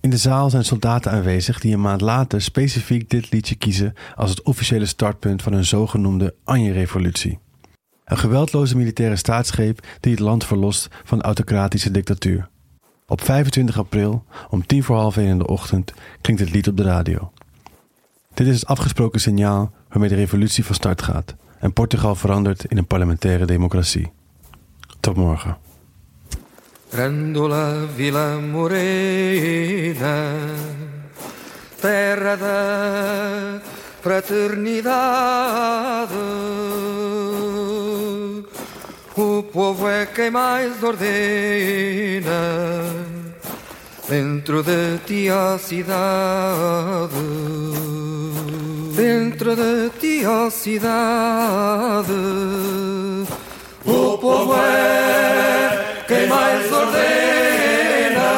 In 0.00 0.10
de 0.10 0.16
zaal 0.16 0.50
zijn 0.50 0.64
soldaten 0.64 1.12
aanwezig 1.12 1.60
die 1.60 1.74
een 1.74 1.80
maand 1.80 2.00
later 2.00 2.42
specifiek 2.42 3.10
dit 3.10 3.30
liedje 3.30 3.54
kiezen 3.54 3.94
als 4.14 4.30
het 4.30 4.42
officiële 4.42 4.86
startpunt 4.86 5.42
van 5.42 5.52
hun 5.52 5.64
zogenoemde 5.64 6.34
Anje-revolutie. 6.44 7.38
Een 8.04 8.18
geweldloze 8.18 8.76
militaire 8.76 9.16
staatsgreep 9.16 9.86
die 10.00 10.12
het 10.12 10.20
land 10.20 10.44
verlost 10.44 10.88
van 11.04 11.18
de 11.18 11.24
autocratische 11.24 11.90
dictatuur. 11.90 12.48
Op 13.06 13.20
25 13.20 13.78
april, 13.78 14.24
om 14.50 14.66
tien 14.66 14.82
voor 14.82 14.96
half 14.96 15.16
één 15.16 15.28
in 15.28 15.38
de 15.38 15.46
ochtend, 15.46 15.92
klinkt 16.20 16.42
het 16.42 16.52
lied 16.52 16.68
op 16.68 16.76
de 16.76 16.82
radio. 16.82 17.32
Dit 18.34 18.46
is 18.46 18.54
het 18.54 18.66
afgesproken 18.66 19.20
signaal 19.20 19.72
waarmee 19.88 20.08
de 20.08 20.14
revolutie 20.14 20.64
van 20.64 20.74
start 20.74 21.02
gaat 21.02 21.34
en 21.58 21.72
Portugal 21.72 22.14
verandert 22.14 22.64
in 22.64 22.78
een 22.78 22.86
parlementaire 22.86 23.44
democratie. 23.44 24.12
Tot 25.00 25.16
morgen. 25.16 25.56
Grandola 26.92 27.88
Vila 27.96 28.38
Morena, 28.38 30.36
terra 31.80 32.36
da 32.36 33.62
fraternidade. 34.02 36.12
O 39.16 39.42
povo 39.42 39.88
é 39.88 40.04
quem 40.04 40.30
mais 40.30 40.82
ordena 40.82 42.84
dentro 44.06 44.62
de 44.62 44.98
ti 45.06 45.30
a 45.30 45.56
cidade. 45.56 47.14
Dentro 48.94 49.56
de 49.56 49.88
ti 49.98 50.26
a 50.26 50.50
cidade. 50.50 52.12
O 53.86 54.18
povo 54.18 54.54
é 54.56 55.91
quem 56.12 56.26
mais 56.28 56.70
ordena. 56.70 58.32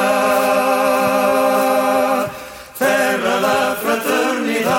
Terra 2.78 3.40
da 3.40 3.76
fraternidade. 3.82 4.74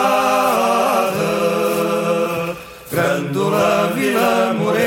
Grândola 2.89 3.91
Vila 3.93 4.53
Morena. 4.53 4.85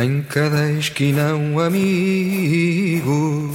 Em 0.00 0.22
cada 0.22 0.70
esquina 0.72 1.34
um 1.34 1.58
amigo, 1.58 3.52